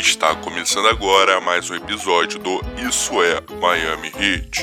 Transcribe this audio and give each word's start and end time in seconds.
Está 0.00 0.34
começando 0.34 0.88
agora 0.88 1.42
mais 1.42 1.68
um 1.68 1.74
episódio 1.74 2.38
do 2.38 2.58
Isso 2.88 3.22
é 3.22 3.38
Miami 3.60 4.08
Heat. 4.08 4.62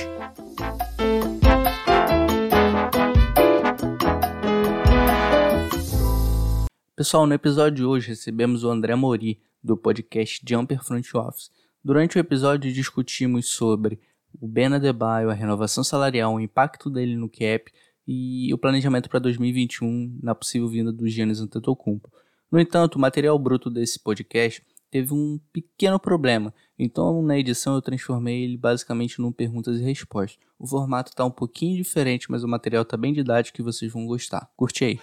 Pessoal, 6.95 7.27
no 7.27 7.36
episódio 7.36 7.75
de 7.75 7.86
hoje 7.86 8.07
recebemos 8.07 8.63
o 8.63 8.71
André 8.71 8.95
Mori, 8.95 9.39
do 9.63 9.77
podcast 9.77 10.43
Jumper 10.43 10.84
Front 10.84 11.05
Office. 11.13 11.51
Durante 11.83 12.17
o 12.17 12.19
episódio 12.19 12.73
discutimos 12.73 13.49
sobre 13.49 13.99
o 14.41 14.47
Ben 14.47 14.73
Adebayo, 14.73 15.29
a 15.29 15.35
renovação 15.35 15.83
salarial, 15.83 16.33
o 16.33 16.39
impacto 16.39 16.89
dele 16.89 17.15
no 17.15 17.29
cap 17.29 17.71
e 18.07 18.51
o 18.51 18.57
planejamento 18.57 19.07
para 19.07 19.19
2021 19.19 20.17
na 20.19 20.33
possível 20.33 20.67
vinda 20.67 20.91
do 20.91 21.07
Giannis 21.07 21.39
Antetokounmpo. 21.39 22.11
No 22.51 22.59
entanto, 22.59 22.95
o 22.95 22.99
material 22.99 23.38
bruto 23.38 23.70
desse 23.70 23.99
podcast 23.99 24.66
teve 24.90 25.14
um 25.14 25.40
pequeno 25.52 26.00
problema, 26.00 26.54
então 26.77 27.22
na 27.22 27.38
edição 27.38 27.76
eu 27.76 27.82
transformei 27.82 28.44
ele 28.44 28.58
basicamente 28.58 29.20
num 29.20 29.32
perguntas 29.32 29.80
e 29.80 29.84
respostas. 29.84 30.40
O 30.60 30.68
formato 30.68 31.12
está 31.12 31.23
um 31.23 31.32
pouquinho 31.32 31.76
diferente, 31.76 32.30
mas 32.32 32.44
o 32.44 32.48
material 32.48 32.84
está 32.84 32.98
bem 32.98 33.13
didático 33.13 33.62
e 33.62 33.63
vocês 33.63 33.91
vão 33.91 34.05
gostar. 34.05 34.50
Curte 34.55 34.86
aí. 34.86 35.00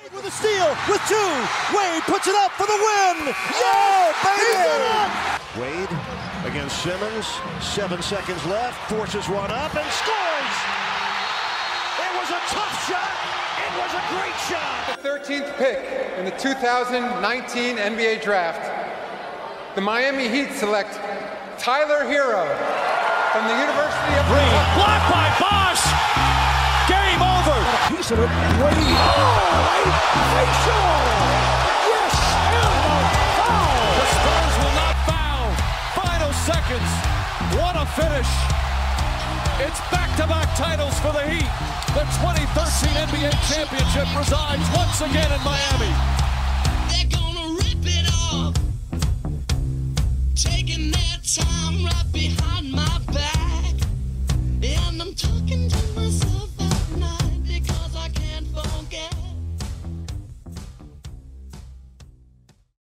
Wade 5.56 5.94
against 6.46 6.82
Simmons, 6.82 7.26
seven 7.62 8.02
seconds 8.02 8.44
left, 8.46 8.76
forces 8.88 9.28
one 9.28 9.52
up 9.52 9.76
and 9.78 9.88
scores! 9.92 10.54
It 12.00 12.10
was 12.18 12.30
a 12.30 12.40
tough 12.52 12.88
shot! 12.88 13.34
was 13.78 13.92
a 13.94 14.02
great 14.14 14.36
shot. 14.48 15.02
The 15.02 15.08
13th 15.08 15.58
pick 15.58 15.78
in 16.18 16.24
the 16.24 16.30
2019 16.32 17.76
NBA 17.76 18.22
Draft, 18.22 18.62
the 19.74 19.80
Miami 19.80 20.28
Heat 20.28 20.52
select 20.54 20.94
Tyler 21.58 22.06
Hero 22.06 22.46
from 23.34 23.42
the 23.50 23.56
University 23.58 24.14
of 24.14 24.24
Green. 24.30 24.54
Blocked 24.78 25.10
by 25.10 25.26
Bosch. 25.42 25.82
Game 26.86 27.18
over. 27.18 27.58
A 27.58 27.80
piece 27.90 28.10
of 28.14 28.22
it. 28.22 28.30
Wade. 28.62 28.78
Oh, 28.78 29.90
facial. 30.30 30.86
Yes, 31.90 32.14
and 32.54 33.06
foul. 33.34 33.82
The 33.98 34.06
Spurs 34.14 34.54
will 34.62 34.76
not 34.78 34.94
foul. 35.10 35.46
Final 35.98 36.32
seconds. 36.46 36.90
What 37.58 37.74
a 37.74 37.82
finish. 37.98 38.30
It's 39.58 39.82
back-to-back 39.90 40.54
titles 40.54 40.94
for 41.02 41.10
the 41.10 41.26
Heat. 41.26 41.50
The 41.98 42.06
2013 42.22 42.94
NBA 43.10 43.34
championship 43.50 44.06
resides 44.14 44.62
once 44.70 45.02
again 45.02 45.30
in 45.34 45.42
Miami. 45.42 45.90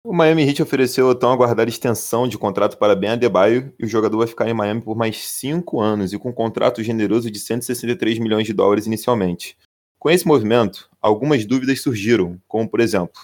O 0.04 0.14
Miami 0.14 0.44
Heat 0.44 0.62
ofereceu 0.62 1.10
a 1.10 1.16
tão 1.16 1.32
aguardada 1.32 1.70
extensão 1.70 2.28
de 2.28 2.38
contrato 2.38 2.78
para 2.78 2.96
Ben 2.96 3.12
Adebayo 3.12 3.74
e 3.78 3.86
o 3.86 3.88
jogador 3.88 4.18
vai 4.18 4.28
ficar 4.28 4.50
em 4.50 4.54
Miami 4.54 4.82
por 4.82 4.96
mais 4.96 5.18
cinco 5.28 5.82
anos 5.82 6.14
e 6.14 6.18
com 6.18 6.30
um 6.30 6.34
contrato 6.34 6.82
generoso 6.82 7.30
de 7.30 7.40
163 7.40 8.20
milhões 8.20 8.48
de 8.48 8.54
dólares 8.54 8.88
inicialmente. 8.88 9.58
Com 10.00 10.10
esse 10.10 10.26
movimento, 10.26 10.90
algumas 11.02 11.46
dúvidas 11.46 11.82
surgiram, 11.82 12.38
como 12.48 12.68
por 12.70 12.80
exemplo: 12.80 13.22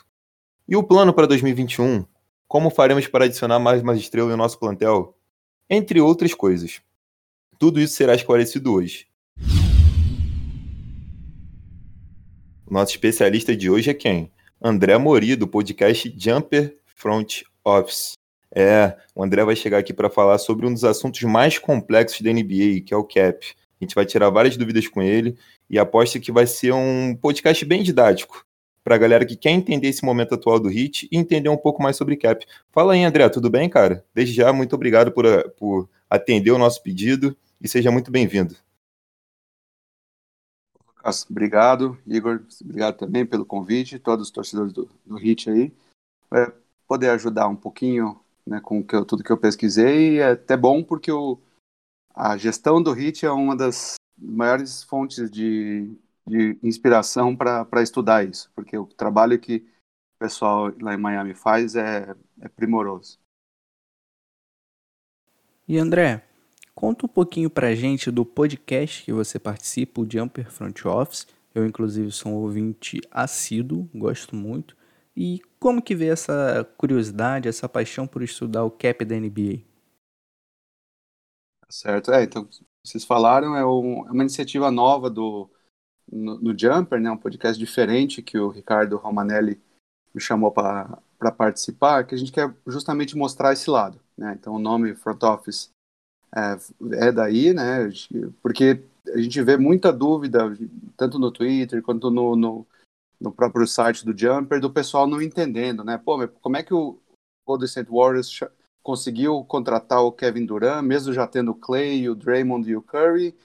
e 0.67 0.75
o 0.75 0.83
plano 0.83 1.13
para 1.13 1.27
2021? 1.27 2.05
Como 2.47 2.69
faremos 2.69 3.05
para 3.07 3.25
adicionar 3.25 3.59
mais 3.59 3.81
uma 3.81 3.93
estrela 3.93 4.29
no 4.29 4.37
nosso 4.37 4.57
plantel? 4.57 5.17
Entre 5.69 5.99
outras 5.99 6.33
coisas. 6.33 6.79
Tudo 7.59 7.77
isso 7.77 7.95
será 7.95 8.15
esclarecido 8.15 8.73
hoje. 8.73 9.05
O 12.65 12.73
nosso 12.73 12.91
especialista 12.91 13.53
de 13.53 13.69
hoje 13.69 13.89
é 13.89 13.93
quem? 13.93 14.31
André 14.61 14.97
Mori, 14.97 15.35
do 15.35 15.45
podcast 15.45 16.15
Jumper 16.17 16.77
Front 16.85 17.41
Office. 17.65 18.13
É, 18.55 18.95
o 19.13 19.21
André 19.21 19.43
vai 19.43 19.55
chegar 19.57 19.79
aqui 19.79 19.91
para 19.91 20.09
falar 20.09 20.37
sobre 20.37 20.65
um 20.65 20.73
dos 20.73 20.85
assuntos 20.85 21.21
mais 21.23 21.59
complexos 21.59 22.21
da 22.21 22.31
NBA, 22.31 22.79
que 22.85 22.93
é 22.93 22.97
o 22.97 23.03
cap. 23.03 23.45
A 23.45 23.83
gente 23.83 23.93
vai 23.93 24.05
tirar 24.05 24.29
várias 24.29 24.55
dúvidas 24.55 24.87
com 24.87 25.01
ele 25.01 25.37
e 25.69 25.77
aposto 25.77 26.17
que 26.17 26.31
vai 26.31 26.47
ser 26.47 26.71
um 26.71 27.13
podcast 27.13 27.65
bem 27.65 27.83
didático 27.83 28.46
para 28.87 28.95
a 28.95 28.99
galera 28.99 29.25
que 29.25 29.35
quer 29.35 29.49
entender 29.49 29.89
esse 29.89 30.05
momento 30.05 30.33
atual 30.33 30.61
do 30.61 30.69
Hit 30.69 31.09
e 31.11 31.17
entender 31.17 31.49
um 31.49 31.57
pouco 31.57 31.83
mais 31.83 31.97
sobre 31.97 32.15
cap. 32.15 32.47
Fala 32.71 32.93
aí, 32.93 33.03
André, 33.03 33.27
tudo 33.27 33.49
bem, 33.49 33.69
cara? 33.69 34.05
Desde 34.13 34.33
já, 34.33 34.53
muito 34.53 34.73
obrigado 34.73 35.11
por, 35.11 35.25
por 35.57 35.89
atender 36.09 36.51
o 36.51 36.57
nosso 36.57 36.81
pedido 36.81 37.35
e 37.59 37.67
seja 37.67 37.91
muito 37.91 38.09
bem-vindo. 38.09 38.55
Obrigado, 41.29 41.97
Igor. 42.07 42.41
Obrigado 42.63 42.95
também 42.95 43.25
pelo 43.25 43.45
convite, 43.45 43.99
todos 43.99 44.27
os 44.27 44.31
torcedores 44.31 44.71
do, 44.71 44.89
do 45.05 45.17
HIT 45.17 45.49
aí. 45.49 45.73
É, 46.33 46.53
poder 46.87 47.09
ajudar 47.09 47.49
um 47.49 47.57
pouquinho 47.57 48.17
né, 48.45 48.61
com 48.61 48.81
que 48.81 48.95
eu, 48.95 49.03
tudo 49.03 49.21
que 49.21 49.31
eu 49.33 49.37
pesquisei 49.37 50.19
é 50.19 50.31
até 50.31 50.55
bom 50.55 50.81
porque 50.81 51.11
o, 51.11 51.37
a 52.15 52.37
gestão 52.37 52.81
do 52.81 52.93
HIT 52.93 53.25
é 53.25 53.31
uma 53.31 53.53
das 53.53 53.95
maiores 54.17 54.81
fontes 54.81 55.29
de, 55.29 55.93
de 56.27 56.59
inspiração 56.61 57.35
para 57.35 57.81
estudar 57.81 58.27
isso, 58.27 58.51
porque 58.53 58.77
o 58.77 58.85
trabalho 58.85 59.39
que 59.39 59.57
o 60.15 60.19
pessoal 60.19 60.71
lá 60.81 60.93
em 60.93 60.97
Miami 60.97 61.33
faz 61.33 61.75
é, 61.75 62.15
é 62.41 62.49
primoroso. 62.49 63.19
E 65.67 65.77
André, 65.77 66.27
Conta 66.77 67.07
um 67.07 67.09
pouquinho 67.09 67.49
pra 67.49 67.73
gente 67.73 68.11
do 68.11 68.23
podcast 68.23 69.03
que 69.03 69.11
você 69.11 69.39
participa, 69.39 69.99
o 69.99 70.07
Jumper 70.07 70.51
Front 70.51 70.85
Office. 70.85 71.25
Eu, 71.55 71.65
inclusive, 71.65 72.11
sou 72.11 72.33
um 72.33 72.35
ouvinte 72.35 73.01
assíduo, 73.09 73.89
gosto 73.95 74.35
muito. 74.35 74.77
E 75.15 75.41
como 75.59 75.81
que 75.81 75.95
vê 75.95 76.09
essa 76.09 76.63
curiosidade, 76.77 77.49
essa 77.49 77.67
paixão 77.67 78.05
por 78.05 78.21
estudar 78.21 78.63
o 78.63 78.69
cap 78.69 79.03
da 79.03 79.15
NBA? 79.15 79.63
Certo, 81.67 82.11
é, 82.11 82.25
então, 82.25 82.47
vocês 82.85 83.03
falaram, 83.03 83.55
é, 83.55 83.65
um, 83.65 84.07
é 84.07 84.11
uma 84.11 84.21
iniciativa 84.21 84.69
nova 84.69 85.09
do, 85.09 85.49
no, 86.11 86.39
no, 86.39 86.57
Jumper, 86.57 86.99
né, 86.99 87.11
um 87.11 87.17
podcast 87.17 87.59
diferente 87.59 88.21
que 88.21 88.37
o 88.37 88.49
Ricardo 88.49 88.97
Romanelli 88.97 89.59
me 90.13 90.21
chamou 90.21 90.51
para 90.51 91.01
participar, 91.37 92.05
que 92.05 92.15
a 92.15 92.17
gente 92.17 92.31
quer 92.31 92.53
justamente 92.65 93.17
mostrar 93.17 93.53
esse 93.53 93.69
lado. 93.69 93.99
Né? 94.17 94.35
Então, 94.39 94.53
o 94.53 94.59
nome 94.59 94.95
Front 94.95 95.21
Office 95.23 95.69
é, 96.35 96.57
é 97.07 97.11
daí, 97.11 97.53
né? 97.53 97.89
Porque 98.41 98.83
a 99.13 99.17
gente 99.17 99.41
vê 99.41 99.57
muita 99.57 99.91
dúvida, 99.91 100.55
tanto 100.95 101.19
no 101.19 101.31
Twitter 101.31 101.81
quanto 101.81 102.11
no, 102.11 102.35
no, 102.35 102.65
no, 103.19 103.31
próprio 103.31 103.65
site 103.67 104.05
do 104.05 104.17
Jumper, 104.17 104.59
do 104.59 104.71
pessoal 104.71 105.07
não 105.07 105.21
entendendo, 105.21 105.83
né? 105.83 105.97
Pô, 105.97 106.27
como 106.41 106.57
é 106.57 106.63
que 106.63 106.73
o 106.73 106.97
Golden 107.45 107.65
State 107.65 107.89
Warriors 107.89 108.39
conseguiu 108.83 109.43
contratar 109.45 110.01
o 110.01 110.11
Kevin 110.11 110.45
Durant, 110.45 110.83
mesmo 110.83 111.13
já 111.13 111.27
tendo 111.27 111.51
o 111.51 111.55
Clay, 111.55 112.09
o 112.09 112.15
Draymond 112.15 112.69
e 112.69 112.75
o 112.75 112.81
Curry, 112.81 113.35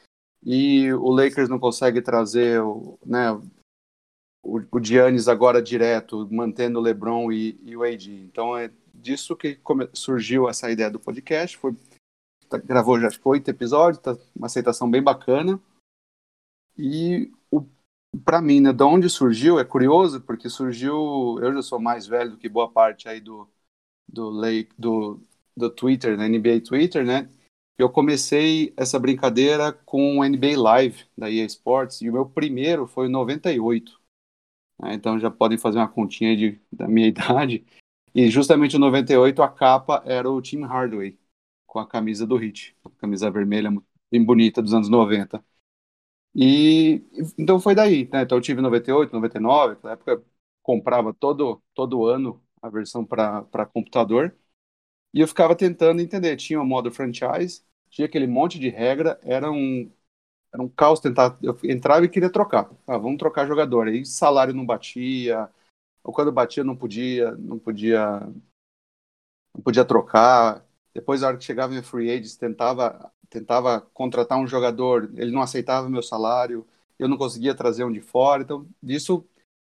e 0.43 0.93
o 0.93 1.11
Lakers 1.11 1.49
não 1.49 1.59
consegue 1.59 2.03
trazer 2.03 2.61
o, 2.61 2.99
né, 3.05 3.33
o, 4.43 4.61
o 4.71 4.83
Giannis 4.83 5.29
agora 5.29 5.63
direto, 5.63 6.29
mantendo 6.31 6.79
o 6.79 6.83
LeBron 6.83 7.31
e, 7.31 7.59
e 7.63 7.77
o 7.77 7.83
AD. 7.83 8.11
Então 8.25 8.57
é 8.57 8.71
disso 8.93 9.37
que 9.37 9.61
surgiu 9.93 10.49
essa 10.49 10.71
ideia 10.71 10.91
do 10.91 11.01
podcast, 11.01 11.57
foi 11.57 11.75
tá, 12.49 12.59
gravou 12.59 13.01
já 13.01 13.09
oito 13.25 13.49
episódios, 13.49 14.03
tá 14.03 14.17
uma 14.35 14.47
aceitação 14.47 14.91
bem 14.91 15.03
bacana. 15.03 15.61
E 16.77 17.31
para 18.25 18.43
mim, 18.43 18.61
né, 18.61 18.73
de 18.73 18.83
onde 18.83 19.09
surgiu, 19.09 19.59
é 19.59 19.65
curioso, 19.65 20.21
porque 20.21 20.49
surgiu, 20.49 21.39
eu 21.41 21.55
já 21.55 21.63
sou 21.63 21.81
mais 21.81 22.07
velho 22.07 22.33
do 22.33 22.37
que 22.37 22.49
boa 22.49 22.71
parte 22.71 23.09
aí 23.09 23.21
do 23.21 23.49
do 24.13 24.29
Lake, 24.29 24.71
do, 24.79 25.21
do 25.57 25.71
Twitter, 25.71 26.17
da 26.17 26.29
NBA 26.29 26.61
Twitter, 26.61 27.05
né? 27.05 27.29
Eu 27.79 27.91
comecei 27.91 28.73
essa 28.77 28.99
brincadeira 28.99 29.73
com 29.73 30.19
o 30.19 30.25
NBA 30.25 30.61
Live 30.61 31.05
da 31.17 31.31
EA 31.31 31.45
Sports 31.47 32.01
e 32.03 32.11
o 32.11 32.13
meu 32.13 32.27
primeiro 32.29 32.87
foi 32.87 33.07
em 33.07 33.11
98. 33.11 34.01
Né? 34.81 34.95
Então 34.95 35.19
já 35.19 35.31
podem 35.31 35.59
fazer 35.59 35.79
uma 35.79 35.89
continha 35.89 36.37
de, 36.37 36.61
da 36.71 36.89
minha 36.89 37.09
idade. 37.09 37.65
E 38.15 38.29
justamente 38.31 38.77
em 38.77 38.81
98 38.81 39.43
a 39.43 39.49
capa 39.49 40.03
era 40.07 40.31
o 40.31 40.41
Tim 40.43 40.63
Hardaway 40.63 41.19
com 41.67 41.79
a 41.79 41.87
camisa 41.87 42.27
do 42.27 42.37
Hit, 42.37 42.77
a 42.85 42.91
camisa 42.91 43.31
vermelha 43.31 43.71
bem 44.11 44.25
bonita 44.25 44.63
dos 44.63 44.75
anos 44.75 44.89
90. 44.89 45.43
E 46.35 47.03
então 47.39 47.61
foi 47.61 47.75
daí, 47.75 48.09
né? 48.13 48.23
Então 48.23 48.39
eu 48.39 48.43
tive 48.43 48.61
98, 48.63 49.13
99, 49.13 49.79
na 49.83 49.93
época 49.93 50.23
comprava 50.63 51.13
todo 51.15 51.63
todo 51.75 52.07
ano 52.07 52.43
a 52.63 52.69
versão 52.71 53.05
para 53.05 53.67
computador. 53.67 54.35
E 55.13 55.21
eu 55.21 55.29
ficava 55.29 55.55
tentando 55.57 56.01
entender, 56.01 56.37
tinha 56.37 56.61
o 56.61 56.65
modo 56.67 56.91
franchise, 56.91 57.63
tinha 57.91 58.07
aquele 58.07 58.27
monte 58.27 58.59
de 58.59 58.69
regra, 58.69 59.19
era 59.23 59.51
um 59.51 59.91
era 60.53 60.63
um 60.63 60.69
caos 60.69 61.01
tentar, 61.01 61.39
eu 61.43 61.59
entrava 61.65 62.05
e 62.07 62.09
queria 62.11 62.31
trocar. 62.31 62.71
Ah, 62.87 62.99
vamos 62.99 63.19
trocar 63.19 63.47
jogador. 63.47 63.89
Aí 63.89 64.05
salário 64.07 64.55
não 64.55 64.67
batia, 64.67 65.49
ou 66.05 66.13
quando 66.15 66.33
batia 66.33 66.65
não 66.65 66.77
podia, 66.77 67.33
não 67.37 67.59
podia 67.59 68.21
não 69.55 69.63
podia 69.63 69.85
trocar. 69.85 70.65
Depois, 70.95 71.23
a 71.23 71.29
hora 71.29 71.37
que 71.39 71.45
chegava 71.45 71.75
em 71.75 71.83
free 71.83 72.11
agents, 72.11 72.37
tentava, 72.37 73.11
tentava 73.31 73.81
contratar 73.81 74.39
um 74.39 74.47
jogador, 74.47 75.11
ele 75.17 75.31
não 75.33 75.43
aceitava 75.43 75.89
meu 75.89 76.03
salário, 76.03 76.67
eu 76.99 77.09
não 77.09 77.17
conseguia 77.17 77.55
trazer 77.55 77.85
um 77.85 77.93
de 77.93 78.01
fora. 78.01 78.43
Então, 78.43 78.67
disso 78.83 79.27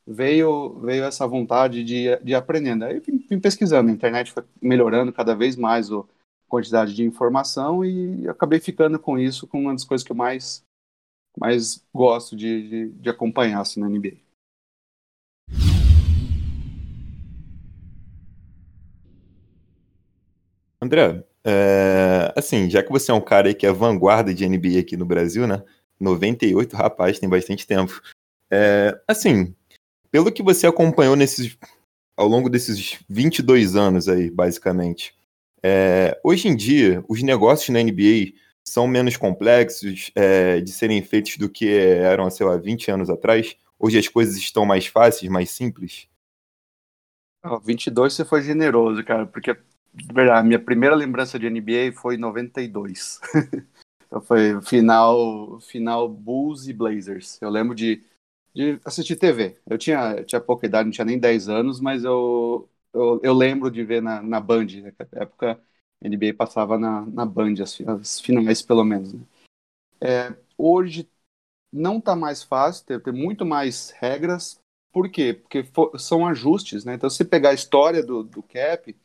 veio 0.06 0.78
veio 0.80 1.04
essa 1.04 1.26
vontade 1.26 1.84
de, 1.84 2.16
de 2.22 2.34
aprendendo. 2.34 2.84
Aí 2.84 3.00
vim, 3.00 3.18
vim 3.28 3.40
pesquisando, 3.40 3.90
a 3.90 3.92
internet 3.92 4.32
foi 4.32 4.44
melhorando 4.60 5.12
cada 5.12 5.34
vez 5.34 5.56
mais 5.56 5.90
a 5.90 6.02
quantidade 6.48 6.94
de 6.94 7.04
informação 7.04 7.84
e 7.84 8.28
acabei 8.28 8.60
ficando 8.60 8.98
com 8.98 9.18
isso 9.18 9.46
como 9.46 9.64
uma 9.64 9.72
das 9.72 9.84
coisas 9.84 10.04
que 10.04 10.12
eu 10.12 10.16
mais, 10.16 10.64
mais 11.38 11.84
gosto 11.94 12.36
de, 12.36 12.68
de, 12.68 12.88
de 12.90 13.08
acompanhar 13.08 13.60
assim, 13.60 13.80
na 13.80 13.88
NBA. 13.88 14.16
André, 20.82 21.22
é, 21.44 22.32
assim, 22.34 22.68
já 22.70 22.82
que 22.82 22.90
você 22.90 23.10
é 23.10 23.14
um 23.14 23.20
cara 23.20 23.52
que 23.54 23.66
é 23.66 23.72
vanguarda 23.72 24.34
de 24.34 24.46
NBA 24.46 24.80
aqui 24.80 24.96
no 24.96 25.04
Brasil, 25.04 25.46
né? 25.46 25.62
98, 26.00 26.74
rapaz, 26.74 27.18
tem 27.18 27.28
bastante 27.28 27.66
tempo. 27.66 28.00
É, 28.50 28.98
assim, 29.06 29.54
pelo 30.10 30.32
que 30.32 30.42
você 30.42 30.66
acompanhou 30.66 31.16
nesses, 31.16 31.56
ao 32.16 32.26
longo 32.26 32.48
desses 32.48 32.98
22 33.08 33.76
anos 33.76 34.08
aí, 34.08 34.30
basicamente, 34.30 35.14
é, 35.62 36.18
hoje 36.24 36.48
em 36.48 36.56
dia, 36.56 37.04
os 37.08 37.22
negócios 37.22 37.68
na 37.68 37.82
NBA 37.82 38.32
são 38.64 38.86
menos 38.86 39.16
complexos 39.16 40.10
é, 40.14 40.60
de 40.60 40.70
serem 40.72 41.02
feitos 41.02 41.36
do 41.36 41.48
que 41.48 41.68
eram, 41.68 42.30
sei 42.30 42.46
lá, 42.46 42.56
20 42.56 42.90
anos 42.90 43.10
atrás? 43.10 43.56
Hoje 43.78 43.98
as 43.98 44.08
coisas 44.08 44.36
estão 44.36 44.64
mais 44.64 44.86
fáceis, 44.86 45.30
mais 45.30 45.50
simples? 45.50 46.08
Oh, 47.44 47.58
22 47.58 48.12
você 48.12 48.24
foi 48.24 48.42
generoso, 48.42 49.02
cara, 49.02 49.26
porque 49.26 49.56
verdade, 50.12 50.46
minha 50.46 50.58
primeira 50.58 50.94
lembrança 50.94 51.38
de 51.38 51.48
NBA 51.48 51.92
foi 51.94 52.14
em 52.14 52.18
92. 52.18 53.20
então 54.06 54.20
foi 54.20 54.60
final, 54.60 55.58
final 55.60 56.08
Bulls 56.08 56.68
e 56.68 56.72
Blazers. 56.72 57.40
Eu 57.40 57.50
lembro 57.50 57.74
de, 57.74 58.04
de 58.54 58.80
assistir 58.84 59.16
TV. 59.16 59.58
Eu 59.66 59.78
tinha, 59.78 60.16
eu 60.18 60.24
tinha 60.24 60.40
pouca 60.40 60.66
idade, 60.66 60.86
não 60.86 60.92
tinha 60.92 61.04
nem 61.04 61.18
10 61.18 61.48
anos, 61.48 61.80
mas 61.80 62.04
eu, 62.04 62.68
eu, 62.92 63.20
eu 63.22 63.34
lembro 63.34 63.70
de 63.70 63.84
ver 63.84 64.02
na, 64.02 64.22
na 64.22 64.40
Band. 64.40 64.66
Né? 64.66 64.92
Na 65.12 65.22
época 65.22 65.60
a 66.02 66.06
NBA 66.06 66.34
passava 66.34 66.78
na, 66.78 67.02
na 67.06 67.26
Band, 67.26 67.54
as, 67.62 67.80
as 67.82 68.20
finais 68.20 68.62
pelo 68.62 68.84
menos. 68.84 69.12
Né? 69.12 69.20
É, 70.00 70.36
hoje 70.56 71.08
não 71.72 71.98
está 71.98 72.16
mais 72.16 72.42
fácil, 72.42 72.84
tem, 72.86 73.00
tem 73.00 73.12
muito 73.12 73.44
mais 73.46 73.90
regras. 73.90 74.60
Por 74.92 75.08
quê? 75.10 75.34
Porque 75.34 75.62
for, 75.64 75.98
são 75.98 76.26
ajustes, 76.26 76.84
né? 76.84 76.94
Então, 76.94 77.08
se 77.08 77.24
pegar 77.24 77.50
a 77.50 77.54
história 77.54 78.02
do, 78.02 78.24
do 78.24 78.42
cap, 78.42 78.96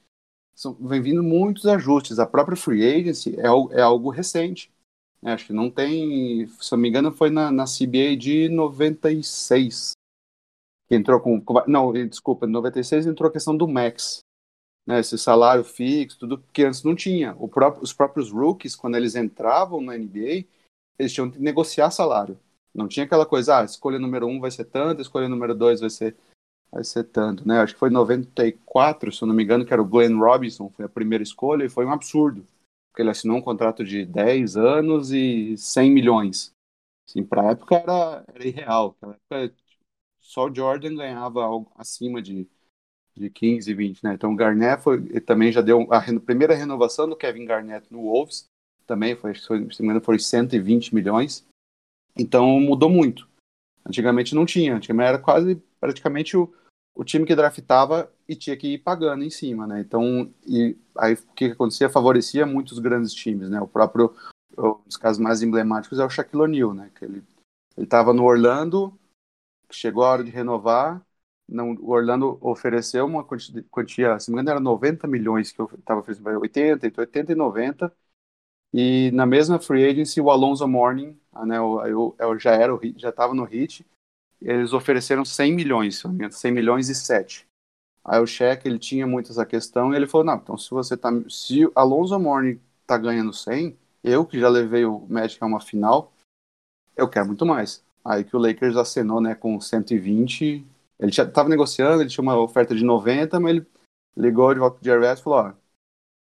são, 0.55 0.73
vem 0.75 1.01
vindo 1.01 1.23
muitos 1.23 1.65
ajustes. 1.67 2.19
A 2.19 2.25
própria 2.25 2.57
free 2.57 2.83
agency 2.83 3.35
é, 3.39 3.77
é 3.77 3.81
algo 3.81 4.09
recente. 4.09 4.71
Né? 5.25 5.33
Acho 5.33 5.47
que 5.47 5.53
não 5.53 5.71
tem, 5.71 6.47
se 6.47 6.71
não 6.71 6.77
me 6.77 6.87
engano, 6.87 7.11
foi 7.11 7.31
na, 7.31 7.51
na 7.51 7.65
CBA 7.65 8.15
de 8.15 8.47
96 8.47 9.93
que 10.87 10.93
entrou 10.93 11.19
com, 11.19 11.43
não, 11.67 11.91
desculpa, 11.93 12.45
em 12.45 12.51
96 12.51 13.07
entrou 13.07 13.27
a 13.27 13.33
questão 13.33 13.57
do 13.57 13.67
max, 13.67 14.19
né? 14.85 14.99
Esse 14.99 15.17
salário 15.17 15.63
fixo, 15.63 16.19
tudo 16.19 16.43
que 16.53 16.63
antes 16.63 16.83
não 16.83 16.95
tinha. 16.95 17.33
Próprio, 17.33 17.83
os 17.83 17.91
próprios 17.91 18.31
rookies, 18.31 18.75
quando 18.75 18.95
eles 18.95 19.15
entravam 19.15 19.81
na 19.81 19.97
NBA, 19.97 20.45
eles 20.99 21.11
tinham 21.11 21.31
que 21.31 21.39
negociar 21.39 21.89
salário. 21.89 22.39
Não 22.71 22.87
tinha 22.87 23.03
aquela 23.05 23.25
coisa, 23.25 23.61
ah, 23.61 23.65
escolha 23.65 23.97
número 23.97 24.27
um 24.27 24.39
vai 24.39 24.51
ser 24.51 24.65
tanto, 24.65 25.01
escolha 25.01 25.27
número 25.27 25.55
dois 25.55 25.79
vai 25.79 25.89
ser 25.89 26.15
vai 26.71 26.83
ser 26.83 27.05
tanto, 27.05 27.47
né? 27.47 27.61
Acho 27.61 27.73
que 27.73 27.79
foi 27.79 27.89
em 27.89 27.93
94, 27.93 29.11
se 29.11 29.23
eu 29.23 29.27
não 29.27 29.33
me 29.33 29.43
engano, 29.43 29.65
que 29.65 29.73
era 29.73 29.81
o 29.81 29.85
Glenn 29.85 30.19
Robinson, 30.19 30.69
foi 30.69 30.85
a 30.85 30.89
primeira 30.89 31.23
escolha 31.23 31.63
e 31.63 31.69
foi 31.69 31.85
um 31.85 31.91
absurdo, 31.91 32.45
porque 32.95 33.01
ele 33.01 33.09
assinou 33.09 33.35
um 33.35 33.41
contrato 33.41 33.83
de 33.83 34.05
10 34.05 34.55
anos 34.55 35.11
e 35.11 35.57
100 35.57 35.91
milhões. 35.91 36.53
Assim, 37.05 37.25
para 37.25 37.49
a 37.49 37.51
época 37.51 37.75
era, 37.75 38.23
era 38.33 38.47
irreal. 38.47 38.95
Na 39.01 39.09
época, 39.09 39.53
só 40.21 40.45
o 40.45 40.55
Jordan 40.55 40.95
ganhava 40.95 41.43
algo 41.43 41.69
acima 41.75 42.21
de, 42.21 42.47
de 43.13 43.29
15, 43.29 43.73
20, 43.73 44.01
né? 44.01 44.13
Então 44.13 44.31
o 44.31 44.35
Garnett 44.35 44.81
foi, 44.81 45.19
também 45.19 45.51
já 45.51 45.59
deu 45.59 45.85
a 45.91 46.01
primeira 46.21 46.55
renovação 46.55 47.09
do 47.09 47.17
Kevin 47.17 47.43
Garnett 47.43 47.91
no 47.91 48.03
Wolves, 48.03 48.45
também 48.87 49.13
foi, 49.13 49.35
se 49.35 49.83
não 49.83 49.99
foi 49.99 50.17
120 50.17 50.95
milhões. 50.95 51.45
Então 52.17 52.61
mudou 52.61 52.89
muito. 52.89 53.27
Antigamente 53.85 54.33
não 54.33 54.45
tinha, 54.45 54.73
antigamente 54.73 55.09
era 55.09 55.19
quase 55.19 55.61
praticamente 55.81 56.37
o, 56.37 56.51
o 56.95 57.03
time 57.03 57.25
que 57.25 57.35
draftava 57.35 58.09
e 58.27 58.35
tinha 58.35 58.57
que 58.57 58.73
ir 58.73 58.77
pagando 58.79 59.23
em 59.23 59.29
cima, 59.29 59.67
né? 59.67 59.79
Então, 59.79 60.31
e 60.45 60.77
aí 60.97 61.13
o 61.13 61.33
que 61.35 61.45
acontecia? 61.45 61.89
Favorecia 61.89 62.45
muitos 62.45 62.79
grandes 62.79 63.13
times, 63.13 63.49
né? 63.49 63.61
O 63.61 63.67
próprio, 63.67 64.15
um 64.57 64.79
dos 64.85 64.97
casos 64.97 65.21
mais 65.21 65.41
emblemáticos 65.41 65.99
é 65.99 66.05
o 66.05 66.09
Shaquille 66.09 66.43
O'Neal, 66.43 66.73
né? 66.73 66.91
Que 66.95 67.05
ele 67.05 67.23
estava 67.77 68.13
no 68.13 68.23
Orlando, 68.23 68.97
chegou 69.71 70.03
a 70.03 70.09
hora 70.11 70.23
de 70.23 70.31
renovar, 70.31 71.05
não, 71.47 71.73
o 71.73 71.91
Orlando 71.91 72.37
ofereceu 72.41 73.05
uma 73.05 73.23
quantia, 73.23 73.63
quantia, 73.69 74.19
se 74.19 74.29
não 74.29 74.35
me 74.35 74.41
engano 74.41 74.57
era 74.57 74.59
90 74.59 75.07
milhões 75.07 75.51
que 75.51 75.59
eu 75.61 75.69
estava 75.77 75.99
oferecendo, 75.99 76.39
80, 76.39 77.01
80 77.01 77.31
e 77.31 77.35
90, 77.35 77.93
e 78.73 79.11
na 79.11 79.25
mesma 79.25 79.59
free 79.59 79.85
agency 79.85 80.19
o 80.19 80.31
Alonso 80.31 80.67
Mourning, 80.67 81.19
né, 81.45 81.57
eu, 81.57 81.85
eu, 81.85 82.15
eu 82.17 82.39
já 82.39 82.51
era 82.51 82.73
já 82.97 83.09
estava 83.09 83.33
no 83.33 83.43
hit, 83.43 83.85
eles 84.41 84.73
ofereceram 84.73 85.23
100 85.23 85.53
milhões, 85.53 86.03
100 86.31 86.51
milhões 86.51 86.89
e 86.89 86.95
7. 86.95 87.47
Aí 88.05 88.21
o 88.21 88.27
cheque, 88.27 88.67
ele 88.67 88.77
tinha 88.77 89.07
muito 89.07 89.31
essa 89.31 89.45
questão 89.45 89.91
e 89.91 89.95
ele 89.95 90.05
falou, 90.05 90.27
não, 90.27 90.35
então 90.35 90.57
se 90.57 90.69
você 90.69 90.95
tá, 90.95 91.09
se 91.27 91.67
Alonso 91.73 92.19
Mourning 92.19 92.61
tá 92.85 92.97
ganhando 92.99 93.33
100, 93.33 93.75
eu 94.03 94.23
que 94.23 94.39
já 94.39 94.47
levei 94.47 94.85
o 94.85 94.99
Magic 95.09 95.43
a 95.43 95.47
uma 95.47 95.59
final, 95.59 96.13
eu 96.95 97.09
quero 97.09 97.25
muito 97.25 97.45
mais. 97.45 97.83
Aí 98.03 98.23
que 98.23 98.35
o 98.35 98.39
Lakers 98.39 98.77
acenou, 98.77 99.19
né, 99.19 99.33
com 99.33 99.59
120, 99.59 100.63
ele 100.99 101.11
já 101.11 101.29
tava 101.29 101.49
negociando, 101.49 102.03
ele 102.03 102.09
tinha 102.09 102.21
uma 102.21 102.39
oferta 102.39 102.75
de 102.75 102.83
90, 102.83 103.39
mas 103.39 103.55
ele 103.55 103.65
ligou 104.15 104.53
de 104.53 104.59
volta 104.59 104.79
pro 104.79 105.03
e 105.03 105.15
falou, 105.17 105.39
ó, 105.39 105.53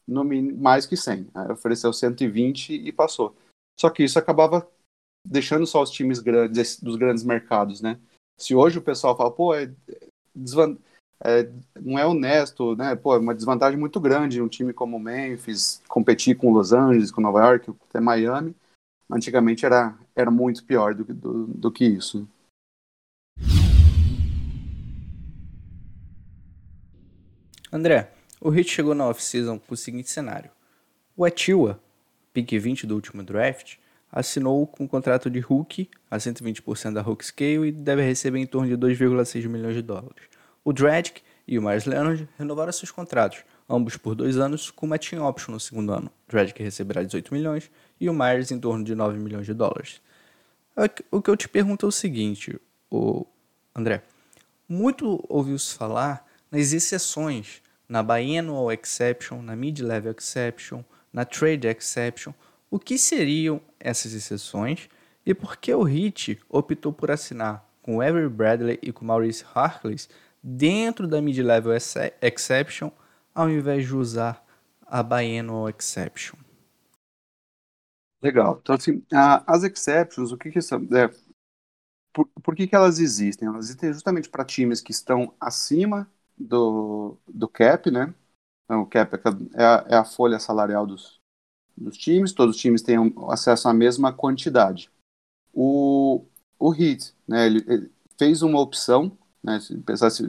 no 0.08 0.24
mais 0.24 0.86
que 0.86 0.96
100. 0.96 1.28
Aí 1.34 1.52
ofereceu 1.52 1.92
120 1.92 2.74
e 2.74 2.92
passou. 2.92 3.36
Só 3.80 3.90
que 3.90 4.04
isso 4.04 4.20
acabava 4.20 4.70
deixando 5.28 5.66
só 5.66 5.82
os 5.82 5.90
times 5.90 6.20
grandes, 6.20 6.80
dos 6.80 6.96
grandes 6.96 7.24
mercados, 7.24 7.82
né? 7.82 8.00
Se 8.40 8.54
hoje 8.54 8.78
o 8.78 8.84
pessoal 8.84 9.18
fala, 9.18 9.32
pô, 9.32 9.56
é, 9.56 9.74
desvan... 10.34 10.78
é, 11.24 11.50
não 11.80 11.98
é 11.98 12.06
honesto, 12.06 12.76
né? 12.76 12.96
Pô, 12.96 13.16
é 13.16 13.20
uma 13.20 13.36
desvantagem 13.36 13.80
muito 13.80 14.00
grande 14.00 14.42
um 14.42 14.48
time 14.48 14.74
como 14.74 14.98
o 14.98 15.00
Memphis 15.00 15.82
competir 15.88 16.36
com 16.36 16.52
Los 16.52 16.74
Angeles, 16.74 17.12
com 17.12 17.22
Nova 17.22 17.40
York, 17.40 17.72
até 17.90 18.00
Miami. 18.00 18.56
Antigamente 19.10 19.66
era, 19.66 19.98
era 20.16 20.32
muito 20.32 20.64
pior 20.64 20.94
do, 20.94 21.04
do, 21.04 21.48
do 21.48 21.72
que 21.72 21.86
isso. 21.86 22.28
André, 27.72 28.12
o 28.40 28.54
Heat 28.54 28.70
chegou 28.70 28.96
na 28.96 29.08
off-season 29.08 29.60
com 29.60 29.74
o 29.74 29.78
seguinte 29.78 30.10
cenário. 30.10 30.50
O 31.16 31.26
Atiwa, 31.26 31.80
pick 32.34 32.52
20 32.52 32.88
do 32.88 32.96
último 32.96 33.24
draft, 33.24 33.78
assinou 34.12 34.66
com 34.66 34.86
um 34.86 34.88
contrato 34.88 35.30
de 35.30 35.40
Hulk 35.40 35.90
a 36.10 36.18
120% 36.18 36.94
da 36.94 37.02
Hulk 37.02 37.26
Scale 37.26 37.68
e 37.68 37.72
deve 37.72 38.02
receber 38.02 38.40
em 38.40 38.46
torno 38.46 38.70
de 38.70 38.78
2,6 38.78 39.48
milhões 39.48 39.76
de 39.76 39.82
dólares. 39.82 40.35
O 40.66 40.74
Dragic 40.74 41.22
e 41.48 41.60
o 41.60 41.62
Myers 41.62 41.86
Leonard 41.86 42.28
renovaram 42.40 42.72
seus 42.72 42.90
contratos, 42.90 43.44
ambos 43.70 43.98
por 43.98 44.16
dois 44.16 44.36
anos, 44.36 44.72
com 44.72 44.88
uma 44.88 44.98
team 44.98 45.24
option 45.24 45.52
no 45.52 45.60
segundo 45.60 45.94
ano. 45.94 46.12
O 46.28 46.64
receberá 46.64 47.04
18 47.04 47.32
milhões 47.32 47.70
e 48.02 48.10
o 48.10 48.14
Myers 48.14 48.50
em 48.50 48.60
torno 48.60 48.84
de 48.84 48.96
9 48.96 49.20
milhões 49.20 49.46
de 49.46 49.54
dólares. 49.54 50.02
O 51.12 51.22
que 51.22 51.30
eu 51.30 51.38
te 51.38 51.48
pergunto 51.48 51.86
é 51.86 51.90
o 51.90 51.92
seguinte, 51.92 52.60
o 52.90 53.28
André. 53.76 54.02
Muito 54.68 55.24
ouviu-se 55.30 55.76
falar 55.76 56.28
nas 56.50 56.74
exceções, 56.74 57.62
na 57.88 58.02
Biennial 58.02 58.72
Exception, 58.72 59.44
na 59.44 59.56
Mid-Level 59.56 60.16
Exception, 60.18 60.84
na 61.14 61.24
Trade 61.24 61.68
Exception. 61.68 62.34
O 62.72 62.80
que 62.80 62.98
seriam 62.98 63.62
essas 63.80 64.14
exceções 64.14 64.90
e 65.24 65.34
por 65.36 65.58
que 65.58 65.72
o 65.72 65.88
Heat 65.88 66.40
optou 66.50 66.92
por 66.92 67.12
assinar 67.12 67.64
com 67.84 68.02
Avery 68.02 68.28
Bradley 68.28 68.80
e 68.82 68.92
com 68.92 69.06
Maurice 69.06 69.46
Harkless 69.54 70.10
dentro 70.48 71.08
da 71.08 71.20
Mid-Level 71.20 71.74
Exception 72.22 72.92
ao 73.34 73.50
invés 73.50 73.86
de 73.88 73.96
usar 73.96 74.46
a 74.86 75.02
Biennial 75.02 75.68
Exception? 75.68 76.38
Legal. 78.22 78.60
Então, 78.62 78.76
assim, 78.76 79.04
as 79.12 79.64
exceptions, 79.64 80.32
o 80.32 80.38
que, 80.38 80.52
que 80.52 80.62
são? 80.62 80.80
É, 80.96 81.10
por, 82.14 82.28
por 82.44 82.56
que, 82.56 82.68
que 82.68 82.76
elas 82.76 83.00
existem? 83.00 83.48
Elas 83.48 83.66
existem 83.66 83.92
justamente 83.92 84.30
para 84.30 84.46
times 84.46 84.82
que 84.82 84.92
estão 84.92 85.34
acima 85.40 86.08
do, 86.38 87.18
do 87.28 87.48
cap, 87.48 87.90
né? 87.90 88.14
Então, 88.66 88.82
o 88.82 88.86
cap 88.86 89.16
é 89.56 89.64
a, 89.64 89.86
é 89.90 89.96
a 89.96 90.06
folha 90.06 90.40
salarial 90.40 90.86
dos, 90.86 91.20
dos 91.76 91.98
times, 91.98 92.34
todos 92.34 92.56
os 92.56 92.62
times 92.62 92.84
têm 92.84 92.98
acesso 93.30 93.68
à 93.68 93.74
mesma 93.74 94.14
quantidade. 94.14 94.92
O, 95.52 96.24
o 96.60 96.74
Heat, 96.74 97.16
né, 97.28 97.48
ele, 97.48 97.64
ele 97.68 97.92
fez 98.18 98.42
uma 98.42 98.60
opção, 98.60 99.18
né, 99.46 99.60
se 99.60 99.78
pensasse, 99.78 100.24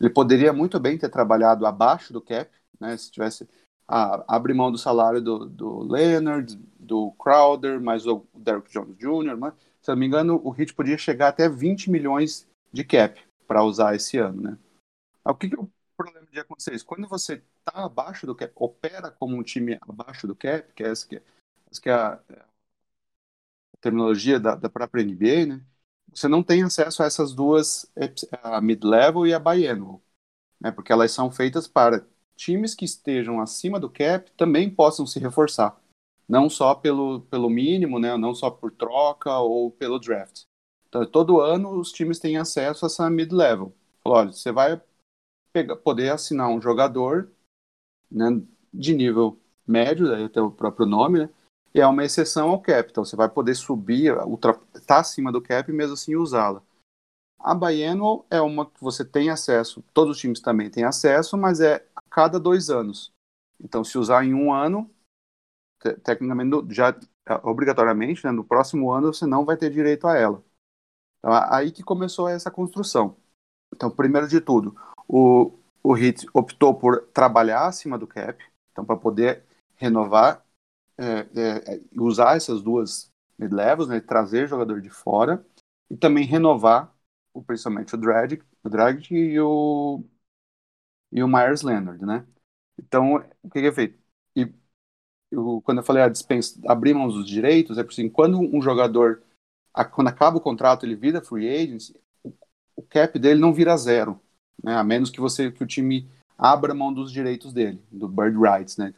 ele 0.00 0.10
poderia 0.10 0.52
muito 0.52 0.78
bem 0.78 0.96
ter 0.96 1.08
trabalhado 1.08 1.66
abaixo 1.66 2.12
do 2.12 2.20
cap, 2.20 2.50
né, 2.80 2.96
se 2.96 3.10
tivesse 3.10 3.48
ah, 3.86 4.24
abre 4.28 4.54
mão 4.54 4.70
do 4.70 4.78
salário 4.78 5.20
do, 5.20 5.46
do 5.46 5.82
Leonard, 5.82 6.56
do 6.78 7.12
Crowder, 7.12 7.80
mais 7.80 8.06
o 8.06 8.24
Derrick 8.34 8.70
Jones 8.70 8.96
Jr., 8.96 9.36
mas, 9.36 9.54
se 9.82 9.90
não 9.90 9.96
me 9.96 10.06
engano, 10.06 10.40
o 10.42 10.54
Heat 10.56 10.72
podia 10.72 10.96
chegar 10.96 11.28
até 11.28 11.48
20 11.48 11.90
milhões 11.90 12.46
de 12.72 12.84
cap 12.84 13.20
para 13.46 13.62
usar 13.62 13.94
esse 13.94 14.16
ano, 14.16 14.40
né? 14.40 14.58
O 15.24 15.34
que, 15.34 15.48
que 15.48 15.56
é 15.56 15.58
o 15.58 15.70
problema 15.96 16.26
de 16.30 16.40
acontecer 16.40 16.74
isso? 16.74 16.86
Quando 16.86 17.08
você 17.08 17.42
está 17.58 17.84
abaixo 17.84 18.26
do 18.26 18.34
cap, 18.34 18.52
opera 18.56 19.10
como 19.10 19.36
um 19.36 19.42
time 19.42 19.78
abaixo 19.82 20.26
do 20.26 20.34
cap, 20.34 20.72
que 20.72 20.82
é 20.82 20.88
essa 20.88 21.06
que 21.06 21.16
é, 21.16 21.22
essa 21.70 21.80
que 21.80 21.88
é 21.88 21.92
a, 21.92 22.20
é 22.28 22.38
a, 22.38 22.44
terminologia 23.80 24.40
da, 24.40 24.54
da 24.54 24.70
própria 24.70 25.02
NBA, 25.02 25.46
né? 25.46 25.64
Você 26.14 26.28
não 26.28 26.42
tem 26.42 26.62
acesso 26.62 27.02
a 27.02 27.06
essas 27.06 27.32
duas, 27.32 27.90
a 28.42 28.60
mid-level 28.60 29.26
e 29.26 29.34
a 29.34 29.38
biennial, 29.38 30.00
né? 30.60 30.70
Porque 30.70 30.92
elas 30.92 31.10
são 31.10 31.30
feitas 31.30 31.66
para 31.66 32.06
times 32.36 32.74
que 32.74 32.84
estejam 32.84 33.40
acima 33.40 33.78
do 33.80 33.90
cap 33.90 34.30
também 34.32 34.70
possam 34.70 35.06
se 35.06 35.18
reforçar, 35.18 35.80
não 36.28 36.48
só 36.48 36.74
pelo, 36.74 37.22
pelo 37.22 37.50
mínimo, 37.50 37.98
né? 37.98 38.16
Não 38.16 38.34
só 38.34 38.50
por 38.50 38.70
troca 38.72 39.38
ou 39.38 39.70
pelo 39.70 39.98
draft. 39.98 40.44
Então, 40.88 41.04
todo 41.04 41.40
ano 41.40 41.78
os 41.78 41.90
times 41.90 42.20
têm 42.20 42.36
acesso 42.36 42.84
a 42.84 42.88
essa 42.88 43.10
mid-level. 43.10 43.74
Olha, 44.04 44.32
você 44.32 44.52
vai 44.52 44.80
pegar, 45.52 45.76
poder 45.76 46.10
assinar 46.10 46.48
um 46.48 46.60
jogador 46.60 47.30
né, 48.10 48.40
de 48.72 48.94
nível 48.94 49.40
médio, 49.66 50.08
daí 50.08 50.24
até 50.24 50.40
o 50.40 50.50
próprio 50.50 50.86
nome, 50.86 51.20
né? 51.20 51.30
E 51.74 51.80
é 51.80 51.86
uma 51.86 52.04
exceção 52.04 52.50
ao 52.50 52.60
cap. 52.60 52.90
Então 52.90 53.04
você 53.04 53.16
vai 53.16 53.28
poder 53.28 53.54
subir, 53.54 54.14
estar 54.34 54.54
tá 54.86 55.00
acima 55.00 55.32
do 55.32 55.42
cap 55.42 55.70
e 55.70 55.74
mesmo 55.74 55.94
assim 55.94 56.14
usá-la. 56.14 56.62
A 57.38 57.54
biennial 57.54 58.24
é 58.30 58.40
uma 58.40 58.64
que 58.64 58.80
você 58.80 59.04
tem 59.04 59.28
acesso, 59.28 59.84
todos 59.92 60.16
os 60.16 60.20
times 60.20 60.40
também 60.40 60.70
têm 60.70 60.84
acesso, 60.84 61.36
mas 61.36 61.60
é 61.60 61.86
a 61.94 62.00
cada 62.08 62.40
dois 62.40 62.70
anos. 62.70 63.12
Então, 63.60 63.84
se 63.84 63.98
usar 63.98 64.24
em 64.24 64.32
um 64.32 64.52
ano, 64.52 64.90
te 65.80 65.94
tecnicamente, 65.94 66.74
já 66.74 66.98
obrigatoriamente, 67.42 68.24
né, 68.24 68.30
no 68.32 68.44
próximo 68.44 68.90
ano 68.92 69.12
você 69.12 69.26
não 69.26 69.44
vai 69.44 69.56
ter 69.56 69.70
direito 69.70 70.06
a 70.06 70.16
ela. 70.16 70.42
Então, 71.18 71.32
aí 71.50 71.72
que 71.72 71.82
começou 71.82 72.28
essa 72.28 72.50
construção. 72.50 73.16
Então, 73.74 73.90
primeiro 73.90 74.28
de 74.28 74.40
tudo, 74.40 74.76
o, 75.08 75.52
o 75.82 75.96
Heat 75.96 76.26
optou 76.32 76.74
por 76.74 77.08
trabalhar 77.08 77.66
acima 77.66 77.98
do 77.98 78.06
cap, 78.06 78.42
então 78.72 78.84
para 78.84 78.96
poder 78.96 79.44
renovar, 79.76 80.43
é, 80.98 81.74
é, 81.74 81.80
usar 81.96 82.36
essas 82.36 82.62
duas 82.62 83.10
mid-levels, 83.38 83.88
né, 83.88 84.00
trazer 84.00 84.48
jogador 84.48 84.80
de 84.80 84.90
fora 84.90 85.44
e 85.90 85.96
também 85.96 86.24
renovar 86.24 86.94
o, 87.32 87.42
principalmente 87.42 87.94
o 87.94 87.98
Dredd, 87.98 88.40
o 88.62 88.68
Dredd 88.68 89.10
e 89.10 89.40
o 89.40 90.02
e 91.12 91.22
o 91.22 91.28
Myers 91.28 91.62
Leonard, 91.62 92.04
né? 92.04 92.26
Então, 92.76 93.24
o 93.42 93.48
que, 93.48 93.60
que 93.60 93.68
é 93.68 93.72
feito? 93.72 93.96
E 94.34 94.52
eu, 95.30 95.62
quando 95.64 95.78
eu 95.78 95.84
falei 95.84 96.02
a 96.02 96.08
dispensa, 96.08 96.60
abrir 96.66 96.92
mãos 96.92 97.14
dos 97.14 97.28
direitos, 97.28 97.78
é 97.78 97.84
por 97.84 97.92
assim, 97.92 98.08
quando 98.08 98.38
um 98.38 98.60
jogador, 98.60 99.22
a, 99.72 99.84
quando 99.84 100.08
acaba 100.08 100.38
o 100.38 100.40
contrato, 100.40 100.84
ele 100.84 100.96
vira 100.96 101.22
free 101.22 101.48
agent, 101.48 101.94
o, 102.24 102.32
o 102.76 102.82
cap 102.82 103.16
dele 103.18 103.38
não 103.40 103.54
vira 103.54 103.76
zero 103.76 104.20
né? 104.62 104.76
A 104.76 104.84
menos 104.84 105.10
que 105.10 105.20
você 105.20 105.50
que 105.50 105.62
o 105.62 105.66
time 105.66 106.08
abra 106.36 106.74
mão 106.74 106.92
dos 106.92 107.12
direitos 107.12 107.52
dele, 107.52 107.80
do 107.90 108.08
bird 108.08 108.36
rights, 108.38 108.76
né? 108.76 108.92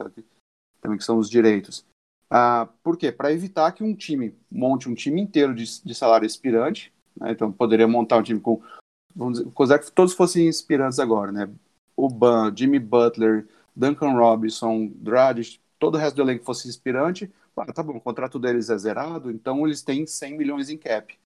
Também 0.87 0.99
que 0.99 1.05
são 1.05 1.19
os 1.19 1.29
direitos. 1.29 1.85
Ah, 2.31 2.69
por 2.81 2.97
quê? 2.97 3.11
Para 3.11 3.33
evitar 3.33 3.73
que 3.73 3.83
um 3.83 3.93
time 3.93 4.33
monte 4.49 4.89
um 4.89 4.95
time 4.95 5.21
inteiro 5.21 5.53
de, 5.53 5.83
de 5.83 5.95
salário 5.97 6.25
expirante, 6.25 6.93
né? 7.17 7.33
então 7.33 7.51
poderia 7.51 7.89
montar 7.89 8.19
um 8.19 8.23
time 8.23 8.39
com, 8.39 8.63
vamos 9.15 9.43
dizer, 9.43 9.81
que 9.81 9.91
todos 9.91 10.15
fossem 10.15 10.47
inspirantes 10.47 11.01
agora, 11.01 11.33
né? 11.33 11.51
O 11.97 12.09
Ban, 12.09 12.55
Jimmy 12.55 12.79
Butler, 12.79 13.49
Duncan 13.75 14.13
Robinson, 14.13 14.93
Dragic, 14.95 15.59
todo 15.77 15.97
o 15.97 15.99
resto 15.99 16.15
do 16.15 16.23
elenco 16.23 16.45
fosse 16.45 16.69
inspirante, 16.69 17.33
ah, 17.57 17.73
tá 17.73 17.83
bom, 17.83 17.97
o 17.97 18.01
contrato 18.01 18.39
deles 18.39 18.71
é 18.71 18.79
zerado, 18.79 19.29
então 19.29 19.67
eles 19.67 19.83
têm 19.83 20.07
100 20.07 20.37
milhões 20.37 20.71
em 20.71 20.79
cap. 20.79 21.19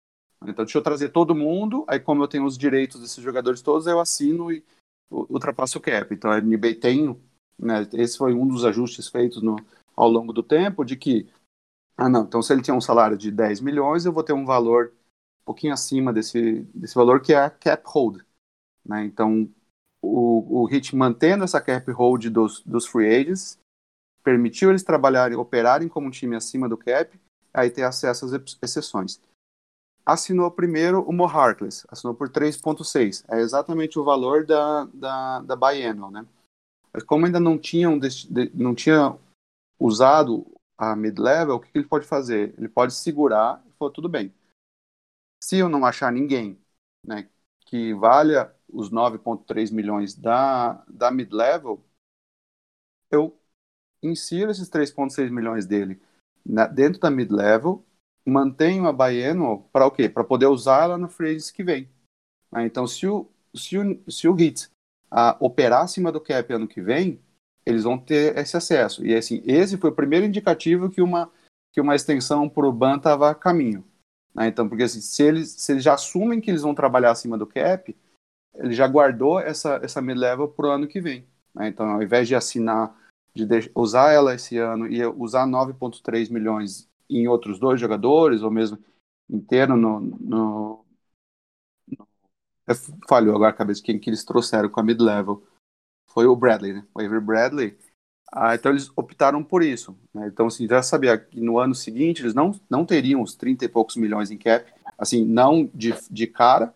Então, 0.42 0.64
deixa 0.64 0.78
eu 0.78 0.82
trazer 0.82 1.10
todo 1.10 1.34
mundo, 1.34 1.84
aí 1.86 2.00
como 2.00 2.22
eu 2.22 2.28
tenho 2.28 2.46
os 2.46 2.56
direitos 2.56 3.00
desses 3.00 3.22
jogadores 3.22 3.60
todos, 3.60 3.86
eu 3.86 4.00
assino 4.00 4.50
e 4.50 4.64
ultrapasso 5.10 5.78
o 5.78 5.80
cap. 5.80 6.14
Então, 6.14 6.30
a 6.30 6.40
NBA 6.40 6.76
tem, 6.80 7.14
né, 7.60 7.86
esse 7.92 8.16
foi 8.16 8.34
um 8.34 8.46
dos 8.46 8.64
ajustes 8.64 9.08
feitos 9.08 9.42
no, 9.42 9.56
ao 9.96 10.08
longo 10.08 10.32
do 10.32 10.42
tempo, 10.42 10.84
de 10.84 10.96
que, 10.96 11.28
ah 11.96 12.08
não, 12.08 12.22
então 12.22 12.42
se 12.42 12.52
ele 12.52 12.62
tinha 12.62 12.74
um 12.74 12.80
salário 12.80 13.16
de 13.16 13.30
10 13.30 13.60
milhões, 13.60 14.04
eu 14.04 14.12
vou 14.12 14.22
ter 14.22 14.32
um 14.32 14.44
valor 14.44 14.92
um 15.42 15.44
pouquinho 15.44 15.72
acima 15.72 16.12
desse, 16.12 16.62
desse 16.74 16.94
valor, 16.94 17.20
que 17.20 17.32
é 17.32 17.38
a 17.38 17.50
cap 17.50 17.82
hold. 17.86 18.22
Né? 18.84 19.04
Então, 19.04 19.48
o, 20.02 20.62
o 20.62 20.64
Hit 20.64 20.94
mantendo 20.96 21.44
essa 21.44 21.60
cap 21.60 21.90
hold 21.90 22.26
dos, 22.26 22.62
dos 22.62 22.86
free 22.86 23.14
agents, 23.14 23.58
permitiu 24.22 24.70
eles 24.70 24.82
trabalharem, 24.82 25.36
operarem 25.36 25.88
como 25.88 26.06
um 26.06 26.10
time 26.10 26.36
acima 26.36 26.68
do 26.68 26.76
cap, 26.76 27.18
aí 27.52 27.70
ter 27.70 27.82
acesso 27.82 28.26
às 28.26 28.32
exceções 28.62 29.20
assinou 30.04 30.50
primeiro 30.50 31.02
o 31.02 31.12
Mo 31.12 31.24
Harkless, 31.24 31.86
assinou 31.88 32.14
por 32.14 32.28
3,6. 32.28 33.24
É 33.28 33.40
exatamente 33.40 33.98
o 33.98 34.04
valor 34.04 34.44
da, 34.44 34.84
da, 34.92 35.40
da 35.40 35.56
biennial, 35.56 36.10
né? 36.10 36.26
Como 37.06 37.26
ainda 37.26 37.40
não 37.40 37.58
tinham 37.58 37.98
não 38.54 38.74
tinha 38.74 39.16
usado 39.78 40.46
a 40.76 40.96
mid-level, 40.96 41.56
o 41.56 41.60
que, 41.60 41.70
ele 41.74 41.86
pode 41.86 42.06
fazer? 42.06 42.54
Ele 42.56 42.68
pode 42.68 42.94
segurar 42.94 43.62
e 43.66 43.72
falar, 43.72 43.90
tudo 43.90 44.08
bem. 44.08 44.32
Se 45.42 45.58
eu 45.58 45.68
não 45.68 45.84
achar 45.84 46.12
ninguém 46.12 46.58
né, 47.06 47.28
que 47.66 47.94
valha 47.94 48.54
os 48.68 48.90
9,3 48.90 49.70
milhões 49.70 50.14
da, 50.14 50.84
da 50.88 51.10
mid-level, 51.10 51.82
eu 53.10 53.38
insiro 54.02 54.50
esses 54.50 54.68
3,6 54.68 55.30
milhões 55.30 55.66
dele 55.66 56.00
na, 56.44 56.66
dentro 56.66 57.00
da 57.00 57.10
mid-level 57.10 57.84
mantenho 58.24 58.86
a 58.86 58.92
Biennial 58.92 59.68
para 59.72 59.86
o 59.86 59.90
quê? 59.90 60.08
Para 60.08 60.24
poder 60.24 60.46
usar 60.46 60.84
ela 60.84 60.98
no 60.98 61.08
free 61.08 61.38
que 61.52 61.62
vem. 61.62 61.88
Ah, 62.52 62.64
então, 62.64 62.86
se 62.86 63.06
o, 63.06 63.28
se 63.54 63.78
o, 63.78 64.10
se 64.10 64.28
o 64.28 64.34
HIT 64.34 64.70
ah, 65.10 65.36
operar 65.40 65.82
acima 65.82 66.12
do 66.12 66.20
cap 66.20 66.52
ano 66.52 66.68
que 66.68 66.80
vem, 66.80 67.20
eles 67.66 67.84
vão 67.84 67.98
ter 67.98 68.36
esse 68.38 68.56
acesso. 68.56 69.04
E 69.04 69.14
assim, 69.14 69.42
esse 69.44 69.76
foi 69.76 69.90
o 69.90 69.94
primeiro 69.94 70.26
indicativo 70.26 70.90
que 70.90 71.02
uma, 71.02 71.30
que 71.72 71.80
uma 71.80 71.94
extensão 71.94 72.48
para 72.48 72.66
o 72.66 72.72
BAN 72.72 72.96
estava 72.96 73.30
a 73.30 73.34
caminho. 73.34 73.84
Ah, 74.36 74.46
então, 74.46 74.68
porque 74.68 74.84
assim, 74.84 75.00
se, 75.00 75.22
eles, 75.22 75.50
se 75.50 75.72
eles 75.72 75.82
já 75.82 75.94
assumem 75.94 76.40
que 76.40 76.50
eles 76.50 76.62
vão 76.62 76.74
trabalhar 76.74 77.10
acima 77.10 77.36
do 77.36 77.46
cap, 77.46 77.96
ele 78.54 78.72
já 78.72 78.86
guardou 78.86 79.40
essa, 79.40 79.80
essa 79.82 80.00
mid-level 80.00 80.48
para 80.48 80.68
o 80.68 80.70
ano 80.70 80.86
que 80.86 81.00
vem. 81.00 81.26
Né? 81.54 81.68
Então, 81.68 81.88
ao 81.90 82.02
invés 82.02 82.28
de 82.28 82.34
assinar, 82.34 82.96
de 83.34 83.44
usar 83.74 84.12
ela 84.12 84.34
esse 84.34 84.56
ano 84.56 84.86
e 84.86 85.04
usar 85.04 85.46
9,3 85.46 86.30
milhões 86.30 86.88
em 87.08 87.26
outros 87.26 87.58
dois 87.58 87.80
jogadores, 87.80 88.42
ou 88.42 88.50
mesmo 88.50 88.78
inteiro 89.28 89.76
no, 89.76 90.00
no 90.00 90.84
falhou 93.08 93.34
agora 93.34 93.50
a 93.50 93.54
cabeça 93.54 93.82
quem 93.82 93.98
que 93.98 94.10
eles 94.10 94.24
trouxeram 94.24 94.68
com 94.68 94.80
a 94.80 94.82
mid-level. 94.82 95.42
Foi 96.08 96.26
o 96.26 96.36
Bradley, 96.36 96.72
né? 96.74 96.86
O 96.94 97.00
Avery 97.00 97.20
Bradley. 97.20 97.78
Ah, 98.32 98.54
então 98.54 98.72
eles 98.72 98.90
optaram 98.96 99.42
por 99.42 99.62
isso. 99.62 99.96
Né? 100.14 100.28
Então, 100.28 100.46
assim, 100.46 100.66
já 100.68 100.82
sabia 100.82 101.18
que 101.18 101.40
no 101.40 101.58
ano 101.58 101.74
seguinte 101.74 102.22
eles 102.22 102.34
não, 102.34 102.58
não 102.68 102.84
teriam 102.84 103.22
os 103.22 103.34
30 103.34 103.64
e 103.64 103.68
poucos 103.68 103.96
milhões 103.96 104.30
em 104.30 104.38
cap, 104.38 104.72
assim, 104.96 105.24
não 105.24 105.68
de, 105.74 105.94
de 106.10 106.26
cara, 106.26 106.74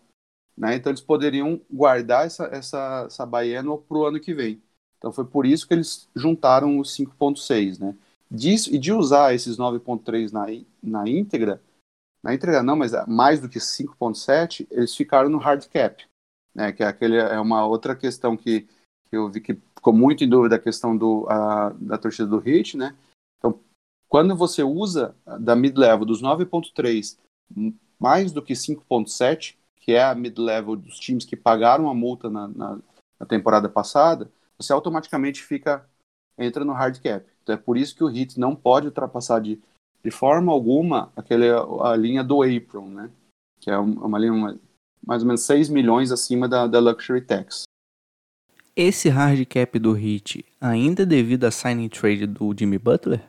né? 0.57 0.75
Então 0.75 0.91
eles 0.91 1.01
poderiam 1.01 1.59
guardar 1.71 2.25
essa, 2.25 2.45
essa, 2.45 3.05
essa 3.07 3.25
Baiano 3.25 3.77
para 3.77 3.97
o 3.97 4.05
ano 4.05 4.19
que 4.19 4.33
vem. 4.33 4.61
Então 4.97 5.11
foi 5.11 5.25
por 5.25 5.45
isso 5.45 5.67
que 5.67 5.73
eles 5.73 6.09
juntaram 6.15 6.79
os 6.79 6.95
5.6, 6.95 7.79
né? 7.79 7.95
disso 8.29 8.73
e 8.73 8.77
de 8.77 8.91
usar 8.91 9.33
esses 9.33 9.57
9.3 9.57 10.31
na, 10.31 10.45
na 10.81 11.07
íntegra, 11.07 11.61
na 12.25 12.33
íntegra 12.33 12.63
não, 12.63 12.75
mas 12.75 12.91
mais 13.07 13.39
do 13.39 13.47
que 13.47 13.59
5.7, 13.59 14.65
eles 14.71 14.95
ficaram 14.95 15.29
no 15.29 15.37
hard 15.37 15.67
cap, 15.67 16.03
né, 16.55 16.71
que 16.71 16.81
é, 16.81 16.87
aquele, 16.87 17.17
é 17.17 17.39
uma 17.39 17.67
outra 17.67 17.95
questão 17.95 18.35
que, 18.35 18.61
que 19.07 19.15
eu 19.15 19.29
vi 19.29 19.39
que 19.39 19.53
ficou 19.75 19.93
muito 19.93 20.23
em 20.23 20.27
dúvida 20.27 20.55
a 20.55 20.59
questão 20.59 20.97
do, 20.97 21.27
a, 21.29 21.69
da 21.79 21.99
torcida 21.99 22.27
do 22.27 22.39
Hit, 22.39 22.75
né, 22.75 22.95
então 23.37 23.59
quando 24.09 24.35
você 24.35 24.63
usa 24.63 25.15
da 25.39 25.55
mid-level 25.55 26.03
dos 26.03 26.23
9.3 26.23 27.15
mais 27.99 28.31
do 28.31 28.41
que 28.41 28.53
5.7, 28.53 29.55
que 29.75 29.91
é 29.91 30.03
a 30.03 30.15
mid-level 30.15 30.75
dos 30.75 30.97
times 30.97 31.25
que 31.25 31.35
pagaram 31.35 31.87
a 31.87 31.93
multa 31.93 32.27
na, 32.27 32.47
na, 32.47 32.79
na 33.19 33.25
temporada 33.27 33.69
passada, 33.69 34.31
você 34.57 34.73
automaticamente 34.73 35.43
fica 35.43 35.87
entra 36.39 36.65
no 36.65 36.73
hard 36.73 36.99
cap. 37.01 37.23
Então 37.43 37.53
é 37.53 37.57
por 37.57 37.77
isso 37.77 37.95
que 37.95 38.03
o 38.03 38.09
Heat 38.09 38.39
não 38.39 38.55
pode 38.55 38.87
ultrapassar 38.87 39.39
de, 39.39 39.61
de 40.05 40.11
forma 40.11 40.51
alguma 40.51 41.11
aquele, 41.15 41.47
a 41.81 41.95
linha 41.95 42.23
do 42.23 42.43
apron, 42.43 42.87
né? 42.87 43.09
Que 43.59 43.71
é 43.71 43.77
uma 43.79 44.19
linha 44.19 44.33
uma, 44.33 44.59
mais 45.03 45.23
ou 45.23 45.27
menos 45.27 45.41
6 45.41 45.67
milhões 45.69 46.11
acima 46.11 46.47
da, 46.47 46.67
da 46.67 46.79
Luxury 46.79 47.21
Tax. 47.21 47.63
Esse 48.75 49.09
hard 49.09 49.43
cap 49.47 49.79
do 49.79 49.97
Heat 49.97 50.45
ainda 50.61 51.01
é 51.01 51.05
devido 51.07 51.45
à 51.45 51.49
signing 51.49 51.89
trade 51.89 52.27
do 52.27 52.53
Jimmy 52.55 52.77
Butler? 52.77 53.27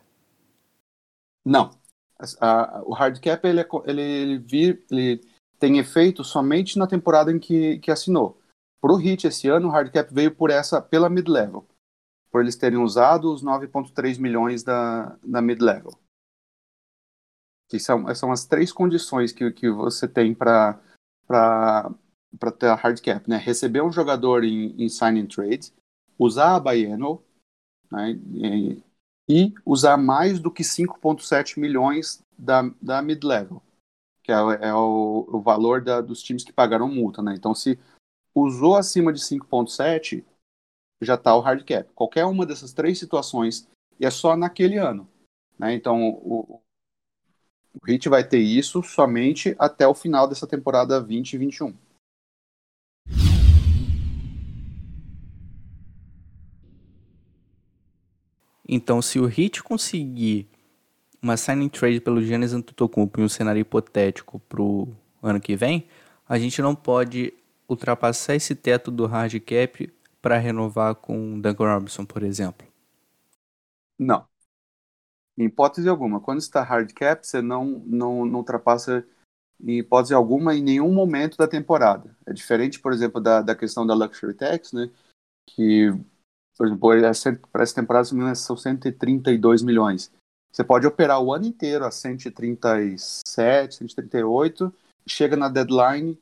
Não. 1.42 1.70
A, 2.18 2.78
a, 2.78 2.82
o 2.82 2.92
hard 2.92 3.20
cap 3.20 3.48
ele, 3.48 3.60
é, 3.60 3.68
ele, 3.86 4.02
ele, 4.02 4.38
vir, 4.38 4.84
ele 4.90 5.24
tem 5.58 5.78
efeito 5.78 6.22
somente 6.22 6.78
na 6.78 6.86
temporada 6.86 7.32
em 7.32 7.38
que, 7.38 7.78
que 7.78 7.90
assinou. 7.90 8.38
Para 8.82 8.92
o 8.92 9.00
Heat 9.00 9.26
esse 9.26 9.48
ano, 9.48 9.68
o 9.68 9.70
hard 9.70 9.90
cap 9.90 10.12
veio 10.12 10.34
por 10.34 10.50
essa 10.50 10.82
pela 10.82 11.08
mid-level. 11.08 11.66
por 12.30 12.42
eles 12.42 12.54
terem 12.54 12.78
usado 12.78 13.32
os 13.32 13.42
9,3 13.42 14.18
milhões 14.18 14.62
da, 14.62 15.16
da 15.24 15.40
mid-level. 15.40 15.92
Que 17.68 17.78
são, 17.78 18.12
são 18.14 18.30
as 18.30 18.44
três 18.44 18.72
condições 18.72 19.32
que, 19.32 19.50
que 19.50 19.70
você 19.70 20.06
tem 20.06 20.34
para 20.34 20.80
ter 22.58 22.66
a 22.66 22.74
hard 22.74 23.00
cap, 23.00 23.28
né? 23.28 23.36
Receber 23.36 23.82
um 23.82 23.92
jogador 23.92 24.44
em, 24.44 24.74
em 24.80 24.88
signing 24.88 25.26
trade, 25.26 25.72
usar 26.18 26.56
a 26.56 26.60
biennial, 26.60 27.24
né? 27.90 28.12
E, 28.34 28.82
e 29.28 29.54
usar 29.64 29.96
mais 29.96 30.38
do 30.38 30.50
que 30.50 30.62
5,7 30.62 31.58
milhões 31.58 32.22
da, 32.38 32.62
da 32.80 33.02
mid-level, 33.02 33.62
que 34.22 34.30
é, 34.30 34.34
é 34.34 34.74
o, 34.74 35.26
o, 35.28 35.40
valor 35.40 35.82
da, 35.82 36.00
dos 36.00 36.22
times 36.22 36.44
que 36.44 36.52
pagaram 36.52 36.88
multa, 36.88 37.22
né? 37.22 37.34
Então, 37.34 37.54
se 37.54 37.78
usou 38.34 38.76
acima 38.76 39.12
de 39.12 39.20
5,7, 39.20 40.24
já 41.02 41.14
está 41.14 41.34
o 41.34 41.40
hard 41.40 41.64
cap. 41.64 41.90
Qualquer 41.94 42.24
uma 42.24 42.46
dessas 42.46 42.72
três 42.72 42.98
situações, 42.98 43.68
e 43.98 44.06
é 44.06 44.10
só 44.10 44.36
naquele 44.36 44.78
ano. 44.78 45.08
Né? 45.58 45.74
Então, 45.74 46.08
o, 46.08 46.60
o 47.82 47.90
Heat 47.90 48.08
vai 48.08 48.24
ter 48.24 48.38
isso 48.38 48.82
somente 48.82 49.54
até 49.58 49.86
o 49.86 49.94
final 49.94 50.26
dessa 50.26 50.46
temporada 50.46 51.00
2021. 51.00 51.74
Então, 58.68 59.00
se 59.00 59.20
o 59.20 59.28
Heat 59.28 59.62
conseguir 59.62 60.48
uma 61.22 61.36
signing 61.36 61.68
trade 61.68 62.00
pelo 62.00 62.22
Giannis 62.22 62.52
Antetokounmpo 62.52 63.20
em 63.20 63.24
um 63.24 63.28
cenário 63.28 63.60
hipotético 63.60 64.40
para 64.40 64.60
o 64.60 64.88
ano 65.22 65.40
que 65.40 65.54
vem, 65.54 65.86
a 66.28 66.38
gente 66.38 66.60
não 66.60 66.74
pode 66.74 67.32
ultrapassar 67.68 68.34
esse 68.34 68.54
teto 68.54 68.90
do 68.90 69.06
hard 69.06 69.38
cap 69.40 69.92
para 70.20 70.38
renovar 70.38 70.94
com 70.96 71.40
Duncan 71.40 71.74
Robinson, 71.74 72.04
por 72.04 72.22
exemplo? 72.22 72.66
Não. 73.98 74.26
Em 75.36 75.44
hipótese 75.44 75.88
alguma. 75.88 76.20
Quando 76.20 76.38
está 76.38 76.62
hard 76.62 76.92
cap, 76.92 77.26
você 77.26 77.42
não, 77.42 77.64
não, 77.64 78.24
não 78.24 78.38
ultrapassa 78.38 79.06
em 79.60 79.78
hipótese 79.78 80.14
alguma 80.14 80.54
em 80.54 80.62
nenhum 80.62 80.92
momento 80.92 81.36
da 81.36 81.46
temporada. 81.46 82.16
É 82.26 82.32
diferente, 82.32 82.80
por 82.80 82.92
exemplo, 82.92 83.20
da, 83.20 83.42
da 83.42 83.54
questão 83.54 83.86
da 83.86 83.94
Luxury 83.94 84.34
Tax, 84.34 84.72
né? 84.72 84.90
Que, 85.48 85.90
por 86.56 86.66
exemplo, 86.66 87.48
para 87.52 87.62
essa 87.62 87.74
temporada 87.74 88.34
são 88.34 88.56
132 88.56 89.62
milhões. 89.62 90.12
Você 90.52 90.64
pode 90.64 90.86
operar 90.86 91.20
o 91.20 91.32
ano 91.32 91.44
inteiro 91.44 91.84
a 91.84 91.90
137, 91.90 93.76
138, 93.76 94.72
chega 95.06 95.36
na 95.36 95.48
deadline 95.48 96.18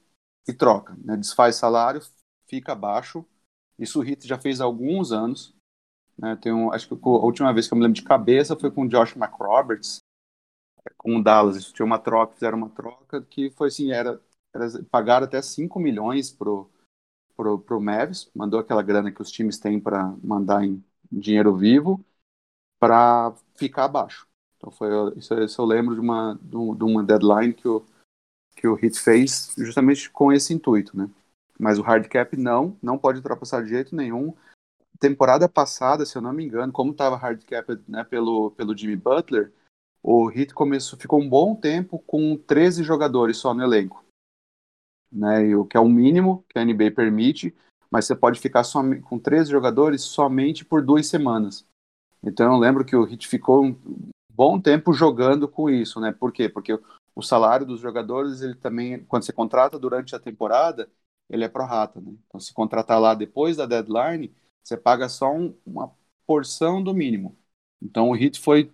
e 0.47 0.53
troca. 0.53 0.97
Né? 1.05 1.17
Desfaz 1.17 1.57
salário, 1.57 2.03
fica 2.49 2.73
abaixo 2.73 3.25
isso 3.79 4.01
o 4.01 4.05
Heat 4.05 4.27
já 4.27 4.39
fez 4.39 4.61
há 4.61 4.65
alguns 4.65 5.13
anos. 5.13 5.54
Né? 6.19 6.37
Tem 6.37 6.53
um, 6.53 6.73
acho 6.73 6.89
que 6.89 6.95
a 6.95 7.09
última 7.09 7.53
vez 7.53 7.67
que 7.67 7.75
eu 7.75 7.77
me 7.77 7.83
lembro 7.83 7.97
de 7.97 8.03
cabeça 8.03 8.57
foi 8.57 8.71
com 8.71 8.83
o 8.83 8.89
Josh 8.89 9.17
McRoberts, 9.17 9.99
com 10.97 11.17
o 11.17 11.23
Dallas. 11.23 11.73
Tinha 11.73 11.87
uma 11.87 11.99
troca, 11.99 12.35
fizeram 12.35 12.59
uma 12.59 12.71
troca 12.71 13.23
que 13.23 13.51
foi 13.51 13.69
assim, 13.69 13.91
era, 13.91 14.21
era 14.55 14.67
pagaram 14.91 15.27
até 15.27 15.41
5 15.41 15.79
milhões 15.81 16.31
pro, 16.31 16.71
pro, 17.37 17.59
pro 17.59 17.81
Mavis, 17.81 18.31
mandou 18.35 18.61
aquela 18.61 18.83
grana 18.83 19.11
que 19.13 19.23
os 19.23 19.31
times 19.31 19.59
têm 19.59 19.81
para 19.81 20.15
mandar 20.23 20.65
em 20.65 20.83
dinheiro 21.11 21.57
vivo 21.57 22.05
para 22.79 23.35
ficar 23.55 23.85
abaixo. 23.85 24.27
Então 24.57 24.71
foi 24.71 24.89
isso, 25.17 25.35
isso 25.35 25.61
eu 25.61 25.67
lembro 25.67 25.95
de 25.95 26.01
uma 26.01 26.39
de 26.41 26.85
uma 26.85 27.03
deadline 27.03 27.53
que 27.53 27.69
o 27.69 27.85
que 28.57 28.69
o 28.69 28.79
Heat 28.81 29.01
fez 29.01 29.53
justamente 29.59 30.09
com 30.11 30.33
esse 30.33 30.55
intuito, 30.55 30.97
né? 30.97 31.11
Mas 31.59 31.79
o 31.79 31.83
hard 31.83 32.07
cap 32.09 32.37
não, 32.37 32.77
não 32.83 32.99
pode 32.99 33.19
ultrapassar 33.19 33.63
de 33.63 33.71
jeito 33.71 33.95
nenhum. 33.95 34.35
Temporada 35.05 35.47
passada, 35.47 36.07
se 36.07 36.17
eu 36.17 36.23
não 36.23 36.33
me 36.33 36.47
engano, 36.47 36.73
como 36.73 36.93
estava 36.93 37.15
hard 37.15 37.45
cap 37.45 37.79
né, 37.87 38.03
pelo, 38.05 38.53
pelo 38.53 38.75
Jimmy 38.75 38.97
Butler, 38.97 39.53
o 40.03 40.31
Heat 40.31 40.55
começou, 40.55 40.99
ficou 40.99 41.21
um 41.21 41.29
bom 41.29 41.55
tempo 41.55 41.99
com 42.07 42.39
13 42.39 42.83
jogadores 42.83 43.37
só 43.37 43.53
no 43.53 43.63
elenco. 43.63 44.03
Né, 45.13 45.55
o 45.55 45.67
que 45.67 45.77
é 45.77 45.81
o 45.81 45.87
mínimo 45.87 46.43
que 46.49 46.59
a 46.59 46.65
NBA 46.65 46.91
permite, 46.93 47.55
mas 47.91 48.07
você 48.07 48.17
pode 48.17 48.41
ficar 48.41 48.65
só, 48.65 48.81
com 49.03 49.19
13 49.19 49.51
jogadores 49.51 50.01
somente 50.01 50.65
por 50.65 50.81
duas 50.81 51.07
semanas. 51.07 51.67
Então 52.23 52.55
eu 52.55 52.59
lembro 52.59 52.83
que 52.83 52.97
o 52.97 53.07
Heat 53.07 53.29
ficou 53.29 53.63
um 53.63 53.77
bom 54.33 54.59
tempo 54.59 54.95
jogando 54.95 55.47
com 55.47 55.69
isso, 55.69 56.01
né? 56.01 56.13
Por 56.13 56.33
quê? 56.33 56.49
Porque 56.49 56.81
o 57.15 57.21
salário 57.23 57.67
dos 57.67 57.79
jogadores, 57.79 58.41
ele 58.41 58.55
também, 58.55 59.05
quando 59.05 59.25
você 59.25 59.35
contrata 59.35 59.79
durante 59.79 60.17
a 60.17 60.19
temporada, 60.19 60.89
ele 61.29 61.45
é 61.45 61.49
pro 61.49 61.67
rata, 61.67 62.01
né? 62.01 62.15
Então, 62.27 62.41
se 62.41 62.55
contratar 62.55 62.99
lá 62.99 63.15
depois 63.15 63.59
da 63.59 63.67
deadline, 63.67 64.35
você 64.65 64.77
paga 64.77 65.09
só 65.09 65.33
um, 65.33 65.55
uma 65.65 65.93
porção 66.27 66.83
do 66.83 66.95
mínimo. 66.95 67.37
Então, 67.83 68.09
o 68.09 68.17
Heat 68.17 68.41
foi 68.41 68.73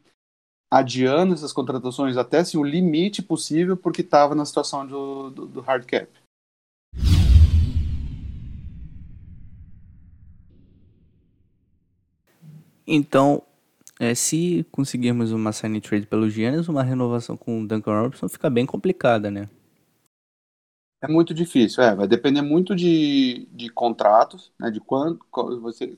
adiando 0.70 1.34
essas 1.34 1.52
contratações 1.52 2.16
até 2.16 2.38
assim, 2.38 2.56
o 2.56 2.62
limite 2.62 3.20
possível, 3.20 3.76
porque 3.76 4.02
estava 4.02 4.34
na 4.36 4.44
situação 4.44 4.86
do, 4.86 5.30
do, 5.30 5.46
do, 5.46 5.60
hard 5.60 5.84
cap. 5.84 6.08
Então, 12.86 13.42
é, 13.98 14.14
se 14.14 14.64
conseguirmos 14.70 15.32
uma 15.32 15.52
sign 15.52 15.80
trade 15.80 16.06
pelo 16.06 16.30
Giannis, 16.30 16.68
uma 16.68 16.84
renovação 16.84 17.36
com 17.36 17.62
o 17.62 17.66
Duncan 17.66 18.00
Robinson 18.02 18.28
fica 18.28 18.48
bem 18.48 18.64
complicada, 18.64 19.30
né? 19.30 19.48
É 21.02 21.08
muito 21.08 21.32
difícil, 21.32 21.82
é, 21.82 21.94
vai 21.94 22.06
depender 22.06 22.42
muito 22.42 22.76
de, 22.76 23.46
de 23.46 23.70
contratos, 23.70 24.52
né, 24.58 24.70
de 24.70 24.80
quando, 24.80 25.18
qual, 25.30 25.58
você, 25.60 25.96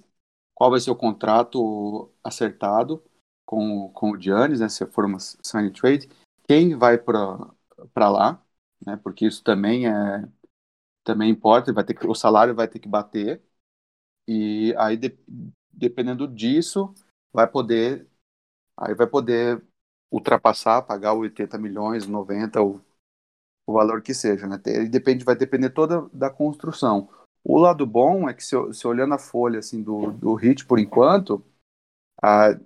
qual 0.55 0.71
vai 0.71 0.81
ser 0.81 0.91
o 0.93 0.97
contrato 0.97 2.11
acertado 2.25 3.03
com, 3.47 3.91
com 3.93 4.12
o 4.12 4.21
Giannis, 4.21 4.61
né, 4.61 4.69
se 4.69 4.87
for 4.87 5.07
uma 5.07 5.19
sign 5.21 5.71
trade, 5.73 6.09
quem 6.49 6.77
vai 6.77 6.99
para 6.99 8.11
lá, 8.11 8.43
né, 8.87 8.97
porque 9.03 9.27
isso 9.27 9.43
também 9.45 9.88
é 9.88 10.29
também 11.05 11.31
importa, 11.31 11.73
vai 11.73 11.85
ter 11.85 11.95
que, 11.95 12.07
o 12.07 12.15
salário 12.15 12.55
vai 12.55 12.69
ter 12.69 12.79
que 12.79 12.88
bater, 12.88 13.43
e 14.29 14.75
aí 14.79 14.97
de, 14.97 15.17
dependendo 15.73 16.29
disso, 16.29 16.95
vai 17.33 17.47
poder 17.47 18.09
aí 18.77 18.95
vai 18.95 19.07
poder 19.07 19.62
ultrapassar, 20.11 20.83
pagar 20.83 21.15
80 21.15 21.59
milhões, 21.59 22.07
90 22.07 22.61
ou 22.62 22.81
o 23.66 23.72
valor 23.72 24.03
que 24.03 24.14
seja, 24.14 24.46
né? 24.46 24.61
Ele 24.66 24.88
depende, 24.88 25.25
vai 25.25 25.37
depender 25.37 25.70
toda 25.70 26.09
da 26.12 26.31
construção. 26.31 27.09
O 27.44 27.59
lado 27.59 27.87
bom 27.87 28.29
é 28.29 28.35
que 28.35 28.44
se, 28.44 28.57
se 28.72 28.87
olhando 28.87 29.14
a 29.14 29.18
folha 29.18 29.59
assim 29.59 29.83
do, 29.83 30.12
do 30.12 30.35
HIT 30.35 30.64
por 30.66 30.79
enquanto, 30.79 31.44
a, 32.22 32.59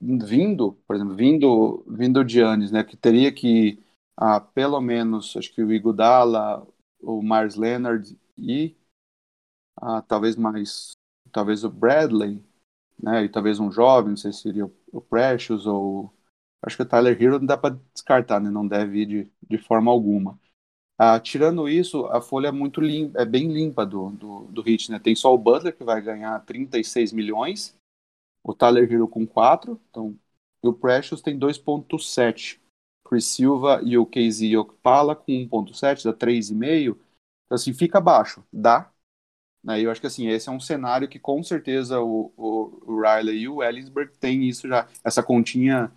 vindo, 0.00 0.74
por 0.86 0.96
exemplo, 0.96 1.14
vindo 1.14 1.84
vindo 1.86 2.24
de 2.24 2.34
Giannis, 2.34 2.72
né, 2.72 2.84
que 2.84 2.96
teria 2.96 3.32
que 3.32 3.82
a, 4.16 4.40
pelo 4.40 4.80
menos, 4.80 5.36
acho 5.36 5.52
que 5.52 5.62
o 5.62 5.72
Igudala, 5.72 6.66
o 7.00 7.22
Mars 7.22 7.56
Leonard 7.56 8.18
e 8.36 8.76
a, 9.76 10.02
talvez 10.02 10.36
mais, 10.36 10.92
talvez 11.32 11.64
o 11.64 11.70
Bradley, 11.70 12.42
né, 13.02 13.24
e 13.24 13.28
talvez 13.28 13.58
um 13.58 13.70
jovem, 13.70 14.10
não 14.10 14.16
sei 14.16 14.32
se 14.32 14.42
seria 14.42 14.66
o, 14.66 14.72
o 14.92 15.00
Precious 15.00 15.66
ou 15.66 16.12
Acho 16.62 16.76
que 16.76 16.82
o 16.82 16.86
Tyler 16.86 17.20
Hero 17.20 17.38
não 17.38 17.46
dá 17.46 17.58
para 17.58 17.76
descartar, 17.92 18.40
né? 18.40 18.50
Não 18.50 18.66
deve 18.66 19.02
ir 19.02 19.06
de, 19.06 19.32
de 19.48 19.58
forma 19.58 19.90
alguma. 19.90 20.38
Ah, 20.98 21.18
tirando 21.18 21.68
isso, 21.68 22.06
a 22.06 22.20
folha 22.20 22.48
é 22.48 22.52
muito 22.52 22.80
limpa, 22.80 23.20
é 23.20 23.24
bem 23.24 23.52
limpa 23.52 23.84
do, 23.84 24.10
do, 24.10 24.44
do 24.44 24.62
Hit, 24.62 24.90
né? 24.90 24.98
Tem 25.00 25.16
só 25.16 25.34
o 25.34 25.38
Butler 25.38 25.76
que 25.76 25.82
vai 25.84 26.00
ganhar 26.00 26.38
36 26.44 27.12
milhões, 27.12 27.76
o 28.44 28.54
Tyler 28.54 28.90
Hero 28.92 29.08
com 29.08 29.26
4, 29.26 29.80
então, 29.90 30.16
e 30.62 30.68
o 30.68 30.72
Precious 30.72 31.20
tem 31.22 31.38
2.7. 31.38 32.60
Chris 33.04 33.26
Silva 33.26 33.80
e 33.84 33.98
o 33.98 34.06
Casey 34.06 34.56
Okpala 34.56 35.14
com 35.16 35.32
1.7, 35.32 36.04
dá 36.04 36.12
3,5. 36.12 36.98
Então, 37.46 37.56
assim, 37.56 37.72
fica 37.74 38.00
baixo, 38.00 38.42
dá. 38.52 38.90
Né? 39.62 39.80
Eu 39.80 39.90
acho 39.90 40.00
que, 40.00 40.06
assim, 40.06 40.28
esse 40.28 40.48
é 40.48 40.52
um 40.52 40.60
cenário 40.60 41.08
que, 41.08 41.18
com 41.18 41.42
certeza, 41.42 42.00
o, 42.00 42.32
o, 42.36 42.92
o 42.92 43.00
Riley 43.02 43.40
e 43.40 43.48
o 43.48 43.62
Ellisberg 43.62 44.12
têm 44.18 44.48
isso 44.48 44.68
já, 44.68 44.88
essa 45.04 45.22
continha 45.22 45.92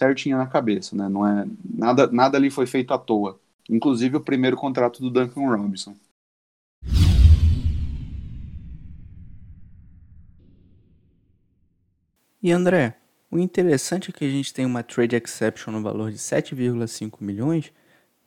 certinha 0.00 0.38
na 0.38 0.46
cabeça, 0.46 0.96
né? 0.96 1.10
Não 1.10 1.26
é 1.26 1.46
nada, 1.62 2.06
nada 2.10 2.38
ali 2.38 2.50
foi 2.50 2.66
feito 2.66 2.94
à 2.94 2.98
toa. 2.98 3.38
Inclusive 3.68 4.16
o 4.16 4.20
primeiro 4.20 4.56
contrato 4.56 4.98
do 5.02 5.10
Duncan 5.10 5.46
Robinson. 5.46 5.94
E 12.42 12.50
André, 12.50 12.96
o 13.30 13.38
interessante 13.38 14.08
é 14.08 14.12
que 14.12 14.24
a 14.24 14.30
gente 14.30 14.54
tem 14.54 14.64
uma 14.64 14.82
trade 14.82 15.14
exception 15.14 15.70
no 15.70 15.82
valor 15.82 16.10
de 16.10 16.16
7,5 16.16 17.18
milhões 17.20 17.70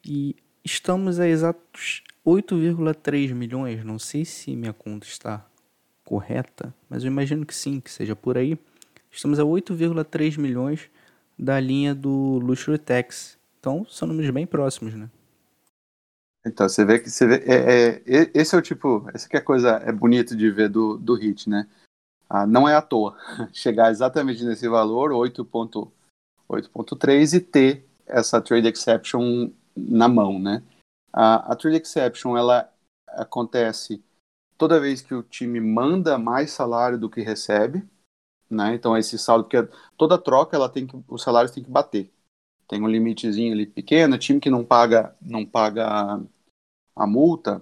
e 0.06 0.36
estamos 0.64 1.20
a 1.20 1.28
exatos 1.28 2.04
8,3 2.24 3.34
milhões. 3.34 3.84
Não 3.84 3.98
sei 3.98 4.24
se 4.24 4.56
minha 4.56 4.74
conta 4.74 5.08
está 5.08 5.44
correta, 6.06 6.72
mas 6.88 7.04
eu 7.04 7.08
imagino 7.08 7.44
que 7.44 7.56
sim, 7.56 7.80
que 7.80 7.90
seja 7.90 8.16
por 8.16 8.38
aí. 8.38 8.56
Estamos 9.10 9.40
a 9.40 9.44
8,3 9.44 10.38
milhões 10.38 10.92
da 11.38 11.60
linha 11.60 11.94
do 11.94 12.40
Luxury 12.40 12.78
Tax. 12.78 13.38
Então, 13.60 13.86
são 13.90 14.08
números 14.08 14.32
bem 14.32 14.46
próximos, 14.46 14.94
né? 14.94 15.10
Então, 16.46 16.68
você 16.68 16.84
vê 16.84 17.00
que 17.00 17.10
você 17.10 17.26
vê, 17.26 17.36
é, 17.46 18.02
é, 18.06 18.32
esse 18.34 18.54
é 18.54 18.58
o 18.58 18.62
tipo, 18.62 19.10
essa 19.14 19.30
que 19.30 19.38
é 19.38 19.40
a 19.40 19.44
coisa 19.44 19.82
é 19.86 19.92
bonito 19.92 20.36
de 20.36 20.52
ver 20.52 20.70
do, 20.70 20.98
do 20.98 21.16
Hit, 21.16 21.50
né? 21.50 21.68
Ah, 22.30 22.46
não 22.46 22.68
é 22.68 22.76
à 22.76 22.82
toa 22.82 23.18
chegar 23.54 23.92
exatamente 23.92 24.44
nesse 24.44 24.68
valor, 24.68 25.12
8.3, 25.12 27.34
e 27.34 27.40
ter 27.40 27.88
essa 28.06 28.42
trade 28.42 28.68
exception 28.68 29.52
na 29.76 30.10
mão, 30.10 30.38
né? 30.38 30.62
A, 31.14 31.54
a 31.54 31.56
trade 31.56 31.78
exception, 31.78 32.36
ela 32.36 32.70
acontece 33.08 34.04
toda 34.58 34.80
vez 34.80 35.02
que 35.02 35.14
o 35.14 35.24
time 35.24 35.60
manda 35.60 36.18
mais 36.18 36.52
salário 36.52 36.98
do 36.98 37.10
que 37.10 37.22
recebe, 37.22 37.84
né? 38.54 38.76
Então 38.76 38.98
esse 38.98 39.18
saldo, 39.18 39.46
porque 39.46 39.68
toda 39.98 40.18
troca 40.18 40.56
ela 40.56 40.70
tem 40.70 40.88
que, 40.88 40.96
os 41.08 41.24
salários 41.24 41.52
tem 41.52 41.64
que 41.64 41.70
bater. 41.72 42.12
Tem 42.68 42.82
um 42.84 42.88
limitezinho 42.88 43.54
ali 43.54 43.68
pequeno, 43.68 44.18
time 44.18 44.40
que 44.40 44.50
não 44.50 44.66
paga, 44.66 45.16
não 45.22 45.46
paga 45.46 46.22
a 46.96 47.08
multa, 47.08 47.62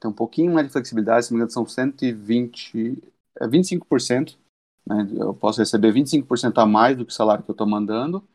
tem 0.00 0.10
um 0.10 0.14
pouquinho 0.14 0.54
mais 0.54 0.66
de 0.66 0.72
flexibilidade, 0.72 1.26
se 1.26 1.32
me 1.32 1.38
engano 1.38 1.50
são 1.50 1.66
120, 1.66 2.98
é 3.40 3.48
25%, 3.48 4.38
né? 4.86 5.08
Eu 5.18 5.34
posso 5.34 5.60
receber 5.60 5.92
25% 5.92 6.58
a 6.60 6.66
mais 6.66 6.96
do 6.96 7.04
que 7.06 7.12
o 7.12 7.14
salário 7.14 7.44
que 7.44 7.50
eu 7.50 7.54
estou 7.54 7.66
mandando. 7.68 8.26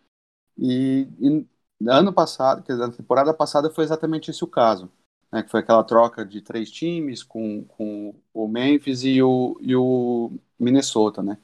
E, 0.57 1.07
e 1.19 1.47
ano 1.87 2.13
passado, 2.13 2.63
quer 2.63 2.73
dizer, 2.73 2.87
na 2.87 2.93
temporada 2.93 3.33
passada 3.33 3.69
foi 3.71 3.83
exatamente 3.83 4.31
esse 4.31 4.43
o 4.43 4.47
caso, 4.47 4.91
né? 5.31 5.43
Que 5.43 5.49
foi 5.51 5.61
aquela 5.61 5.83
troca 5.83 6.25
de 6.25 6.41
três 6.41 6.71
times 6.71 7.23
com, 7.23 7.63
com 7.65 8.15
o 8.33 8.47
Memphis 8.47 9.03
e 9.03 9.21
o, 9.23 9.57
e 9.61 9.75
o 9.75 10.31
Minnesota, 10.59 11.23
né? 11.23 11.37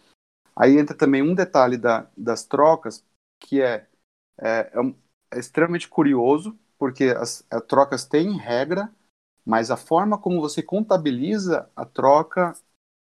Aí 0.56 0.78
entra 0.78 0.96
também 0.96 1.22
um 1.22 1.36
detalhe 1.36 1.78
da, 1.78 2.08
das 2.16 2.44
trocas 2.44 3.04
que 3.40 3.62
é, 3.62 3.88
é, 4.38 4.72
é, 4.74 4.96
é 5.32 5.40
extremamente 5.40 5.88
curioso, 5.88 6.58
porque 6.78 7.06
as, 7.06 7.46
as 7.50 7.64
trocas 7.64 8.06
têm 8.06 8.38
regra, 8.38 8.92
mas 9.46 9.72
a 9.72 9.78
forma 9.78 10.18
como 10.18 10.42
você 10.42 10.62
contabiliza 10.62 11.70
a 11.76 11.86
troca, 11.86 12.54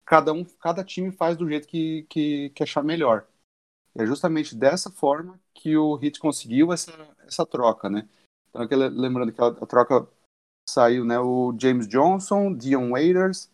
cada 0.06 0.34
um, 0.34 0.44
cada 0.44 0.84
time 0.84 1.12
faz 1.12 1.38
do 1.38 1.48
jeito 1.48 1.68
que, 1.68 2.04
que, 2.10 2.50
que 2.52 2.64
achar 2.64 2.84
melhor. 2.84 3.28
É 3.96 4.06
justamente 4.06 4.56
dessa 4.56 4.92
forma 4.92 5.40
que 5.54 5.78
o 5.78 5.98
Heat 6.02 6.20
conseguiu 6.20 6.74
essa, 6.74 6.92
essa 7.26 7.46
troca, 7.46 7.90
né? 7.90 8.08
Então, 8.50 8.68
lembrando 8.70 9.32
que 9.32 9.42
a, 9.42 9.48
a, 9.48 9.66
troca 9.66 10.08
saiu, 10.70 11.06
né? 11.06 11.18
O 11.20 11.56
James 11.58 11.88
Johnson, 11.88 12.54
Dion 12.54 12.92
Waiters 12.92 13.50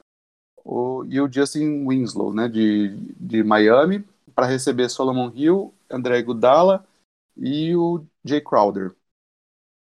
o, 0.63 1.03
e 1.05 1.19
o 1.19 1.31
Justin 1.31 1.85
Winslow, 1.87 2.33
né? 2.33 2.47
De, 2.47 2.95
de 3.19 3.43
Miami, 3.43 4.03
para 4.35 4.45
receber 4.45 4.89
Solomon 4.89 5.31
Hill, 5.33 5.73
André 5.89 6.21
Gudala 6.21 6.85
e 7.37 7.75
o 7.75 8.03
Jay 8.23 8.41
Crowder. 8.41 8.95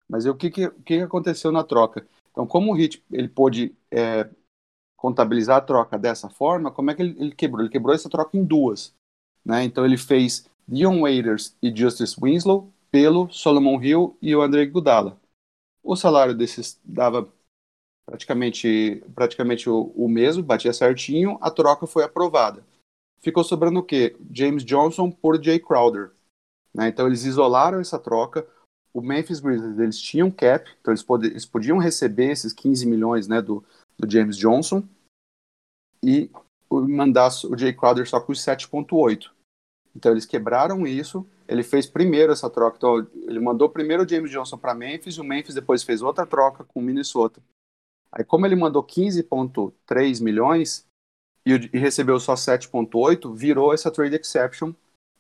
Mas 0.08 0.26
o 0.26 0.36
que, 0.36 0.50
que, 0.50 0.70
que 0.70 1.02
aconteceu 1.02 1.52
na 1.52 1.64
troca? 1.64 2.06
Então, 2.32 2.46
como 2.46 2.74
o 2.74 2.78
Heat 2.78 3.04
ele 3.12 3.28
pôde 3.28 3.76
é, 3.90 4.30
contabilizar 4.98 5.58
a 5.58 5.62
troca 5.62 5.98
dessa 5.98 6.30
forma, 6.30 6.72
como 6.72 6.92
é 6.92 6.96
que 6.96 7.02
ele, 7.02 7.16
ele, 7.20 7.36
quebrou? 7.36 7.62
Ele 7.62 7.72
quebrou 7.72 7.96
essa 7.96 8.10
troca 8.10 8.38
em 8.38 8.44
duas. 8.44 8.94
Né? 9.44 9.64
Então, 9.64 9.86
ele 9.86 9.98
fez 9.98 10.50
Dion 10.68 11.02
Waiters 11.02 11.56
e 11.62 11.76
Justice 11.76 12.16
Winslow 12.22 12.72
pelo 12.90 13.30
Solomon 13.32 13.82
Hill 13.82 14.18
e 14.22 14.36
o 14.36 14.42
André 14.42 14.66
Gudala. 14.66 15.20
O 15.84 15.96
salário 15.96 16.36
desses 16.36 16.80
dava 16.84 17.28
praticamente, 18.12 19.02
praticamente 19.16 19.70
o, 19.70 19.94
o 19.96 20.10
mesmo, 20.10 20.44
batia 20.44 20.74
certinho, 20.74 21.38
a 21.40 21.50
troca 21.50 21.88
foi 21.88 22.04
aprovada. 22.04 22.62
Ficou 23.22 23.42
sobrando 23.42 23.80
o 23.80 23.84
quê? 23.84 24.18
James 24.30 24.66
Johnson 24.66 25.10
por 25.10 25.42
Jay 25.42 25.60
Crowder. 25.60 26.12
Né? 26.74 26.90
Então 26.90 27.08
eles 27.08 27.24
isolaram 27.24 27.80
essa 27.80 27.98
troca, 27.98 28.46
o 28.94 29.02
Memphis 29.02 29.40
Grizzlies 29.40 29.80
eles 29.80 30.02
tinham 30.02 30.30
cap, 30.30 30.70
então 30.82 30.92
eles, 30.92 31.02
pod 31.02 31.26
eles 31.26 31.46
podiam 31.46 31.78
receber 31.78 32.32
esses 32.32 32.52
15 32.52 32.86
milhões 32.86 33.30
né, 33.30 33.42
do, 33.42 33.64
do 33.98 34.12
James 34.12 34.36
Johnson 34.36 34.84
e 36.04 36.30
mandar 36.70 37.30
o 37.46 37.58
Jay 37.58 37.72
Crowder 37.72 38.06
só 38.06 38.20
com 38.20 38.34
os 38.34 38.44
7.8. 38.44 39.30
Então 39.96 40.12
eles 40.12 40.26
quebraram 40.26 40.86
isso. 40.86 41.26
Ele 41.48 41.64
fez 41.64 41.86
primeiro 41.86 42.34
essa 42.34 42.50
troca. 42.50 42.76
Então 42.76 43.08
ele 43.26 43.40
mandou 43.40 43.70
primeiro 43.70 44.04
o 44.04 44.08
James 44.08 44.32
Johnson 44.32 44.58
para 44.58 44.74
Memphis, 44.74 45.16
e 45.16 45.22
o 45.22 45.24
Memphis 45.24 45.56
depois 45.56 45.84
fez 45.84 46.02
outra 46.02 46.26
troca 46.26 46.66
com 46.66 46.82
o 46.82 46.84
Minnesota. 46.84 47.42
Aí 48.12 48.24
como 48.24 48.46
ele 48.46 48.56
mandou 48.56 48.84
15.3 48.84 50.22
milhões 50.22 50.86
e, 51.46 51.54
e 51.74 51.78
recebeu 51.78 52.20
só 52.20 52.34
7.8, 52.34 53.34
virou 53.34 53.74
essa 53.74 53.90
trade 53.90 54.16
exception 54.16 54.74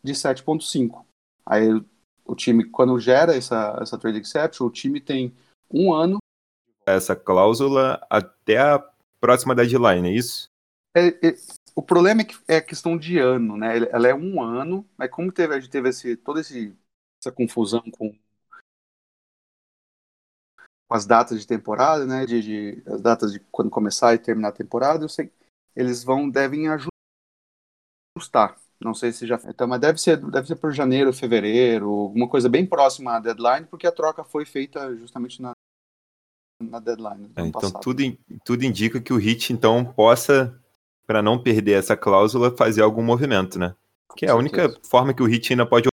de 0.03 0.13
7.5. 0.13 1.05
Aí 1.45 1.69
o 2.25 2.35
time, 2.35 2.63
quando 2.65 2.99
gera 2.99 3.35
essa, 3.35 3.77
essa 3.81 3.97
trade 3.97 4.19
exception, 4.19 4.65
o 4.65 4.71
time 4.71 4.99
tem 4.99 5.33
um 5.69 5.93
ano. 5.93 6.17
Essa 6.85 7.15
cláusula 7.15 8.05
até 8.09 8.57
a 8.57 8.79
próxima 9.19 9.55
deadline, 9.55 10.09
é 10.09 10.13
isso? 10.13 10.49
É, 10.95 11.07
é, 11.07 11.35
o 11.75 11.81
problema 11.81 12.21
é 12.21 12.25
que 12.25 12.37
é 12.47 12.59
questão 12.59 12.97
de 12.97 13.17
ano, 13.17 13.55
né? 13.55 13.77
Ela 13.91 14.09
é 14.09 14.15
um 14.15 14.41
ano, 14.41 14.85
mas 14.97 15.09
como 15.09 15.31
teve, 15.31 15.55
a 15.55 15.59
gente 15.59 15.71
teve 15.71 15.89
esse, 15.89 16.15
toda 16.17 16.41
esse, 16.41 16.75
essa 17.21 17.31
confusão 17.31 17.81
com, 17.91 18.13
com 20.91 20.95
as 20.97 21.05
datas 21.05 21.39
de 21.39 21.47
temporada, 21.47 22.05
né? 22.05 22.25
De, 22.25 22.41
de, 22.41 22.83
as 22.85 22.99
datas 22.99 23.31
de 23.31 23.39
quando 23.49 23.69
começar 23.69 24.13
e 24.13 24.19
terminar 24.19 24.49
a 24.49 24.51
temporada, 24.51 25.05
eu 25.05 25.09
sei 25.09 25.31
eles 25.73 26.03
vão 26.03 26.29
devem 26.29 26.67
ajustar. 28.17 28.57
Não 28.77 28.93
sei 28.93 29.13
se 29.13 29.25
já. 29.25 29.39
Então, 29.45 29.69
mas 29.69 29.79
deve 29.79 30.01
ser, 30.01 30.17
deve 30.17 30.47
ser 30.47 30.57
por 30.57 30.73
janeiro, 30.73 31.13
fevereiro, 31.13 31.87
alguma 31.87 32.27
coisa 32.27 32.49
bem 32.49 32.65
próxima 32.65 33.15
à 33.15 33.19
deadline, 33.21 33.67
porque 33.67 33.87
a 33.87 33.91
troca 33.91 34.21
foi 34.25 34.43
feita 34.43 34.93
justamente 34.97 35.41
na, 35.41 35.53
na 36.61 36.81
deadline. 36.81 37.31
É, 37.37 37.41
então 37.41 37.71
tudo, 37.71 38.03
tudo 38.43 38.65
indica 38.65 38.99
que 38.99 39.13
o 39.13 39.17
Hit 39.17 39.53
então 39.53 39.85
possa, 39.85 40.61
para 41.07 41.21
não 41.21 41.41
perder 41.41 41.79
essa 41.79 41.95
cláusula, 41.95 42.53
fazer 42.57 42.81
algum 42.81 43.01
movimento, 43.03 43.57
né? 43.57 43.73
Que 44.17 44.25
é 44.25 44.29
a 44.29 44.35
única 44.35 44.77
forma 44.83 45.13
que 45.13 45.23
o 45.23 45.25
Hit 45.25 45.53
ainda 45.53 45.65
pode 45.65 45.87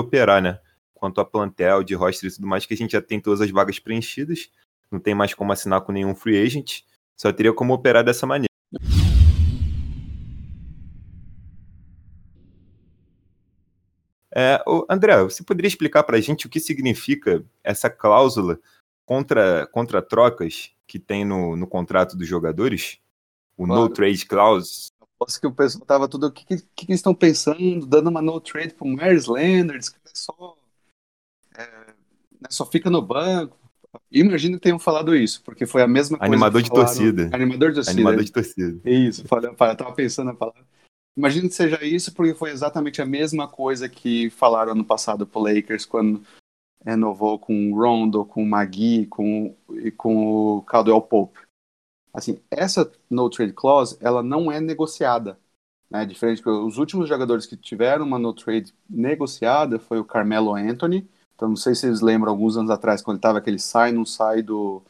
operar, 0.00 0.40
né? 0.40 0.58
Quanto 1.00 1.18
a 1.18 1.24
plantel 1.24 1.82
de 1.82 1.94
roster 1.94 2.28
e 2.28 2.34
tudo 2.34 2.46
mais, 2.46 2.66
que 2.66 2.74
a 2.74 2.76
gente 2.76 2.92
já 2.92 3.00
tem 3.00 3.18
todas 3.18 3.40
as 3.40 3.50
vagas 3.50 3.78
preenchidas, 3.78 4.50
não 4.92 5.00
tem 5.00 5.14
mais 5.14 5.32
como 5.32 5.50
assinar 5.50 5.80
com 5.80 5.92
nenhum 5.92 6.14
free 6.14 6.38
agent, 6.38 6.82
só 7.16 7.32
teria 7.32 7.54
como 7.54 7.72
operar 7.72 8.04
dessa 8.04 8.26
maneira. 8.26 8.50
É, 14.36 14.62
André, 14.90 15.22
você 15.22 15.42
poderia 15.42 15.68
explicar 15.68 16.02
para 16.02 16.18
a 16.18 16.20
gente 16.20 16.46
o 16.46 16.50
que 16.50 16.60
significa 16.60 17.42
essa 17.64 17.88
cláusula 17.88 18.60
contra, 19.06 19.66
contra 19.68 20.02
trocas 20.02 20.70
que 20.86 20.98
tem 20.98 21.24
no, 21.24 21.56
no 21.56 21.66
contrato 21.66 22.14
dos 22.14 22.28
jogadores? 22.28 22.98
O 23.56 23.64
claro. 23.64 23.82
no 23.84 23.88
trade 23.88 24.26
clause? 24.26 24.90
Aposto 25.00 25.40
que 25.40 25.46
o 25.46 25.52
pessoal 25.52 25.86
tava 25.86 26.08
tudo. 26.08 26.26
O 26.26 26.30
que, 26.30 26.44
que, 26.44 26.56
que 26.58 26.84
eles 26.86 26.98
estão 26.98 27.14
pensando? 27.14 27.86
Dando 27.86 28.10
uma 28.10 28.20
no 28.20 28.38
trade 28.38 28.74
pro 28.74 28.86
Myers 28.86 29.26
Leonard? 29.26 29.86
É 30.04 30.10
só. 30.12 30.59
É, 31.56 31.66
né, 32.40 32.48
só 32.48 32.64
fica 32.66 32.90
no 32.90 33.02
banco. 33.02 33.58
Imagino 34.10 34.56
que 34.56 34.62
tenham 34.62 34.78
falado 34.78 35.16
isso, 35.16 35.42
porque 35.42 35.66
foi 35.66 35.82
a 35.82 35.88
mesma 35.88 36.16
coisa. 36.16 36.32
Animador 36.32 36.62
de 36.62 36.70
torcida. 36.70 37.30
Animador 37.32 37.70
de 37.70 37.74
torcida. 37.76 37.92
Animador 37.92 38.24
de 38.24 38.32
torcida. 38.32 38.80
Isso, 38.84 39.24
eu 39.28 39.76
tava 39.76 39.92
pensando 39.92 40.26
na 40.26 40.34
palavra. 40.34 40.64
Imagino 41.16 41.48
que 41.48 41.54
seja 41.54 41.84
isso, 41.84 42.14
porque 42.14 42.34
foi 42.34 42.50
exatamente 42.50 43.02
a 43.02 43.06
mesma 43.06 43.48
coisa 43.48 43.88
que 43.88 44.30
falaram 44.30 44.72
ano 44.72 44.84
passado 44.84 45.26
pro 45.26 45.42
Lakers 45.42 45.84
quando 45.84 46.22
renovou 46.84 47.38
com 47.38 47.72
o 47.72 47.76
Rondo, 47.76 48.24
com 48.24 48.42
o 48.42 48.46
Magui, 48.46 49.06
com, 49.06 49.54
e 49.70 49.90
com 49.90 50.56
o 50.56 50.62
Caldwell 50.62 51.02
Pope. 51.02 51.40
Assim, 52.12 52.40
essa 52.50 52.90
no 53.08 53.28
trade 53.28 53.52
clause, 53.52 53.96
ela 54.00 54.22
não 54.22 54.50
é 54.50 54.60
negociada. 54.60 55.38
Né? 55.90 56.06
Diferente 56.06 56.48
os 56.48 56.78
últimos 56.78 57.08
jogadores 57.08 57.46
que 57.46 57.56
tiveram 57.56 58.04
uma 58.04 58.18
no 58.18 58.32
trade 58.32 58.72
negociada 58.88 59.78
foi 59.78 59.98
o 59.98 60.04
Carmelo 60.04 60.54
Anthony. 60.54 61.08
Então, 61.40 61.48
não 61.48 61.56
sei 61.56 61.74
se 61.74 61.80
vocês 61.80 62.02
lembram, 62.02 62.30
alguns 62.30 62.58
anos 62.58 62.70
atrás, 62.70 63.00
quando 63.00 63.16
ele 63.16 63.22
tava 63.22 63.38
aquele 63.38 63.58
sai, 63.58 63.92
não 63.92 64.04
sai 64.04 64.42
do, 64.42 64.82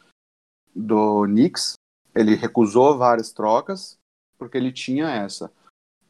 do 0.75 1.23
Knicks, 1.23 1.75
ele 2.13 2.35
recusou 2.35 2.99
várias 2.99 3.31
trocas, 3.31 3.97
porque 4.37 4.57
ele 4.57 4.73
tinha 4.73 5.09
essa 5.09 5.49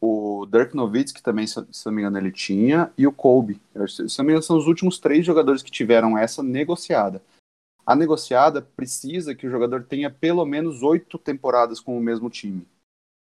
o 0.00 0.46
Dirk 0.46 0.74
Nowitzki 0.74 1.22
também, 1.22 1.46
se 1.46 1.62
não 1.85 1.92
me 1.92 2.00
engano, 2.00 2.16
ele 2.16 2.33
tinha, 2.33 2.90
e 2.96 3.07
o 3.07 3.12
Kobe. 3.12 3.61
Se 3.87 4.18
não 4.18 4.24
me 4.24 4.33
engano, 4.33 4.42
são 4.42 4.57
os 4.57 4.66
últimos 4.66 4.98
três 4.98 5.26
jogadores 5.26 5.62
que 5.62 5.70
tiveram 5.70 6.16
essa 6.16 6.42
negociada. 6.42 7.22
A 7.85 7.94
negociada 7.94 8.62
precisa 8.62 9.35
que 9.35 9.46
o 9.46 9.50
jogador 9.50 9.85
tenha 9.85 10.11
pelo 10.11 10.46
menos 10.46 10.83
oito 10.83 11.18
temporadas 11.18 11.81
com 11.81 11.98
o 11.98 12.00
mesmo 12.00 12.31
time. 12.31 12.66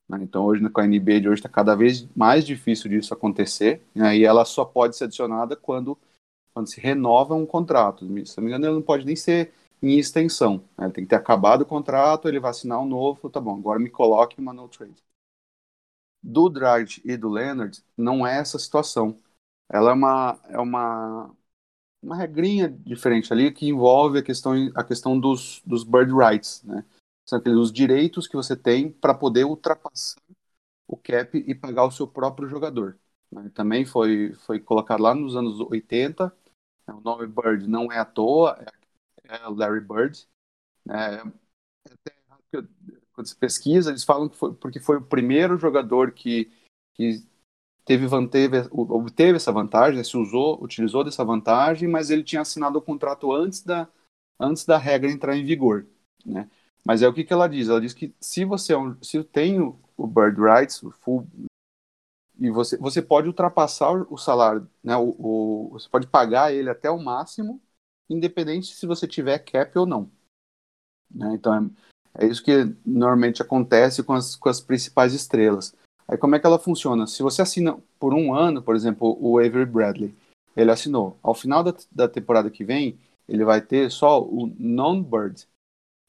Né? 0.08 0.20
Então, 0.22 0.44
hoje, 0.44 0.68
com 0.68 0.80
a 0.80 0.86
NBA 0.86 1.20
de 1.20 1.28
hoje, 1.28 1.40
está 1.40 1.48
cada 1.48 1.74
vez 1.74 2.06
mais 2.14 2.46
difícil 2.46 2.88
disso 2.88 3.12
acontecer, 3.12 3.82
né? 3.92 4.16
e 4.16 4.24
ela 4.24 4.44
só 4.44 4.64
pode 4.64 4.96
ser 4.96 5.04
adicionada 5.04 5.56
quando, 5.56 5.98
quando 6.58 6.68
se 6.68 6.80
renova 6.80 7.36
um 7.36 7.46
contrato. 7.46 8.04
Se 8.26 8.36
não 8.36 8.44
me 8.44 8.50
engano, 8.50 8.66
ele 8.66 8.74
não 8.74 8.82
pode 8.82 9.06
nem 9.06 9.14
ser 9.14 9.52
em 9.80 9.96
extensão. 9.96 10.64
Né? 10.76 10.86
Ele 10.86 10.92
tem 10.92 11.04
que 11.04 11.10
ter 11.10 11.14
acabado 11.14 11.62
o 11.62 11.66
contrato, 11.66 12.26
ele 12.26 12.40
vai 12.40 12.50
assinar 12.50 12.80
um 12.80 12.84
novo, 12.84 13.30
tá 13.30 13.40
bom, 13.40 13.56
agora 13.56 13.78
me 13.78 13.88
coloque 13.88 14.40
uma 14.40 14.52
no 14.52 14.68
trade 14.68 15.00
do 16.20 16.48
Dragic 16.48 17.00
e 17.08 17.16
do 17.16 17.28
Leonard 17.28 17.80
não 17.96 18.26
é 18.26 18.38
essa 18.38 18.58
situação. 18.58 19.16
Ela 19.70 19.90
é 19.92 19.94
uma, 19.94 20.40
é 20.48 20.58
uma, 20.58 21.30
uma 22.02 22.16
regrinha 22.16 22.68
diferente 22.68 23.32
ali 23.32 23.52
que 23.52 23.68
envolve 23.68 24.18
a 24.18 24.22
questão, 24.22 24.52
a 24.74 24.82
questão 24.82 25.18
dos, 25.18 25.62
dos 25.64 25.84
bird 25.84 26.12
rights, 26.12 26.60
né? 26.64 26.84
São 27.24 27.38
aqueles 27.38 27.58
os 27.58 27.72
direitos 27.72 28.26
que 28.26 28.34
você 28.34 28.56
tem 28.56 28.90
para 28.90 29.14
poder 29.14 29.44
ultrapassar 29.44 30.20
o 30.88 30.96
cap 30.96 31.38
e 31.38 31.54
pagar 31.54 31.84
o 31.84 31.90
seu 31.92 32.08
próprio 32.08 32.48
jogador. 32.48 32.98
Né? 33.30 33.50
Também 33.54 33.84
foi, 33.84 34.32
foi 34.46 34.58
colocado 34.58 35.02
lá 35.02 35.14
nos 35.14 35.36
anos 35.36 35.60
80. 35.60 36.34
Né? 36.88 36.94
O 36.94 37.00
nome 37.00 37.26
Bird 37.26 37.68
não 37.68 37.92
é 37.92 37.98
à 37.98 38.04
toa, 38.04 38.58
é, 39.28 39.36
é 39.36 39.48
Larry 39.48 39.80
Bird. 39.80 40.26
Né? 40.86 41.16
É 41.16 41.48
quando 43.18 43.26
se 43.26 43.36
pesquisa, 43.36 43.90
eles 43.90 44.04
falam 44.04 44.28
que 44.28 44.36
foi 44.36 44.54
porque 44.54 44.78
foi 44.78 44.96
o 44.96 45.02
primeiro 45.02 45.58
jogador 45.58 46.12
que, 46.12 46.50
que 46.94 47.24
teve, 47.84 48.06
teve, 48.28 48.68
obteve 48.70 49.36
essa 49.36 49.50
vantagem, 49.50 50.02
se 50.04 50.16
usou, 50.16 50.62
utilizou 50.62 51.02
dessa 51.02 51.24
vantagem, 51.24 51.88
mas 51.88 52.10
ele 52.10 52.22
tinha 52.22 52.42
assinado 52.42 52.78
o 52.78 52.82
contrato 52.82 53.32
antes 53.32 53.64
da, 53.64 53.88
antes 54.38 54.64
da 54.64 54.78
regra 54.78 55.10
entrar 55.10 55.36
em 55.36 55.44
vigor. 55.44 55.84
Né? 56.24 56.48
Mas 56.84 57.02
é 57.02 57.08
o 57.08 57.12
que, 57.12 57.24
que 57.24 57.32
ela 57.32 57.48
diz? 57.48 57.68
Ela 57.68 57.80
diz 57.80 57.92
que 57.92 58.14
se 58.20 58.44
você 58.44 58.72
é 58.72 58.78
um, 58.78 58.96
se 59.02 59.22
tem 59.24 59.60
o 59.60 60.06
bird 60.06 60.40
rights, 60.40 60.80
o 60.84 60.92
full, 60.92 61.26
e 62.38 62.50
você, 62.50 62.76
você 62.76 63.02
pode 63.02 63.26
ultrapassar 63.26 63.90
o 64.10 64.16
salário, 64.16 64.68
né? 64.82 64.96
O, 64.96 65.14
o, 65.18 65.68
você 65.72 65.88
pode 65.88 66.06
pagar 66.06 66.52
ele 66.52 66.70
até 66.70 66.90
o 66.90 67.02
máximo, 67.02 67.60
independente 68.08 68.74
se 68.74 68.86
você 68.86 69.06
tiver 69.06 69.38
cap 69.40 69.76
ou 69.78 69.86
não. 69.86 70.10
Né? 71.10 71.34
Então 71.34 71.72
é, 72.16 72.24
é 72.24 72.26
isso 72.28 72.42
que 72.42 72.52
normalmente 72.86 73.42
acontece 73.42 74.02
com 74.02 74.12
as, 74.12 74.36
com 74.36 74.48
as 74.48 74.60
principais 74.60 75.12
estrelas. 75.12 75.74
Aí 76.06 76.16
como 76.16 76.36
é 76.36 76.38
que 76.38 76.46
ela 76.46 76.58
funciona? 76.58 77.06
Se 77.06 77.22
você 77.22 77.42
assina 77.42 77.76
por 77.98 78.14
um 78.14 78.34
ano, 78.34 78.62
por 78.62 78.76
exemplo, 78.76 79.18
o 79.20 79.38
Avery 79.38 79.66
Bradley, 79.66 80.14
ele 80.56 80.70
assinou. 80.70 81.18
Ao 81.22 81.34
final 81.34 81.62
da, 81.62 81.74
da 81.90 82.08
temporada 82.08 82.50
que 82.50 82.64
vem, 82.64 82.98
ele 83.28 83.44
vai 83.44 83.60
ter 83.60 83.90
só 83.90 84.22
o 84.22 84.46
non-bird, 84.58 85.46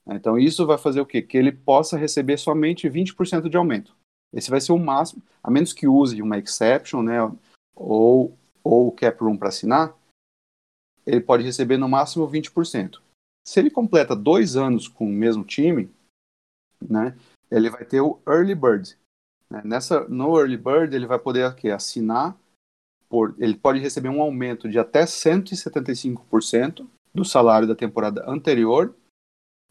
então 0.06 0.38
isso 0.38 0.66
vai 0.66 0.78
fazer 0.78 1.00
o 1.00 1.06
quê? 1.06 1.22
Que 1.22 1.36
ele 1.36 1.52
possa 1.52 1.96
receber 1.96 2.36
somente 2.38 2.88
20% 2.88 3.48
de 3.48 3.56
aumento. 3.56 3.94
Esse 4.32 4.50
vai 4.50 4.60
ser 4.60 4.72
o 4.72 4.78
máximo, 4.78 5.22
a 5.42 5.50
menos 5.50 5.72
que 5.72 5.88
use 5.88 6.22
uma 6.22 6.38
exception, 6.38 7.02
né, 7.02 7.18
ou, 7.74 8.38
ou 8.62 8.92
cap 8.92 9.18
room 9.22 9.36
para 9.36 9.48
assinar, 9.48 9.96
ele 11.06 11.20
pode 11.20 11.42
receber 11.42 11.76
no 11.76 11.88
máximo 11.88 12.28
20%. 12.28 13.00
Se 13.46 13.58
ele 13.58 13.70
completa 13.70 14.14
dois 14.14 14.56
anos 14.56 14.86
com 14.86 15.06
o 15.06 15.12
mesmo 15.12 15.44
time, 15.44 15.90
né, 16.80 17.16
ele 17.50 17.68
vai 17.68 17.84
ter 17.84 18.00
o 18.00 18.20
early 18.26 18.54
bird. 18.54 18.96
Né? 19.48 19.60
Nessa, 19.64 20.06
no 20.08 20.38
early 20.38 20.56
bird 20.56 20.94
ele 20.94 21.06
vai 21.06 21.18
poder 21.18 21.44
aqui, 21.44 21.70
assinar, 21.70 22.38
por, 23.08 23.34
ele 23.38 23.56
pode 23.56 23.80
receber 23.80 24.08
um 24.08 24.22
aumento 24.22 24.68
de 24.68 24.78
até 24.78 25.02
175% 25.02 26.86
do 27.12 27.24
salário 27.24 27.66
da 27.66 27.74
temporada 27.74 28.24
anterior 28.30 28.94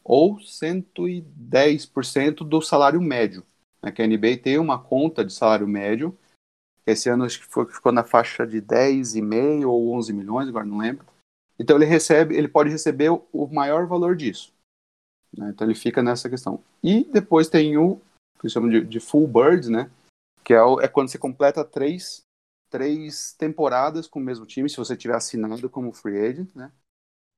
ou 0.04 0.36
110% 0.36 2.46
do 2.46 2.60
salário 2.60 3.00
médio. 3.00 3.42
Né, 3.82 3.92
que 3.92 4.02
a 4.02 4.06
NBA 4.06 4.38
tem 4.42 4.58
uma 4.58 4.82
conta 4.82 5.24
de 5.24 5.32
salário 5.32 5.66
médio, 5.66 6.16
esse 6.86 7.08
ano 7.08 7.24
acho 7.24 7.40
que 7.40 7.46
foi, 7.46 7.66
ficou 7.66 7.92
na 7.92 8.04
faixa 8.04 8.46
de 8.46 8.60
10,5 8.60 9.66
ou 9.66 9.92
11 9.94 10.12
milhões, 10.12 10.48
agora 10.48 10.64
não 10.64 10.78
lembro. 10.78 11.06
Então 11.58 11.76
ele 11.76 11.84
recebe, 11.84 12.36
ele 12.36 12.48
pode 12.48 12.70
receber 12.70 13.10
o, 13.10 13.46
maior 13.48 13.86
valor 13.86 14.16
disso. 14.16 14.52
Né, 15.36 15.50
então 15.50 15.66
ele 15.66 15.74
fica 15.74 16.02
nessa 16.02 16.28
questão. 16.28 16.62
E 16.82 17.04
depois 17.04 17.48
tem 17.48 17.76
o 17.76 18.00
que 18.40 18.48
chamam 18.48 18.70
de, 18.70 18.84
de 18.84 19.00
full 19.00 19.28
birds, 19.28 19.68
né? 19.68 19.90
Que 20.42 20.54
é, 20.54 20.62
o, 20.62 20.80
é 20.80 20.88
quando 20.88 21.10
você 21.10 21.18
completa 21.18 21.62
três, 21.62 22.22
três 22.70 23.34
temporadas 23.34 24.08
com 24.08 24.18
o 24.18 24.22
mesmo 24.22 24.46
time, 24.46 24.70
se 24.70 24.78
você 24.78 24.96
tiver 24.96 25.14
assinado 25.14 25.68
como 25.68 25.92
free 25.92 26.18
agent, 26.18 26.48
né? 26.54 26.72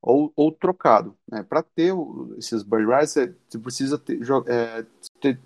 ou, 0.02 0.33
ou 0.35 0.50
trocado. 0.50 1.16
Né? 1.31 1.42
Para 1.44 1.62
ter 1.62 1.92
o, 1.92 2.35
esses 2.37 2.62
bird 2.62 2.87
rights, 2.87 3.12
você 3.12 3.59
precisa 3.59 3.96
ter, 3.96 4.18
é, 4.48 4.85
ter, 5.20 5.38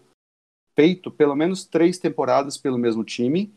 feito 0.77 1.11
pelo 1.11 1.35
menos 1.35 1.65
três 1.65 1.99
temporadas 1.99 2.57
pelo 2.57 2.79
mesmo 2.79 3.03
time, 3.03 3.53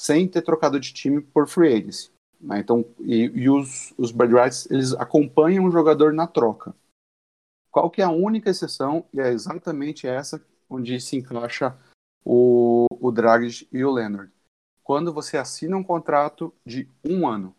sem 0.00 0.26
ter 0.26 0.42
trocado 0.42 0.80
de 0.80 0.92
time 0.92 1.20
por 1.20 1.48
free 1.48 1.74
agency. 1.74 2.10
Né? 2.40 2.58
Então, 2.60 2.84
e, 3.00 3.24
e 3.34 3.48
os, 3.48 3.94
os 3.96 4.10
bird 4.10 4.34
rights 4.34 4.68
eles 4.70 4.92
acompanham 4.94 5.64
o 5.64 5.70
jogador 5.70 6.12
na 6.12 6.26
troca. 6.26 6.74
Qual 7.70 7.90
que 7.90 8.00
é 8.00 8.04
a 8.04 8.10
única 8.10 8.50
exceção? 8.50 9.04
E 9.12 9.20
é 9.20 9.28
exatamente 9.28 10.06
essa 10.06 10.42
onde 10.68 11.00
se 11.00 11.16
encaixa 11.16 11.76
o, 12.24 12.86
o 12.90 13.12
Dragic 13.12 13.68
e 13.70 13.84
o 13.84 13.92
Leonard. 13.92 14.32
Quando 14.82 15.12
você 15.12 15.36
assina 15.36 15.76
um 15.76 15.84
contrato 15.84 16.54
de 16.66 16.88
um 17.04 17.28
ano, 17.28 17.54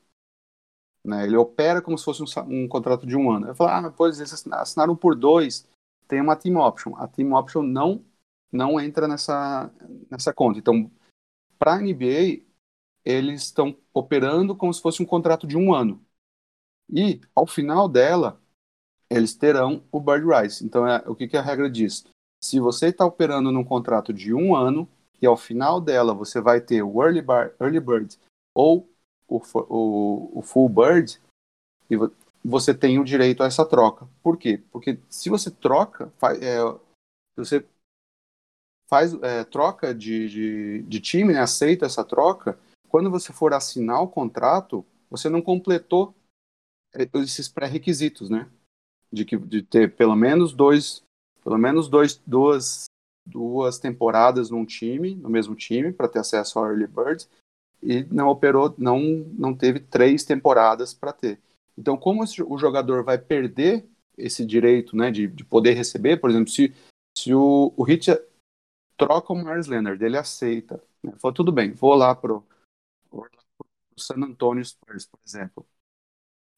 né? 1.08 1.24
Ele 1.24 1.38
opera 1.38 1.82
como 1.82 1.98
se 1.98 2.04
fosse 2.04 2.22
um, 2.22 2.26
um 2.64 2.68
contrato 2.68 3.08
de 3.08 3.16
um 3.16 3.32
ano. 3.32 3.48
Eu 3.48 3.56
falo, 3.56 3.88
ah, 3.88 3.94
pois 3.96 4.20
eles 4.20 4.46
assinaram 4.52 4.96
por 4.96 5.16
dois, 5.16 5.66
tem 6.08 6.20
uma 6.20 6.36
team 6.36 6.58
option. 6.58 6.96
A 6.98 7.08
team 7.08 7.32
option 7.34 7.62
não 7.62 8.04
não 8.52 8.80
entra 8.80 9.08
nessa 9.08 9.72
nessa 10.10 10.34
conta. 10.34 10.60
Então, 10.60 10.90
para 11.58 11.76
a 11.76 11.82
NBA, 11.82 12.44
eles 13.04 13.44
estão 13.44 13.76
operando 13.94 14.56
como 14.56 14.74
se 14.74 14.82
fosse 14.82 15.02
um 15.02 15.06
contrato 15.06 15.48
de 15.48 15.58
um 15.58 15.74
ano. 15.74 16.04
E 16.90 17.22
ao 17.36 17.48
final 17.48 17.88
dela, 17.88 18.42
eles 19.10 19.36
terão 19.36 19.84
o 19.92 20.00
bird 20.00 20.26
rights. 20.26 20.62
Então, 20.62 20.88
é, 20.88 21.04
o 21.08 21.16
que, 21.16 21.28
que 21.28 21.38
a 21.38 21.42
regra 21.42 21.70
diz? 21.70 22.06
Se 22.44 22.60
você 22.60 22.88
está 22.88 23.06
operando 23.06 23.52
num 23.52 23.64
contrato 23.64 24.14
de 24.14 24.34
um 24.34 24.56
ano 24.56 24.88
e 25.22 25.26
ao 25.26 25.36
final 25.36 25.82
dela 25.82 26.14
você 26.14 26.40
vai 26.40 26.62
ter 26.62 26.84
o 26.84 27.02
early, 27.02 27.22
bar, 27.22 27.54
early 27.60 27.80
bird 27.80 28.18
ou 28.54 28.90
o, 29.28 29.42
o, 29.70 30.40
o 30.40 30.42
full 30.42 30.70
bird 30.70 31.20
e 31.90 31.96
você 32.44 32.74
tem 32.74 33.00
o 33.00 33.04
direito 33.04 33.44
a 33.44 33.48
essa 33.48 33.66
troca. 33.66 34.08
Por 34.22 34.38
quê? 34.38 34.62
Porque 34.72 35.00
se 35.10 35.30
você 35.30 35.50
troca, 35.50 36.12
é, 36.42 36.58
você 37.36 37.66
faz 38.88 39.14
é, 39.22 39.44
troca 39.44 39.94
de, 39.94 40.30
de, 40.30 40.82
de 40.84 41.00
time, 41.00 41.34
né, 41.34 41.40
aceita 41.40 41.86
essa 41.86 42.04
troca, 42.04 42.58
quando 42.90 43.12
você 43.12 43.34
for 43.34 43.54
assinar 43.54 44.02
o 44.02 44.08
contrato, 44.08 44.86
você 45.10 45.30
não 45.30 45.42
completou 45.42 46.16
é, 46.94 47.08
esses 47.16 47.48
pré-requisitos, 47.48 48.30
né? 48.30 48.50
De, 49.12 49.24
que, 49.24 49.38
de 49.38 49.62
ter 49.62 49.96
pelo 49.96 50.16
menos 50.16 50.54
dois, 50.54 51.04
pelo 51.44 51.58
menos 51.58 51.88
dois, 51.88 52.22
duas, 52.26 52.86
duas 53.26 53.78
temporadas 53.78 54.50
num 54.50 54.66
time, 54.66 55.16
no 55.16 55.30
mesmo 55.30 55.56
time, 55.56 55.92
para 55.92 56.08
ter 56.08 56.20
acesso 56.20 56.60
ao 56.60 56.66
Early 56.66 56.88
Birds, 56.88 57.30
e 57.82 58.04
não 58.06 58.28
operou, 58.28 58.74
não, 58.78 59.00
não 59.38 59.54
teve 59.54 59.80
três 59.80 60.24
temporadas 60.24 60.94
para 60.94 61.14
ter. 61.14 61.40
Então, 61.78 61.96
como 61.96 62.24
o 62.24 62.58
jogador 62.58 63.04
vai 63.04 63.18
perder 63.18 63.86
esse 64.18 64.46
direito 64.46 64.96
né, 64.96 65.12
de, 65.12 65.28
de 65.28 65.46
poder 65.46 65.74
receber, 65.74 66.18
por 66.18 66.30
exemplo, 66.30 66.50
se, 66.50 66.74
se 67.16 67.34
o, 67.34 67.72
o 67.78 67.84
Hit 67.84 68.10
troca 68.98 69.32
o 69.32 69.36
Mars 69.36 69.68
Leonard, 69.68 70.04
ele 70.04 70.18
aceita, 70.18 70.84
né, 71.04 71.14
fala, 71.20 71.34
tudo 71.34 71.52
bem, 71.52 71.72
vou 71.72 71.94
lá 71.94 72.16
pro, 72.16 72.46
o 73.12 73.26
San 73.98 74.16
Antonio 74.24 74.64
Spurs, 74.66 75.06
por 75.06 75.20
exemplo, 75.26 75.68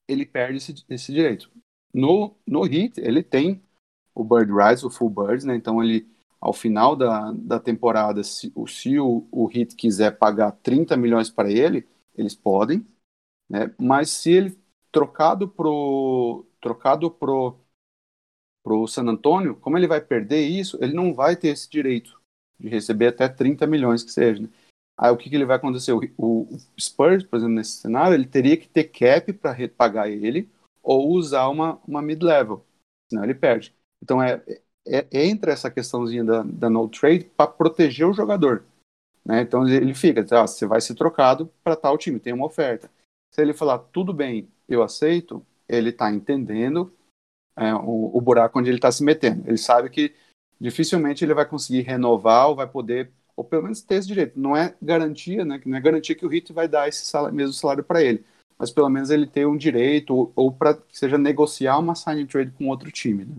ele 0.07 0.25
perde 0.25 0.57
esse, 0.57 0.85
esse 0.89 1.13
direito. 1.13 1.51
No, 1.93 2.35
no 2.47 2.63
Hit, 2.63 2.99
ele 2.99 3.21
tem 3.23 3.63
o 4.15 4.23
Bird 4.23 4.51
Rise, 4.51 4.85
o 4.85 4.89
Full 4.89 5.09
Birds, 5.09 5.43
né, 5.45 5.55
então 5.55 5.83
ele 5.83 6.07
ao 6.41 6.53
final 6.53 6.95
da, 6.95 7.31
da 7.33 7.59
temporada, 7.59 8.23
se, 8.23 8.53
se 8.67 8.97
o, 8.99 9.27
o 9.31 9.45
Hit 9.45 9.75
quiser 9.75 10.17
pagar 10.17 10.53
30 10.53 10.95
milhões 10.95 11.29
para 11.29 11.51
ele, 11.51 11.87
eles 12.15 12.33
podem, 12.33 12.85
né? 13.49 13.73
mas 13.79 14.09
se 14.09 14.31
ele 14.31 14.57
trocado 14.91 15.47
pro 15.47 16.45
trocado 16.61 17.11
pro 17.11 17.57
pro 18.63 18.87
San 18.87 19.07
Antonio, 19.07 19.55
como 19.55 19.77
ele 19.77 19.87
vai 19.87 20.01
perder 20.01 20.45
isso, 20.47 20.77
ele 20.81 20.93
não 20.93 21.13
vai 21.13 21.35
ter 21.35 21.49
esse 21.49 21.69
direito 21.69 22.18
de 22.59 22.67
receber 22.67 23.07
até 23.07 23.27
30 23.27 23.65
milhões 23.65 24.03
que 24.03 24.11
seja. 24.11 24.41
Né? 24.41 24.49
Aí 24.97 25.11
o 25.11 25.17
que, 25.17 25.29
que 25.29 25.35
ele 25.35 25.45
vai 25.45 25.55
acontecer? 25.55 25.93
O, 25.93 26.01
o, 26.17 26.57
Spurs, 26.79 27.23
por 27.23 27.37
exemplo, 27.37 27.55
nesse 27.55 27.77
cenário, 27.77 28.13
ele 28.13 28.25
teria 28.25 28.57
que 28.57 28.67
ter 28.67 28.85
cap 28.85 29.31
para 29.33 29.51
repagar 29.51 30.09
ele 30.09 30.49
ou 30.83 31.09
usar 31.11 31.47
uma, 31.47 31.79
uma 31.87 32.01
mid-level, 32.01 32.65
senão 33.09 33.23
ele 33.23 33.33
perde. 33.33 33.73
Então 34.03 34.21
é, 34.21 34.43
é, 34.87 35.07
entra 35.11 35.51
essa 35.51 35.69
questãozinha 35.69 36.23
da, 36.23 36.43
da 36.43 36.69
no 36.69 36.87
trade 36.89 37.25
para 37.35 37.49
proteger 37.49 38.07
o 38.07 38.13
jogador. 38.13 38.65
Né? 39.25 39.41
Então 39.41 39.67
ele 39.67 39.93
fica, 39.93 40.25
ah, 40.31 40.47
você 40.47 40.65
vai 40.65 40.81
ser 40.81 40.95
trocado 40.95 41.51
para 41.63 41.75
tal 41.75 41.97
time, 41.97 42.19
tem 42.19 42.33
uma 42.33 42.45
oferta. 42.45 42.89
Se 43.31 43.41
ele 43.41 43.53
falar, 43.53 43.79
tudo 43.79 44.13
bem, 44.13 44.49
eu 44.67 44.81
aceito, 44.81 45.45
ele 45.67 45.89
está 45.89 46.11
entendendo 46.11 46.91
é, 47.55 47.73
o, 47.75 48.17
o, 48.17 48.21
buraco 48.21 48.57
onde 48.57 48.69
ele 48.69 48.77
está 48.77 48.91
se 48.91 49.03
metendo. 49.03 49.47
Ele 49.47 49.57
sabe 49.57 49.89
que 49.89 50.15
dificilmente 50.59 51.23
ele 51.23 51.33
vai 51.33 51.45
conseguir 51.45 51.81
renovar 51.81 52.49
ou 52.49 52.55
vai 52.55 52.67
poder, 52.67 53.11
ou 53.35 53.43
pelo 53.43 53.63
menos 53.63 53.81
ter 53.81 53.95
esse 53.95 54.07
direito. 54.07 54.39
Não 54.39 54.55
é 54.55 54.75
garantia, 54.81 55.45
né? 55.45 55.61
Não 55.65 55.77
é 55.77 55.81
garantia 55.81 56.15
que 56.15 56.25
o 56.25 56.29
Hit 56.29 56.51
vai 56.53 56.67
dar 56.67 56.87
esse 56.87 57.05
salário, 57.05 57.35
mesmo 57.35 57.53
salário 57.53 57.83
para 57.83 58.03
ele. 58.03 58.23
Mas 58.57 58.71
pelo 58.71 58.89
menos 58.89 59.09
ele 59.09 59.25
ter 59.27 59.45
um 59.47 59.57
direito, 59.57 60.13
ou, 60.15 60.33
ou 60.35 60.51
para 60.51 60.75
que 60.75 60.97
seja 60.97 61.17
negociar 61.17 61.77
uma 61.79 61.95
sign 61.95 62.25
trade 62.27 62.51
com 62.51 62.67
outro 62.67 62.91
time. 62.91 63.25
Né? 63.25 63.35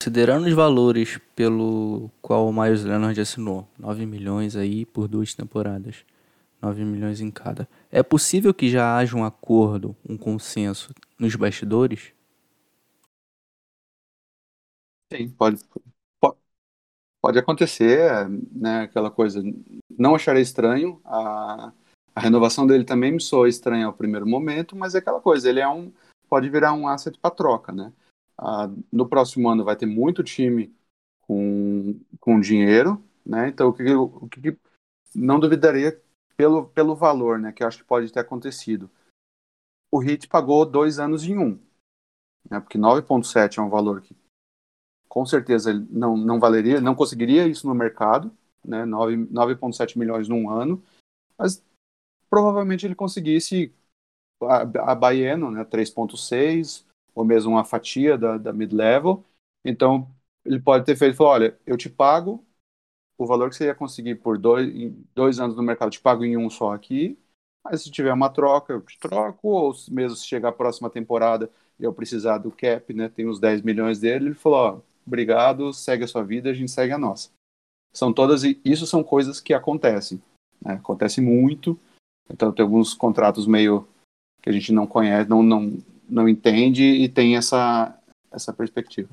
Considerando 0.00 0.46
os 0.46 0.52
valores 0.52 1.18
pelo 1.34 2.08
qual 2.22 2.46
o 2.48 2.52
Miles 2.52 2.84
Leonard 2.84 3.20
assinou, 3.20 3.66
9 3.76 4.06
milhões 4.06 4.54
aí 4.54 4.84
por 4.86 5.08
duas 5.08 5.34
temporadas, 5.34 6.04
9 6.62 6.84
milhões 6.84 7.20
em 7.20 7.30
cada. 7.30 7.68
É 7.90 8.02
possível 8.02 8.54
que 8.54 8.68
já 8.68 8.96
haja 8.96 9.16
um 9.16 9.24
acordo, 9.24 9.96
um 10.08 10.16
consenso 10.16 10.94
nos 11.18 11.34
bastidores? 11.34 12.12
Sim, 15.12 15.30
pode, 15.36 15.58
pode, 17.24 17.38
acontecer, 17.38 18.28
né? 18.52 18.82
Aquela 18.82 19.10
coisa. 19.10 19.42
Não 19.98 20.14
acharei 20.14 20.42
estranho. 20.42 21.00
A, 21.06 21.72
a 22.14 22.20
renovação 22.20 22.66
dele 22.66 22.84
também 22.84 23.12
me 23.12 23.20
soa 23.20 23.48
estranha 23.48 23.86
ao 23.86 23.94
primeiro 23.94 24.26
momento, 24.26 24.76
mas 24.76 24.94
é 24.94 24.98
aquela 24.98 25.22
coisa. 25.22 25.48
Ele 25.48 25.60
é 25.60 25.66
um. 25.66 25.90
Pode 26.28 26.50
virar 26.50 26.74
um 26.74 26.86
asset 26.86 27.18
para 27.18 27.34
troca, 27.34 27.72
né? 27.72 27.90
Ah, 28.36 28.68
no 28.92 29.08
próximo 29.08 29.48
ano 29.48 29.64
vai 29.64 29.74
ter 29.74 29.86
muito 29.86 30.22
time 30.22 30.74
com, 31.22 31.98
com 32.20 32.40
dinheiro, 32.40 33.02
né? 33.24 33.48
Então, 33.48 33.68
o 33.68 33.72
que, 33.72 33.94
o 33.94 34.28
que 34.28 34.58
não 35.14 35.40
duvidaria 35.40 35.98
pelo, 36.36 36.66
pelo 36.66 36.94
valor, 36.94 37.38
né? 37.38 37.52
Que 37.52 37.62
eu 37.62 37.68
acho 37.68 37.78
que 37.78 37.84
pode 37.84 38.12
ter 38.12 38.20
acontecido. 38.20 38.90
O 39.90 39.98
Hit 39.98 40.28
pagou 40.28 40.66
dois 40.66 40.98
anos 40.98 41.24
em 41.24 41.38
um, 41.38 41.58
né? 42.50 42.60
Porque 42.60 42.76
9,7 42.76 43.58
é 43.58 43.62
um 43.62 43.70
valor 43.70 44.02
que 44.02 44.14
com 45.14 45.24
certeza 45.24 45.72
não, 45.90 46.16
não 46.16 46.40
valeria, 46.40 46.80
não 46.80 46.92
conseguiria 46.92 47.46
isso 47.46 47.68
no 47.68 47.74
mercado, 47.74 48.32
né? 48.64 48.84
9,7 48.84 49.96
milhões 49.96 50.28
num 50.28 50.50
ano, 50.50 50.82
mas 51.38 51.64
provavelmente 52.28 52.84
ele 52.84 52.96
conseguisse 52.96 53.72
a, 54.42 54.62
a 54.90 54.94
Baiano, 54.96 55.52
né? 55.52 55.64
3,6 55.64 56.84
ou 57.14 57.24
mesmo 57.24 57.52
uma 57.52 57.64
fatia 57.64 58.18
da, 58.18 58.36
da 58.36 58.52
mid-level. 58.52 59.24
Então, 59.64 60.10
ele 60.44 60.58
pode 60.58 60.84
ter 60.84 60.96
feito, 60.96 61.16
falou, 61.16 61.32
olha, 61.34 61.56
eu 61.64 61.76
te 61.76 61.88
pago 61.88 62.44
o 63.16 63.24
valor 63.24 63.50
que 63.50 63.54
você 63.54 63.66
ia 63.66 63.74
conseguir 63.74 64.16
por 64.16 64.36
dois, 64.36 64.68
dois 65.14 65.38
anos 65.38 65.54
no 65.56 65.62
mercado, 65.62 65.90
eu 65.90 65.92
te 65.92 66.00
pago 66.00 66.24
em 66.24 66.36
um 66.36 66.50
só 66.50 66.74
aqui, 66.74 67.16
mas 67.62 67.82
se 67.82 67.90
tiver 67.92 68.12
uma 68.12 68.30
troca, 68.30 68.72
eu 68.72 68.80
te 68.80 68.98
troco, 68.98 69.46
ou 69.46 69.72
mesmo 69.92 70.16
se 70.16 70.26
chegar 70.26 70.48
a 70.48 70.52
próxima 70.52 70.90
temporada 70.90 71.48
e 71.78 71.84
eu 71.84 71.94
precisar 71.94 72.38
do 72.38 72.50
cap, 72.50 72.92
né, 72.92 73.08
tem 73.08 73.28
os 73.28 73.38
10 73.38 73.62
milhões 73.62 74.00
dele, 74.00 74.26
ele 74.26 74.34
falou, 74.34 74.58
ó, 74.58 74.93
obrigado, 75.06 75.72
segue 75.72 76.04
a 76.04 76.08
sua 76.08 76.22
vida, 76.22 76.50
a 76.50 76.54
gente 76.54 76.70
segue 76.70 76.92
a 76.92 76.98
nossa. 76.98 77.30
São 77.92 78.12
todas, 78.12 78.42
isso 78.64 78.86
são 78.86 79.04
coisas 79.04 79.40
que 79.40 79.54
acontecem, 79.54 80.20
né, 80.60 80.74
acontece 80.74 81.20
muito, 81.20 81.78
então 82.28 82.52
tem 82.52 82.64
alguns 82.64 82.94
contratos 82.94 83.46
meio 83.46 83.86
que 84.42 84.50
a 84.50 84.52
gente 84.52 84.72
não 84.72 84.86
conhece, 84.86 85.28
não, 85.28 85.42
não, 85.42 85.78
não 86.08 86.28
entende 86.28 86.82
e 86.82 87.08
tem 87.08 87.36
essa, 87.36 87.96
essa 88.30 88.52
perspectiva. 88.52 89.08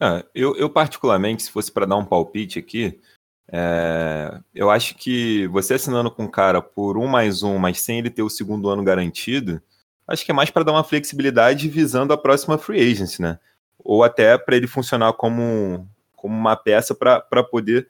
É, 0.00 0.24
eu, 0.34 0.56
eu, 0.56 0.68
particularmente, 0.68 1.44
se 1.44 1.50
fosse 1.50 1.70
para 1.72 1.86
dar 1.86 1.96
um 1.96 2.04
palpite 2.04 2.58
aqui, 2.58 3.00
é, 3.48 4.40
eu 4.54 4.70
acho 4.70 4.96
que 4.96 5.46
você 5.48 5.74
assinando 5.74 6.10
com 6.10 6.24
o 6.24 6.30
cara 6.30 6.60
por 6.60 6.98
um 6.98 7.06
mais 7.06 7.42
um, 7.42 7.58
mas 7.58 7.80
sem 7.80 7.98
ele 7.98 8.10
ter 8.10 8.22
o 8.22 8.30
segundo 8.30 8.68
ano 8.68 8.82
garantido, 8.82 9.62
acho 10.06 10.24
que 10.24 10.30
é 10.30 10.34
mais 10.34 10.50
para 10.50 10.64
dar 10.64 10.72
uma 10.72 10.84
flexibilidade 10.84 11.68
visando 11.68 12.12
a 12.12 12.18
próxima 12.18 12.58
free 12.58 12.80
agency, 12.80 13.22
né? 13.22 13.38
Ou 13.78 14.02
até 14.02 14.36
para 14.38 14.56
ele 14.56 14.66
funcionar 14.66 15.12
como, 15.12 15.88
como 16.14 16.34
uma 16.34 16.56
peça 16.56 16.94
para 16.94 17.44
poder, 17.44 17.88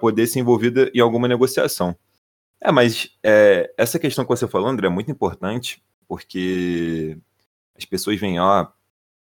poder 0.00 0.26
ser 0.26 0.40
envolvida 0.40 0.90
em 0.94 1.00
alguma 1.00 1.28
negociação. 1.28 1.96
É, 2.60 2.72
mas 2.72 3.16
é, 3.22 3.72
essa 3.76 3.98
questão 3.98 4.24
que 4.24 4.30
você 4.30 4.48
falou, 4.48 4.68
André, 4.68 4.86
é 4.86 4.90
muito 4.90 5.10
importante, 5.10 5.82
porque 6.08 7.18
as 7.76 7.84
pessoas 7.84 8.18
veem, 8.18 8.40
ó, 8.40 8.66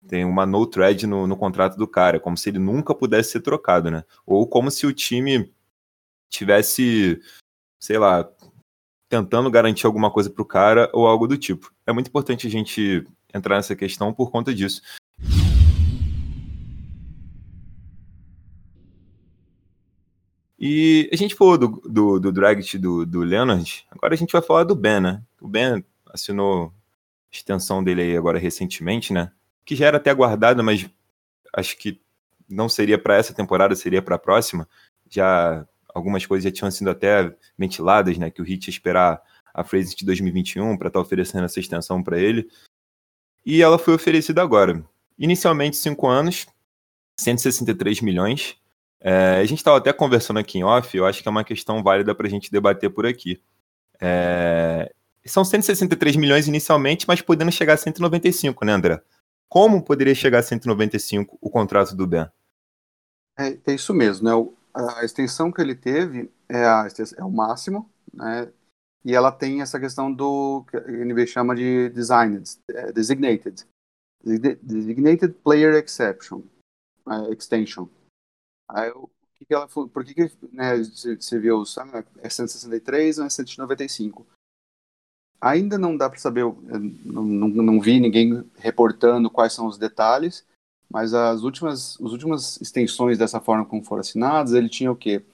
tem 0.07 0.25
uma 0.25 0.47
no 0.47 0.67
thread 0.67 1.07
no, 1.07 1.27
no 1.27 1.37
contrato 1.37 1.77
do 1.77 1.87
cara, 1.88 2.21
como 2.21 2.37
se 2.37 2.49
ele 2.49 2.59
nunca 2.59 2.95
pudesse 2.95 3.33
ser 3.33 3.41
trocado, 3.41 3.91
né? 3.91 4.05
Ou 4.25 4.47
como 4.47 4.71
se 4.71 4.87
o 4.87 4.93
time 4.93 5.53
tivesse, 6.29 7.21
sei 7.81 7.99
lá, 7.99 8.29
tentando 9.09 9.51
garantir 9.51 9.87
alguma 9.87 10.11
coisa 10.11 10.31
pro 10.31 10.45
cara 10.45 10.91
ou 10.93 11.07
algo 11.07 11.27
do 11.27 11.37
tipo. 11.37 11.73
É 11.87 11.93
muito 11.93 12.09
importante 12.09 12.47
a 12.47 12.51
gente 12.51 13.05
entrar 13.35 13.57
nessa 13.57 13.75
questão 13.75 14.12
por 14.12 14.31
conta 14.31 14.55
disso. 14.55 14.83
E 20.59 21.09
a 21.12 21.16
gente 21.16 21.37
falou 21.37 21.57
do, 21.57 21.68
do, 21.85 22.18
do 22.18 22.33
do, 22.33 23.07
do 23.07 23.21
Leonard, 23.21 23.87
agora 23.90 24.14
a 24.14 24.16
gente 24.16 24.33
vai 24.33 24.42
falar 24.42 24.64
do 24.64 24.75
Ben, 24.75 25.01
né? 25.01 25.23
O 25.40 25.47
Ben 25.47 25.85
assinou 26.12 26.73
extensão 27.31 27.85
dele 27.85 28.03
aí 28.03 28.16
agora 28.16 28.38
recentemente, 28.38 29.12
né? 29.12 29.31
Que 29.64 29.77
já 29.77 29.87
era 29.87 29.99
até 29.99 30.11
aguardada, 30.11 30.62
mas 30.62 30.88
acho 31.55 31.77
que 31.79 32.01
não 32.49 32.68
seria 32.68 32.99
para 32.99 33.16
essa 33.16 33.33
temporada, 33.33 33.77
seria 33.77 34.03
para 34.03 34.16
a 34.16 34.18
próxima. 34.18 34.68
Já 35.09 35.66
algumas 35.94 36.27
coisas 36.27 36.44
já 36.44 36.51
tinham 36.51 36.71
sido 36.71 36.90
até 36.90 37.33
ventiladas, 37.57 38.18
né? 38.18 38.31
Que 38.31 38.42
o 38.42 38.49
Heat 38.49 38.68
ia 38.68 38.73
esperar 38.73 39.23
a 39.55 39.62
Phrase 39.62 39.94
de 39.94 40.05
2021 40.05 40.77
para 40.77 40.88
estar 40.88 40.99
tá 40.99 41.05
oferecendo 41.05 41.44
essa 41.44 41.61
extensão 41.61 42.03
para 42.03 42.18
ele. 42.18 42.49
E 43.44 43.62
ela 43.62 43.79
foi 43.79 43.94
oferecida 43.94 44.42
agora. 44.42 44.85
Inicialmente, 45.18 45.77
cinco 45.77 46.07
anos, 46.07 46.47
163 47.16 48.01
milhões. 48.01 48.57
É, 49.01 49.37
a 49.37 49.45
gente 49.45 49.59
estava 49.59 49.79
até 49.79 49.93
conversando 49.93 50.39
aqui 50.39 50.59
em 50.59 50.65
off, 50.65 50.97
eu 50.97 51.07
acho 51.07 51.23
que 51.23 51.29
é 51.29 51.31
uma 51.31 51.45
questão 51.45 51.83
válida 51.83 52.15
para 52.15 52.27
a 52.27 52.31
gente 52.31 52.51
debater 52.51 52.91
por 52.91 53.07
aqui. 53.07 53.41
É, 54.01 54.93
são 55.25 55.45
163 55.45 56.17
milhões 56.17 56.49
inicialmente, 56.49 57.07
mas 57.07 57.21
podendo 57.21 57.53
chegar 57.53 57.75
a 57.75 57.77
195, 57.77 58.65
né, 58.65 58.73
André? 58.73 59.03
Como 59.49 59.83
poderia 59.83 60.15
chegar 60.15 60.41
a 60.41 60.43
195 60.43 61.39
o 61.41 61.51
contrato 61.51 61.95
do 61.95 62.07
Ben? 62.07 62.27
É, 63.39 63.57
é 63.67 63.75
isso 63.75 63.95
mesmo, 63.95 64.29
né? 64.29 64.55
A 64.75 65.05
extensão 65.05 65.51
que 65.51 65.61
ele 65.61 65.75
teve 65.75 66.31
é, 66.49 66.65
a, 66.65 66.87
é 67.17 67.25
o 67.25 67.31
máximo, 67.31 67.89
né? 68.13 68.49
E 69.05 69.15
ela 69.15 69.33
tem 69.33 69.63
essa 69.63 69.79
questão 69.79 70.13
do 70.13 70.65
que 70.69 70.77
a 70.77 70.81
NBA 70.81 71.27
chama 71.27 71.55
de 71.55 71.89
designed, 71.91 72.59
é, 72.71 72.93
designated, 72.93 73.65
designated 74.63 75.35
player 75.43 75.75
exception, 75.75 76.43
uh, 77.07 77.33
extension. 77.33 77.89
Aí, 78.69 78.91
o 78.91 79.09
que, 79.35 79.45
que 79.45 79.55
ela, 79.55 79.67
por 79.69 80.05
que, 80.05 80.15
que 80.15 80.31
né, 80.53 80.77
você 80.79 81.39
viu, 81.39 81.65
sabe, 81.65 82.05
é 82.19 82.29
163 82.29 83.19
ou 83.19 83.25
é 83.27 83.31
195? 83.31 84.27
Ainda 85.41 85.79
não 85.79 85.97
dá 85.97 86.11
para 86.11 86.19
saber, 86.19 86.43
não, 86.43 87.23
não, 87.23 87.49
não, 87.49 87.81
vi 87.81 88.01
ninguém 88.01 88.45
reportando 88.57 89.31
quais 89.31 89.53
são 89.53 89.67
os 89.67 89.79
detalhes, 89.79 90.45
mas 90.91 91.15
as 91.15 91.43
últimas, 91.43 91.97
as 92.01 92.11
últimas 92.13 92.61
extensões 92.61 93.17
dessa 93.17 93.41
forma 93.41 93.65
como 93.65 93.85
foram 93.85 94.01
assinadas, 94.01 94.53
ele 94.53 94.69
tinha 94.69 94.91
o 94.91 94.97
quê? 94.97 95.25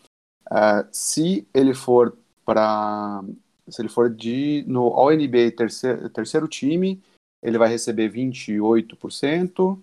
Uh, 0.47 0.87
se 0.93 1.49
ele 1.55 1.73
for 1.73 2.15
para 2.45 3.25
se 3.69 3.81
ele 3.81 3.89
for 3.89 4.11
de 4.11 4.63
no 4.67 4.91
NBA 5.11 5.53
terceiro, 5.57 6.11
terceiro 6.11 6.47
time, 6.47 7.03
ele 7.43 7.57
vai 7.57 7.69
receber 7.69 8.11
28%, 8.11 9.79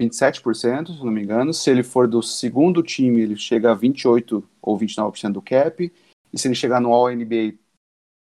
27%, 0.00 0.98
se 0.98 1.04
não 1.04 1.10
me 1.10 1.22
engano. 1.22 1.52
Se 1.52 1.70
ele 1.70 1.82
for 1.82 2.06
do 2.06 2.22
segundo 2.22 2.82
time, 2.82 3.20
ele 3.20 3.36
chega 3.36 3.72
a 3.72 3.74
28 3.74 4.48
ou 4.62 4.78
29% 4.78 5.32
do 5.32 5.42
cap. 5.42 5.92
E 6.32 6.38
se 6.38 6.46
ele 6.46 6.54
chegar 6.54 6.80
no 6.80 6.92
All 6.92 7.10
NBA 7.10 7.54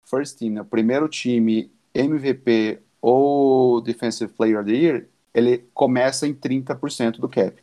First 0.09 0.39
Team, 0.39 0.53
né, 0.53 0.65
primeiro 0.65 1.09
time, 1.09 1.71
MVP 1.95 2.81
ou 3.01 3.81
Defensive 3.81 4.33
Player 4.33 4.61
of 4.61 4.71
the 4.71 4.77
Year, 4.77 5.09
ele 5.35 5.59
começa 5.75 6.27
em 6.27 6.35
30% 6.35 7.19
do 7.19 7.29
cap. 7.29 7.63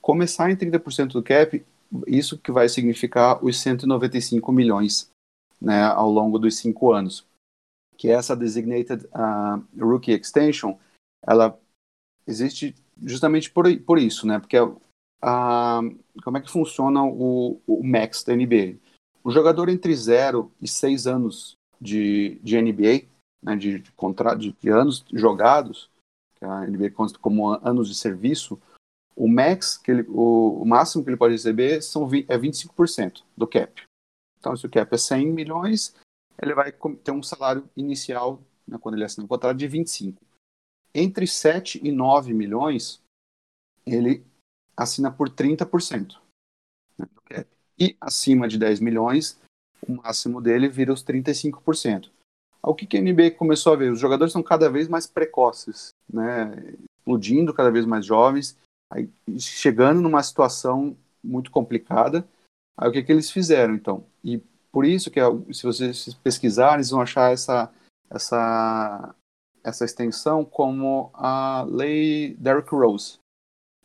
Começar 0.00 0.50
em 0.50 0.56
30% 0.56 1.12
do 1.12 1.22
cap, 1.22 1.64
isso 2.06 2.38
que 2.38 2.50
vai 2.50 2.68
significar 2.68 3.44
os 3.44 3.60
195 3.60 4.50
milhões 4.50 5.10
né, 5.60 5.84
ao 5.84 6.10
longo 6.10 6.38
dos 6.38 6.56
cinco 6.56 6.92
anos. 6.92 7.24
Que 7.96 8.08
essa 8.08 8.34
Designated 8.34 9.06
uh, 9.06 9.62
Rookie 9.78 10.12
Extension, 10.12 10.76
ela 11.24 11.56
existe 12.26 12.74
justamente 13.04 13.50
por, 13.50 13.64
por 13.80 13.98
isso, 13.98 14.26
né? 14.26 14.38
Porque 14.38 14.58
uh, 14.58 14.72
como 16.22 16.36
é 16.36 16.40
que 16.40 16.50
funciona 16.50 17.02
o, 17.02 17.60
o 17.66 17.82
max 17.84 18.22
da 18.24 18.34
NBA? 18.34 18.76
O 19.24 19.30
jogador 19.30 19.68
entre 19.68 19.94
0 19.94 20.50
e 20.60 20.66
6 20.66 21.06
anos 21.06 21.56
de, 21.80 22.38
de 22.42 22.60
NBA, 22.60 23.06
né, 23.42 23.56
de, 23.56 23.80
de, 23.80 23.92
contra, 23.92 24.34
de, 24.34 24.54
anos 24.68 25.04
jogados, 25.12 25.90
que 26.36 26.44
a 26.44 26.66
NBA 26.66 26.90
consta 26.90 27.18
como 27.18 27.50
anos 27.50 27.88
de 27.88 27.94
serviço, 27.94 28.60
o 29.14 29.28
max, 29.28 29.76
que 29.76 29.90
ele, 29.90 30.02
o, 30.08 30.62
o, 30.62 30.64
máximo 30.64 31.04
que 31.04 31.10
ele 31.10 31.16
pode 31.16 31.34
receber 31.34 31.82
são, 31.82 32.04
é 32.28 32.38
25% 32.38 33.22
do 33.36 33.46
cap. 33.46 33.82
Então, 34.38 34.56
se 34.56 34.66
o 34.66 34.70
cap 34.70 34.92
é 34.92 34.98
100 34.98 35.32
milhões, 35.32 35.94
ele 36.40 36.54
vai 36.54 36.72
ter 36.72 37.10
um 37.10 37.22
salário 37.22 37.68
inicial, 37.76 38.40
né, 38.66 38.78
quando 38.78 38.94
ele 38.94 39.04
assina 39.04 39.24
o 39.24 39.28
contrato, 39.28 39.56
de 39.56 39.68
25. 39.68 40.20
Entre 40.94 41.26
7 41.26 41.80
e 41.82 41.90
9 41.90 42.34
milhões, 42.34 43.00
ele 43.86 44.24
assina 44.76 45.10
por 45.10 45.30
30% 45.30 46.18
né, 46.98 47.06
do 47.12 47.20
cap. 47.22 47.48
E 47.78 47.96
acima 48.00 48.46
de 48.46 48.58
10 48.58 48.80
milhões, 48.80 49.40
o 49.86 49.92
máximo 49.96 50.40
dele 50.40 50.68
vira 50.68 50.92
os 50.92 51.04
35%. 51.04 52.10
O 52.62 52.74
que, 52.74 52.86
que 52.86 52.96
a 52.96 53.00
NBA 53.00 53.32
começou 53.32 53.72
a 53.72 53.76
ver? 53.76 53.90
Os 53.90 53.98
jogadores 53.98 54.32
são 54.32 54.42
cada 54.42 54.70
vez 54.70 54.86
mais 54.86 55.06
precoces, 55.06 55.88
né? 56.08 56.52
explodindo 57.02 57.52
cada 57.52 57.70
vez 57.70 57.84
mais 57.84 58.06
jovens, 58.06 58.56
aí, 58.88 59.10
chegando 59.38 60.00
numa 60.00 60.22
situação 60.22 60.96
muito 61.22 61.50
complicada. 61.50 62.26
Aí 62.76 62.88
o 62.88 62.92
que, 62.92 63.02
que 63.02 63.10
eles 63.10 63.30
fizeram, 63.30 63.74
então? 63.74 64.06
E 64.22 64.40
por 64.70 64.84
isso 64.86 65.10
que, 65.10 65.20
se 65.52 65.64
vocês 65.64 66.14
pesquisarem, 66.22 66.76
eles 66.76 66.90
vão 66.90 67.00
achar 67.00 67.32
essa, 67.32 67.70
essa, 68.08 69.14
essa 69.64 69.84
extensão 69.84 70.44
como 70.44 71.10
a 71.14 71.64
Lei 71.68 72.34
Derrick 72.38 72.70
Rose. 72.74 73.18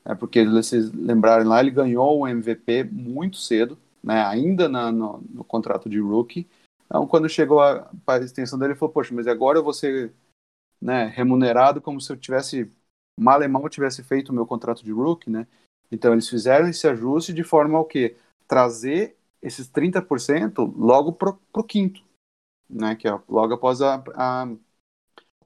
É 0.03 0.15
porque, 0.15 0.45
se 0.63 0.79
lembrarem 0.95 1.45
lá, 1.45 1.59
ele 1.59 1.69
ganhou 1.69 2.19
o 2.19 2.27
MVP 2.27 2.85
muito 2.85 3.37
cedo, 3.37 3.77
né, 4.01 4.23
ainda 4.25 4.69
na, 4.69 4.89
no, 4.89 5.21
no, 5.29 5.43
contrato 5.43 5.89
de 5.89 5.99
rookie. 5.99 6.47
Então, 6.85 7.05
quando 7.05 7.27
chegou 7.27 7.59
a, 7.59 7.91
a 8.07 8.17
extensão 8.19 8.57
dele, 8.57 8.71
ele 8.71 8.79
falou: 8.79 8.93
Poxa, 8.93 9.13
mas 9.13 9.27
agora 9.27 9.57
eu 9.57 9.63
vou 9.63 9.73
ser 9.73 10.13
né, 10.81 11.05
remunerado 11.13 11.81
como 11.81 11.99
se 11.99 12.09
eu 12.11 12.15
tivesse, 12.15 12.71
mal 13.19 13.43
e 13.43 13.47
mal, 13.49 13.67
tivesse 13.67 14.01
feito 14.01 14.29
o 14.29 14.33
meu 14.33 14.45
contrato 14.45 14.83
de 14.83 14.91
rookie, 14.93 15.29
né? 15.29 15.45
Então, 15.91 16.13
eles 16.13 16.29
fizeram 16.29 16.69
esse 16.69 16.87
ajuste 16.87 17.33
de 17.33 17.43
forma 17.43 17.77
ao 17.77 17.85
quê? 17.85 18.15
Trazer 18.47 19.17
esses 19.41 19.67
30% 19.67 20.73
logo 20.77 21.11
para 21.11 21.35
o 21.53 21.63
quinto, 21.63 22.01
né? 22.69 22.95
Que 22.95 23.09
é 23.09 23.19
logo 23.27 23.53
após 23.53 23.81
a, 23.81 24.01
a, 24.15 24.47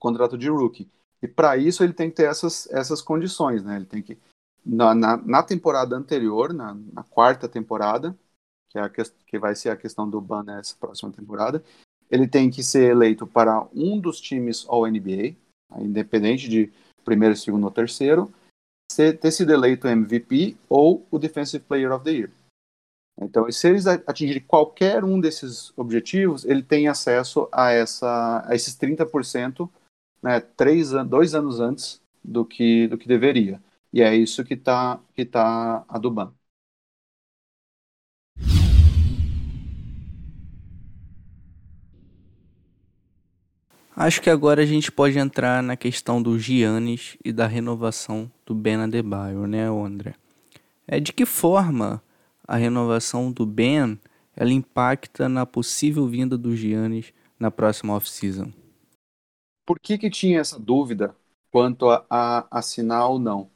contrato 0.01 0.37
de 0.37 0.49
rookie. 0.49 0.89
E 1.21 1.27
para 1.27 1.55
isso 1.55 1.83
ele 1.83 1.93
tem 1.93 2.09
que 2.09 2.15
ter 2.15 2.27
essas, 2.27 2.67
essas 2.71 3.01
condições, 3.01 3.63
né? 3.63 3.75
Ele 3.75 3.85
tem 3.85 4.01
que 4.01 4.17
na, 4.65 4.93
na, 4.93 5.17
na 5.17 5.43
temporada 5.43 5.95
anterior, 5.95 6.53
na, 6.53 6.75
na, 6.91 7.03
quarta 7.03 7.47
temporada, 7.47 8.17
que, 8.69 8.77
é 8.77 8.81
a, 8.81 8.89
que 8.89 9.39
vai 9.39 9.55
ser 9.55 9.69
a 9.69 9.77
questão 9.77 10.09
do 10.09 10.19
ban 10.19 10.43
nessa 10.43 10.75
próxima 10.75 11.11
temporada, 11.11 11.63
ele 12.09 12.27
tem 12.27 12.49
que 12.49 12.63
ser 12.63 12.91
eleito 12.91 13.25
para 13.25 13.65
um 13.73 13.99
dos 13.99 14.19
times 14.19 14.65
All-NBA, 14.67 15.35
independente 15.79 16.49
de 16.49 16.71
primeiro, 17.03 17.35
segundo 17.35 17.63
ou 17.63 17.71
terceiro, 17.71 18.31
ser, 18.91 19.17
ter 19.17 19.31
sido 19.31 19.53
eleito 19.53 19.87
MVP 19.87 20.57
ou 20.69 21.05
o 21.09 21.17
Defensive 21.17 21.63
Player 21.63 21.91
of 21.91 22.03
the 22.03 22.11
Year. 22.11 22.29
Então, 23.19 23.51
se 23.51 23.67
eles 23.67 23.85
atingirem 23.87 24.41
qualquer 24.41 25.03
um 25.03 25.19
desses 25.19 25.71
objetivos, 25.77 26.43
ele 26.43 26.63
tem 26.63 26.87
acesso 26.87 27.47
a, 27.51 27.71
essa, 27.71 28.43
a 28.47 28.55
esses 28.55 28.75
30%, 28.75 29.69
né, 30.22 30.39
três, 30.39 30.91
dois 31.07 31.34
anos 31.36 31.59
antes 31.59 32.01
do 32.24 32.45
que, 32.45 32.88
do 32.88 32.97
que 32.97 33.07
deveria. 33.07 33.61
E 33.93 34.01
é 34.01 34.15
isso 34.15 34.43
que 34.43 34.53
está 34.53 34.99
que 35.15 35.26
tá 35.26 35.84
adubando. 35.88 36.34
Acho 43.95 44.22
que 44.22 44.30
agora 44.30 44.63
a 44.63 44.65
gente 44.65 44.91
pode 44.91 45.19
entrar 45.19 45.61
na 45.61 45.76
questão 45.76 46.22
do 46.22 46.39
Giannis 46.39 47.17
e 47.24 47.32
da 47.32 47.45
renovação 47.45 48.32
do 48.45 48.55
Ben 48.55 48.78
Adebayo, 48.78 49.45
né, 49.45 49.67
André? 49.67 50.15
É 50.88 50.99
de 50.99 51.13
que 51.13 51.26
forma 51.26 52.01
a 52.47 52.55
renovação 52.55 53.32
do 53.32 53.45
Ben 53.45 53.99
ela 54.36 54.51
impacta 54.51 55.30
na 55.30 55.45
possível 55.45 56.07
vinda 56.07 56.38
do 56.38 56.55
Giannis 56.55 57.13
na 57.38 57.51
próxima 57.51 57.93
off-season? 57.93 58.51
Por 59.66 59.80
que 59.80 59.97
que 59.97 60.09
tinha 60.09 60.39
essa 60.39 60.59
dúvida 60.59 61.16
quanto 61.51 61.89
a, 61.89 62.05
a 62.09 62.59
assinar 62.59 63.09
ou 63.09 63.20
não? 63.20 63.49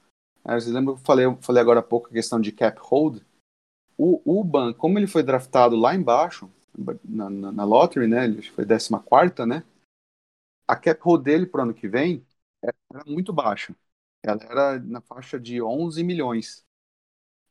Vocês 0.43 0.67
lembram 0.67 0.95
que 0.95 1.01
eu 1.01 1.05
falei, 1.05 1.25
falei 1.41 1.61
agora 1.61 1.79
há 1.79 1.83
pouco 1.83 2.07
a 2.07 2.11
questão 2.11 2.39
de 2.39 2.51
cap 2.51 2.79
hold? 2.81 3.21
O 3.97 4.21
Uban, 4.25 4.73
como 4.73 4.99
ele 4.99 5.07
foi 5.07 5.23
draftado 5.23 5.75
lá 5.75 5.95
embaixo, 5.95 6.51
na, 7.03 7.29
na, 7.29 7.51
na 7.51 7.63
lottery, 7.63 8.07
né? 8.07 8.25
Ele 8.25 8.41
foi 8.41 8.65
14, 8.65 9.45
né? 9.47 9.63
A 10.67 10.75
cap 10.75 11.01
hold 11.01 11.23
dele 11.23 11.45
para 11.45 11.61
o 11.61 11.63
ano 11.63 11.73
que 11.73 11.87
vem 11.87 12.25
era 12.63 13.03
muito 13.07 13.33
baixa. 13.33 13.75
Ela 14.23 14.43
era 14.43 14.79
na 14.79 15.01
faixa 15.01 15.39
de 15.39 15.61
11 15.61 16.03
milhões. 16.03 16.65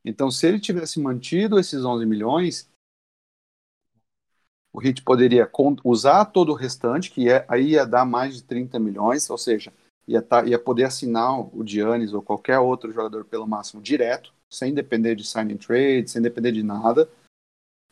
Então, 0.05 0.31
se 0.31 0.47
ele 0.47 0.61
tivesse 0.61 1.01
mantido 1.01 1.59
esses 1.59 1.85
11 1.85 2.05
milhões, 2.05 2.71
o 4.75 4.81
Hit 4.81 5.03
poderia 5.03 5.49
usar 5.85 6.25
todo 6.25 6.51
o 6.51 6.57
restante, 6.57 7.12
que 7.12 7.31
é, 7.31 7.47
aí 7.49 7.70
ia 7.70 7.87
dar 7.87 8.05
mais 8.05 8.35
de 8.35 8.43
30 8.43 8.77
milhões, 8.81 9.31
ou 9.31 9.39
seja, 9.39 9.72
ia, 10.07 10.20
tá, 10.20 10.45
ia 10.45 10.59
poder 10.59 10.83
assinar 10.83 11.39
o 11.39 11.64
Giannis 11.64 12.12
ou 12.12 12.20
qualquer 12.20 12.59
outro 12.59 12.93
jogador 12.93 13.25
pelo 13.25 13.47
máximo 13.47 13.81
direto, 13.81 14.35
sem 14.53 14.75
depender 14.75 15.14
de 15.14 15.25
signing 15.25 15.57
trade, 15.57 16.11
sem 16.11 16.20
depender 16.20 16.51
de 16.51 16.64
nada. 16.64 17.09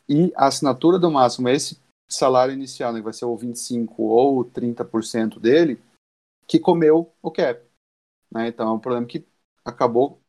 E 0.09 0.33
a 0.35 0.47
assinatura 0.47 0.99
do 0.99 1.09
máximo, 1.09 1.47
esse 1.47 1.79
salário 2.09 2.53
inicial, 2.53 2.91
né, 2.91 2.99
que 2.99 3.05
vai 3.05 3.13
ser 3.13 3.23
o 3.23 3.37
25% 3.37 3.93
ou 3.99 4.43
30% 4.43 5.39
dele, 5.39 5.81
que 6.45 6.59
comeu 6.59 7.13
o 7.21 7.31
cap. 7.31 7.65
Né? 8.29 8.49
Então 8.49 8.67
é 8.67 8.71
um 8.73 8.79
problema 8.79 9.07
que 9.07 9.25
acabou 9.63 10.19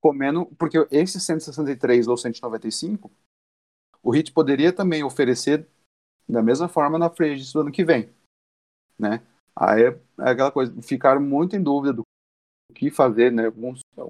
comendo, 0.00 0.46
porque 0.56 0.86
esse 0.92 1.18
163 1.18 2.06
ou 2.06 2.16
195, 2.16 3.10
o 4.06 4.12
Hit 4.12 4.30
poderia 4.32 4.72
também 4.72 5.02
oferecer 5.02 5.66
da 6.28 6.40
mesma 6.40 6.68
forma 6.68 6.96
na 6.96 7.10
free 7.10 7.42
do 7.52 7.60
ano 7.60 7.72
que 7.72 7.84
vem, 7.84 8.08
né? 8.96 9.20
Aí 9.54 9.82
é, 9.82 10.00
é 10.20 10.30
aquela 10.30 10.52
coisa, 10.52 10.80
ficaram 10.80 11.20
muito 11.20 11.56
em 11.56 11.62
dúvida 11.62 11.92
do 11.92 12.02
que 12.72 12.88
fazer, 12.88 13.32
né? 13.32 13.50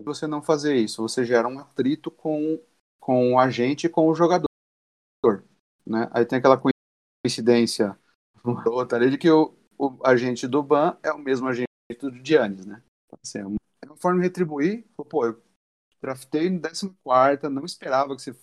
Você 0.05 0.26
não 0.26 0.42
fazer 0.42 0.76
isso, 0.76 1.01
você 1.01 1.24
gera 1.24 1.49
um 1.49 1.59
atrito 1.59 2.11
com, 2.11 2.61
com 3.01 3.32
o 3.32 3.38
agente 3.38 3.86
e 3.86 3.88
com 3.88 4.07
o 4.07 4.14
jogador, 4.14 4.47
né? 5.86 6.11
Aí 6.12 6.26
tem 6.26 6.38
aquela 6.38 6.61
coincidência 7.24 7.99
outra 8.66 9.09
de 9.09 9.16
que 9.16 9.30
o, 9.30 9.55
o 9.78 9.99
agente 10.05 10.47
do 10.47 10.62
Ban 10.62 10.99
é 11.03 11.11
o 11.11 11.18
mesmo 11.18 11.49
agente 11.49 11.66
do 12.03 12.12
Giannis, 12.22 12.66
né? 12.66 12.82
Então, 13.07 13.18
assim, 13.24 13.38
é, 13.38 13.86
é 13.86 13.86
uma 13.86 13.97
forma 13.97 14.20
de 14.20 14.26
retribuir, 14.26 14.84
pô, 15.09 15.24
eu 15.24 15.42
draftei 16.03 16.51
no 16.51 16.61
14, 16.61 16.94
não 17.51 17.64
esperava 17.64 18.14
que 18.14 18.20
você, 18.20 18.36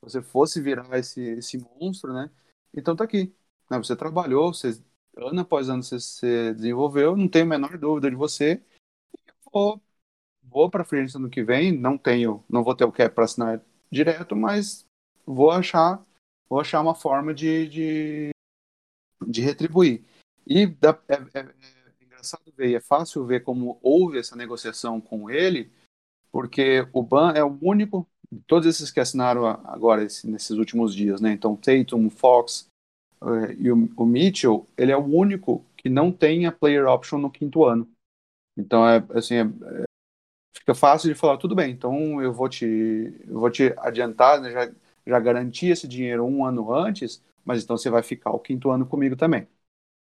você 0.00 0.22
fosse 0.22 0.60
virar 0.60 0.98
esse, 0.98 1.20
esse 1.20 1.58
monstro, 1.58 2.12
né? 2.12 2.30
Então 2.74 2.94
tá 2.96 3.04
aqui. 3.04 3.34
Né? 3.70 3.78
Você 3.78 3.96
trabalhou, 3.96 4.52
você 4.52 4.80
ano 5.16 5.40
após 5.40 5.68
ano 5.68 5.82
você, 5.82 5.98
você 5.98 6.54
desenvolveu, 6.54 7.16
não 7.16 7.28
tenho 7.28 7.44
a 7.44 7.48
menor 7.48 7.76
dúvida 7.76 8.10
de 8.10 8.16
você. 8.16 8.62
Vou, 9.52 9.80
vou 10.42 10.70
para 10.70 10.84
frente 10.84 11.16
ano 11.16 11.30
que 11.30 11.42
vem, 11.42 11.72
não 11.72 11.98
tenho, 11.98 12.44
não 12.48 12.62
vou 12.62 12.74
ter 12.74 12.84
o 12.84 12.92
cap 12.92 13.14
para 13.14 13.24
assinar 13.24 13.62
direto, 13.90 14.36
mas 14.36 14.86
vou 15.26 15.50
achar, 15.50 16.04
vou 16.48 16.60
achar 16.60 16.80
uma 16.80 16.94
forma 16.94 17.34
de, 17.34 17.68
de, 17.68 18.30
de 19.26 19.40
retribuir. 19.40 20.04
E 20.46 20.66
dá, 20.66 20.98
é, 21.08 21.14
é, 21.14 21.40
é 21.40 22.04
engraçado 22.04 22.52
ver, 22.56 22.74
é 22.74 22.80
fácil 22.80 23.24
ver 23.26 23.42
como 23.42 23.78
houve 23.82 24.18
essa 24.18 24.36
negociação 24.36 25.00
com 25.00 25.30
ele, 25.30 25.72
porque 26.30 26.86
o 26.92 27.02
Ban 27.02 27.32
é 27.32 27.42
o 27.42 27.58
único, 27.60 28.08
todos 28.46 28.66
esses 28.66 28.90
que 28.90 29.00
assinaram 29.00 29.46
agora 29.46 30.04
esse, 30.04 30.28
nesses 30.28 30.50
últimos 30.50 30.94
dias, 30.94 31.20
né? 31.20 31.32
Então 31.32 31.56
Tatum, 31.56 32.10
Fox, 32.10 32.68
é, 33.22 33.54
e 33.58 33.70
o, 33.70 33.88
o, 33.96 34.06
Mitchell, 34.06 34.66
ele 34.76 34.92
é 34.92 34.96
o 34.96 35.04
único 35.04 35.64
que 35.76 35.88
não 35.88 36.12
tem 36.12 36.46
a 36.46 36.52
player 36.52 36.86
option 36.86 37.18
no 37.18 37.30
quinto 37.30 37.64
ano. 37.64 37.88
Então, 38.56 38.88
é 38.88 39.04
assim, 39.14 39.36
é, 39.36 39.40
é, 39.42 39.84
fica 40.56 40.74
fácil 40.74 41.08
de 41.08 41.18
falar, 41.18 41.38
tudo 41.38 41.54
bem, 41.54 41.70
então 41.72 42.22
eu 42.22 42.32
vou 42.32 42.48
te, 42.48 42.64
eu 43.26 43.38
vou 43.40 43.50
te 43.50 43.74
adiantar, 43.78 44.40
né, 44.40 44.50
já, 44.50 44.72
já 45.06 45.20
garanti 45.20 45.66
esse 45.68 45.88
dinheiro 45.88 46.24
um 46.24 46.44
ano 46.44 46.72
antes, 46.74 47.22
mas 47.44 47.62
então 47.62 47.76
você 47.76 47.90
vai 47.90 48.02
ficar 48.02 48.30
o 48.30 48.40
quinto 48.40 48.70
ano 48.70 48.86
comigo 48.86 49.16
também. 49.16 49.46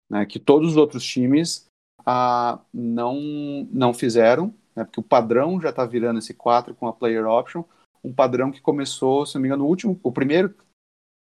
Né, 0.09 0.26
que 0.26 0.39
todos 0.39 0.71
os 0.71 0.78
outros 0.78 1.03
times 1.03 1.67
ah, 2.05 2.59
não, 2.73 3.67
não 3.71 3.93
fizeram, 3.93 4.53
né, 4.76 4.84
porque 4.84 4.99
o 4.99 5.03
padrão 5.03 5.59
já 5.59 5.69
está 5.69 5.86
virando 5.86 6.19
esse 6.19 6.34
4 6.34 6.76
com 6.76 6.88
a 6.88 6.93
player 6.93 7.26
option, 7.28 7.63
um 8.06 8.14
padrão 8.14 8.51
que 8.51 8.62
começou, 8.62 9.26
se 9.26 9.36
não 9.36 9.41
me 9.41 9.47
engano, 9.47 9.66
o 9.66 9.68
último, 9.68 9.99
o 10.03 10.12
primeiro 10.12 10.53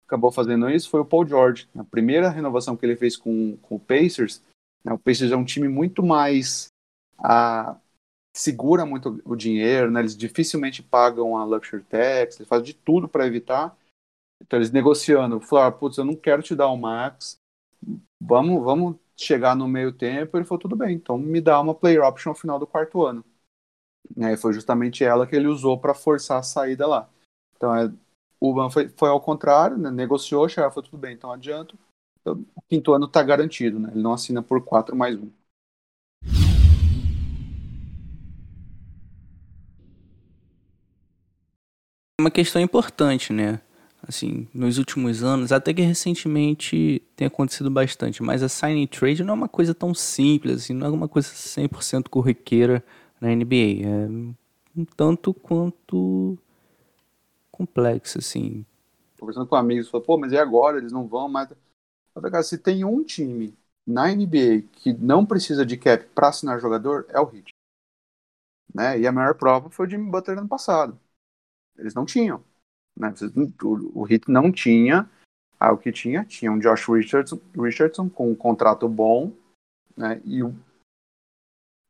acabou 0.09 0.31
fazendo 0.31 0.67
isso 0.71 0.89
foi 0.89 1.01
o 1.01 1.05
Paul 1.05 1.27
George. 1.27 1.69
A 1.77 1.83
primeira 1.83 2.29
renovação 2.29 2.75
que 2.75 2.83
ele 2.83 2.95
fez 2.95 3.15
com, 3.15 3.57
com 3.57 3.75
o 3.75 3.79
Pacers, 3.79 4.41
né, 4.83 4.91
o 4.91 4.97
Pacers 4.97 5.31
é 5.31 5.35
um 5.35 5.45
time 5.45 5.67
muito 5.67 6.01
mais. 6.01 6.67
A, 7.19 7.77
segura 8.35 8.85
muito 8.85 9.21
o 9.25 9.35
dinheiro, 9.35 9.91
né, 9.91 9.99
eles 9.99 10.15
dificilmente 10.15 10.81
pagam 10.81 11.37
a 11.37 11.43
luxury 11.43 11.83
tax, 11.83 12.37
eles 12.37 12.47
fazem 12.47 12.65
de 12.65 12.73
tudo 12.73 13.07
para 13.07 13.27
evitar. 13.27 13.77
Então 14.41 14.57
eles 14.57 14.71
negociando, 14.71 15.39
falaram, 15.41 15.77
putz, 15.77 15.97
eu 15.97 16.05
não 16.05 16.15
quero 16.15 16.41
te 16.41 16.55
dar 16.55 16.69
o 16.69 16.77
max, 16.77 17.37
vamos, 18.19 18.63
vamos 18.63 18.95
chegar 19.15 19.55
no 19.55 19.67
meio 19.67 19.91
tempo. 19.91 20.37
Ele 20.37 20.45
falou, 20.45 20.61
tudo 20.61 20.75
bem, 20.75 20.95
então 20.95 21.17
me 21.17 21.41
dá 21.41 21.59
uma 21.59 21.75
player 21.75 22.01
option 22.01 22.31
no 22.31 22.35
final 22.35 22.57
do 22.57 22.65
quarto 22.65 23.05
ano. 23.05 23.23
E 24.17 24.37
foi 24.37 24.53
justamente 24.53 25.03
ela 25.03 25.27
que 25.27 25.35
ele 25.35 25.47
usou 25.47 25.79
para 25.79 25.93
forçar 25.93 26.39
a 26.39 26.43
saída 26.43 26.87
lá. 26.87 27.09
Então 27.55 27.75
é 27.75 27.91
o 28.39 28.53
Ban 28.53 28.69
foi, 28.69 28.87
foi 28.89 29.09
ao 29.09 29.19
contrário, 29.19 29.77
né? 29.77 29.91
negociou, 29.91 30.47
chegou, 30.47 30.69
falou, 30.71 30.83
tudo 30.83 30.97
bem, 30.97 31.13
então 31.13 31.31
adianto. 31.31 31.77
Então, 32.21 32.45
o 32.55 32.61
quinto 32.61 32.93
ano 32.93 33.05
está 33.05 33.21
garantido, 33.21 33.79
né? 33.79 33.89
Ele 33.91 34.01
não 34.01 34.13
assina 34.13 34.41
por 34.41 34.63
quatro 34.63 34.95
mais 34.95 35.17
um. 35.17 35.29
Uma 42.19 42.31
questão 42.31 42.61
importante, 42.61 43.33
né? 43.33 43.61
Assim, 44.01 44.47
nos 44.53 44.77
últimos 44.77 45.23
anos, 45.23 45.51
até 45.51 45.73
que 45.73 45.81
recentemente 45.81 47.01
tem 47.15 47.27
acontecido 47.27 47.69
bastante, 47.69 48.23
mas 48.23 48.41
a 48.41 48.47
signing 48.47 48.87
trade 48.87 49.23
não 49.23 49.33
é 49.33 49.37
uma 49.37 49.49
coisa 49.49 49.73
tão 49.73 49.93
simples, 49.93 50.63
assim, 50.63 50.73
não 50.73 50.87
é 50.87 50.89
uma 50.89 51.07
coisa 51.07 51.27
100% 51.27 52.09
corriqueira 52.09 52.83
na 53.19 53.31
NBA. 53.31 53.85
É 53.85 54.07
um 54.77 54.85
tanto 54.95 55.33
quanto 55.33 56.37
complexo, 57.51 58.19
assim. 58.19 58.65
Conversando 59.19 59.47
com 59.47 59.55
amigos, 59.55 59.89
falou, 59.89 60.05
pô, 60.05 60.17
mas 60.17 60.31
e 60.31 60.37
agora? 60.37 60.77
Eles 60.77 60.91
não 60.91 61.07
vão 61.07 61.27
mais. 61.27 61.49
Eu 61.51 61.57
falei, 62.13 62.31
cara, 62.31 62.43
se 62.43 62.57
tem 62.57 62.85
um 62.85 63.03
time 63.03 63.53
na 63.85 64.11
NBA 64.11 64.61
que 64.71 64.93
não 64.93 65.25
precisa 65.25 65.65
de 65.65 65.75
cap 65.75 66.05
para 66.13 66.29
assinar 66.29 66.59
jogador, 66.59 67.05
é 67.09 67.19
o 67.19 67.29
Heat. 67.33 67.53
né? 68.73 68.99
E 68.99 69.07
a 69.07 69.11
maior 69.11 69.35
prova 69.35 69.69
foi 69.69 69.87
o 69.87 69.89
Jimmy 69.89 70.09
Butler 70.09 70.37
ano 70.37 70.47
passado. 70.47 70.97
Eles 71.77 71.93
não 71.93 72.05
tinham. 72.05 72.43
Né? 72.95 73.13
O, 73.93 74.07
Heat 74.07 74.29
não 74.29 74.51
tinha. 74.51 75.09
Ah, 75.59 75.73
o 75.73 75.77
que 75.77 75.91
tinha? 75.91 76.23
Tinha 76.23 76.51
um 76.51 76.59
Josh 76.59 76.87
Richardson, 76.87 77.39
Richardson 77.57 78.09
com 78.09 78.31
um 78.31 78.35
contrato 78.35 78.87
bom, 78.87 79.33
né? 79.97 80.21
E 80.23 80.41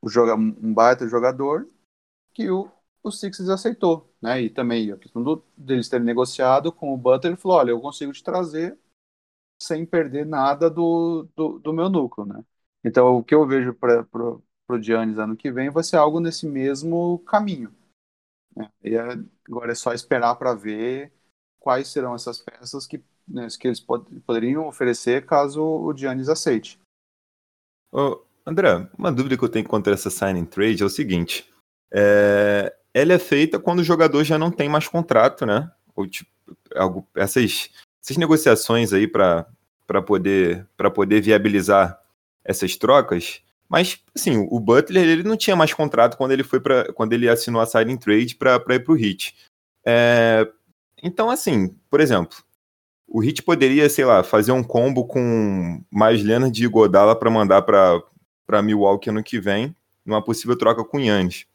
um 0.02 0.74
baita 0.74 1.08
jogador 1.08 1.70
que 2.34 2.50
o, 2.50 2.72
o 3.04 3.12
Sixers 3.12 3.50
aceitou, 3.50 4.14
né? 4.22 4.42
E 4.42 4.50
também 4.50 4.92
a 4.92 4.98
questão 4.98 5.24
do, 5.24 5.44
deles 5.58 5.90
terem 5.90 6.06
negociado 6.06 6.72
com 6.72 6.94
o 6.94 6.98
Butler, 6.98 7.34
ele 7.34 7.42
falou, 7.42 7.58
olha, 7.58 7.72
eu 7.72 7.82
consigo 7.82 8.12
te 8.14 8.24
trazer 8.24 8.78
sem 9.62 9.86
perder 9.86 10.26
nada 10.26 10.70
do, 10.70 11.28
do, 11.36 11.60
do 11.60 11.74
meu 11.74 11.90
núcleo, 11.90 12.26
né? 12.26 12.44
Então, 12.84 13.18
o 13.18 13.24
que 13.24 13.36
eu 13.36 13.46
vejo 13.46 13.74
para 13.74 14.06
o 14.70 14.82
Giannis 14.82 15.18
ano 15.18 15.36
que 15.36 15.52
vem 15.52 15.70
vai 15.70 15.84
ser 15.84 15.98
algo 15.98 16.20
nesse 16.20 16.48
mesmo 16.48 17.20
caminho. 17.20 17.76
Né? 18.56 18.72
E 18.82 18.96
é, 18.96 19.02
agora 19.48 19.74
é 19.74 19.76
só 19.76 19.94
esperar 19.94 20.36
para 20.36 20.54
ver 20.54 21.12
quais 21.60 21.90
serão 21.90 22.16
essas 22.16 22.40
peças 22.42 22.88
que, 22.88 23.04
né, 23.28 23.48
que 23.60 23.68
eles 23.68 23.82
pod 23.82 24.06
poderiam 24.22 24.68
oferecer 24.68 25.26
caso 25.26 25.62
o 25.62 25.96
Giannis 25.96 26.30
aceite. 26.30 26.80
Ô, 27.92 28.24
André, 28.50 28.88
uma 28.98 29.12
dúvida 29.12 29.38
que 29.38 29.44
eu 29.44 29.50
tenho 29.50 29.68
contra 29.68 29.94
essa 29.94 30.10
signing 30.10 30.46
trade 30.46 30.82
é 30.82 30.86
o 30.86 30.90
seguinte: 30.90 31.46
é, 31.94 32.74
ela 32.92 33.14
é 33.14 33.20
feita 33.20 33.60
quando 33.60 33.80
o 33.80 33.84
jogador 33.84 34.24
já 34.24 34.40
não 34.40 34.50
tem 34.50 34.68
mais 34.68 34.88
contrato, 34.88 35.46
né? 35.46 35.72
Ou 35.96 36.08
tipo, 36.08 36.32
algo, 36.76 37.08
essas, 37.16 37.70
essas 38.04 38.18
negociações 38.18 38.92
aí 38.92 39.08
para 39.08 39.46
poder, 40.06 40.66
poder 40.96 41.22
viabilizar 41.22 42.00
essas 42.44 42.76
trocas. 42.76 43.42
Mas, 43.70 44.00
assim, 44.16 44.48
o 44.50 44.60
Butler 44.60 45.08
ele 45.08 45.22
não 45.22 45.38
tinha 45.38 45.56
mais 45.56 45.72
contrato 45.72 46.18
quando 46.18 46.32
ele 46.32 46.44
foi 46.44 46.60
para 46.60 46.92
quando 46.94 47.14
ele 47.14 47.30
assinou 47.30 47.62
a 47.62 47.68
signing 47.68 47.98
trade 47.98 48.36
para 48.36 48.56
ir 48.76 48.84
para 48.84 48.92
o 48.92 48.98
Heat. 48.98 49.36
É, 49.86 50.50
então, 51.04 51.30
assim, 51.30 51.76
por 51.88 52.02
exemplo, 52.02 52.36
o 53.08 53.24
Heat 53.24 53.44
poderia, 53.44 53.88
sei 53.90 54.06
lá, 54.06 54.24
fazer 54.24 54.52
um 54.52 54.64
combo 54.64 55.06
com 55.06 55.84
mais 55.92 56.24
Leonard 56.24 56.64
e 56.64 56.68
Godala 56.68 57.16
para 57.16 57.30
mandar 57.30 57.62
para 57.62 58.02
Milwaukee 58.62 59.10
ano 59.10 59.24
que 59.24 59.40
vem, 59.40 59.76
numa 60.06 60.24
possível 60.24 60.58
troca 60.58 60.84
com 60.84 61.00
Yannis. 61.00 61.46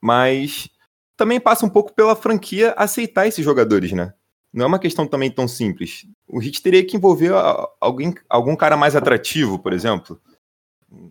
Mas 0.00 0.68
também 1.16 1.40
passa 1.40 1.66
um 1.66 1.70
pouco 1.70 1.92
pela 1.92 2.16
franquia 2.16 2.72
aceitar 2.76 3.26
esses 3.26 3.44
jogadores, 3.44 3.92
né? 3.92 4.14
Não 4.52 4.64
é 4.64 4.68
uma 4.68 4.78
questão 4.78 5.06
também 5.06 5.30
tão 5.30 5.48
simples. 5.48 6.06
O 6.28 6.42
Heat 6.42 6.62
teria 6.62 6.84
que 6.84 6.96
envolver 6.96 7.32
alguém, 7.80 8.14
algum 8.28 8.54
cara 8.54 8.76
mais 8.76 8.94
atrativo, 8.94 9.58
por 9.58 9.72
exemplo. 9.72 10.20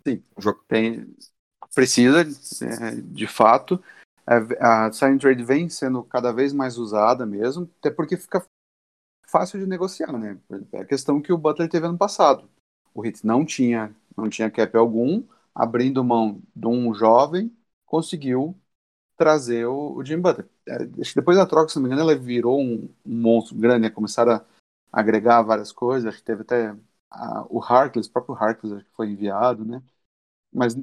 Sim, 0.06 0.22
tem, 0.68 1.16
precisa, 1.74 2.20
é, 2.20 2.90
de 2.96 3.26
fato. 3.26 3.82
A 4.60 4.92
sign 4.92 5.18
trade 5.18 5.42
vem 5.42 5.68
sendo 5.68 6.04
cada 6.04 6.32
vez 6.32 6.52
mais 6.52 6.78
usada 6.78 7.26
mesmo, 7.26 7.68
até 7.80 7.90
porque 7.90 8.16
fica 8.16 8.44
fácil 9.26 9.58
de 9.58 9.66
negociar, 9.66 10.12
né? 10.12 10.38
É 10.72 10.82
a 10.82 10.84
questão 10.84 11.20
que 11.20 11.32
o 11.32 11.38
Butler 11.38 11.68
teve 11.68 11.86
ano 11.86 11.98
passado. 11.98 12.48
O 12.94 13.04
Heat 13.04 13.26
não 13.26 13.44
tinha, 13.44 13.92
não 14.16 14.28
tinha 14.28 14.50
cap 14.50 14.76
algum, 14.76 15.24
abrindo 15.54 16.04
mão 16.04 16.42
de 16.54 16.66
um 16.66 16.94
jovem, 16.94 17.54
conseguiu 17.86 18.56
trazer 19.16 19.66
o, 19.66 19.94
o 19.96 20.04
Jim 20.04 20.20
Butler. 20.20 20.48
É, 20.66 20.84
depois 21.14 21.36
da 21.36 21.46
troca, 21.46 21.68
se 21.68 21.76
não 21.76 21.82
me 21.82 21.88
engano, 21.88 22.02
ela 22.02 22.18
virou 22.18 22.60
um, 22.60 22.88
um 23.04 23.16
monstro 23.20 23.56
grande, 23.56 23.82
né? 23.82 23.90
Começaram 23.90 24.32
a 24.32 24.44
agregar 24.92 25.42
várias 25.42 25.72
coisas, 25.72 26.08
acho 26.08 26.18
que 26.18 26.24
teve 26.24 26.42
até 26.42 26.74
a, 27.10 27.46
o 27.48 27.60
Harkless, 27.62 28.08
o 28.08 28.12
próprio 28.12 28.34
Harkless 28.36 28.84
foi 28.94 29.10
enviado, 29.10 29.64
né? 29.64 29.82
Mas 30.52 30.76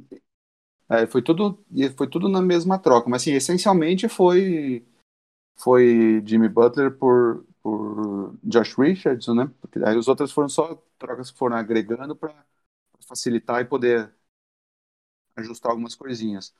é, 0.89 1.05
foi 1.07 1.21
tudo 1.21 1.63
foi 1.97 2.07
tudo 2.09 2.29
na 2.29 2.41
mesma 2.41 2.79
troca, 2.79 3.09
mas 3.09 3.21
assim, 3.21 3.33
essencialmente 3.33 4.07
foi 4.09 4.85
foi 5.55 6.23
Jimmy 6.25 6.49
Butler 6.49 6.97
por, 6.97 7.45
por 7.61 8.35
Josh 8.43 8.75
Richardson, 8.77 9.33
né? 9.33 9.51
Porque 9.61 9.79
aí 9.83 9.97
os 9.97 10.07
outros 10.07 10.31
foram 10.31 10.49
só 10.49 10.81
trocas 10.97 11.31
que 11.31 11.37
foram 11.37 11.57
agregando 11.57 12.15
para 12.15 12.33
facilitar 13.09 13.61
e 13.61 13.65
poder 13.65 14.13
ajustar 15.35 15.71
algumas 15.71 15.95
coisinhas 15.95 16.53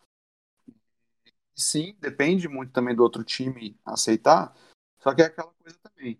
sim, 1.59 1.95
depende 1.99 2.47
muito 2.47 2.71
também 2.71 2.95
do 2.95 3.03
outro 3.03 3.23
time 3.23 3.77
aceitar. 3.85 4.55
Só 4.99 5.13
que 5.13 5.21
é 5.21 5.25
aquela 5.25 5.51
coisa 5.53 5.77
também. 5.79 6.19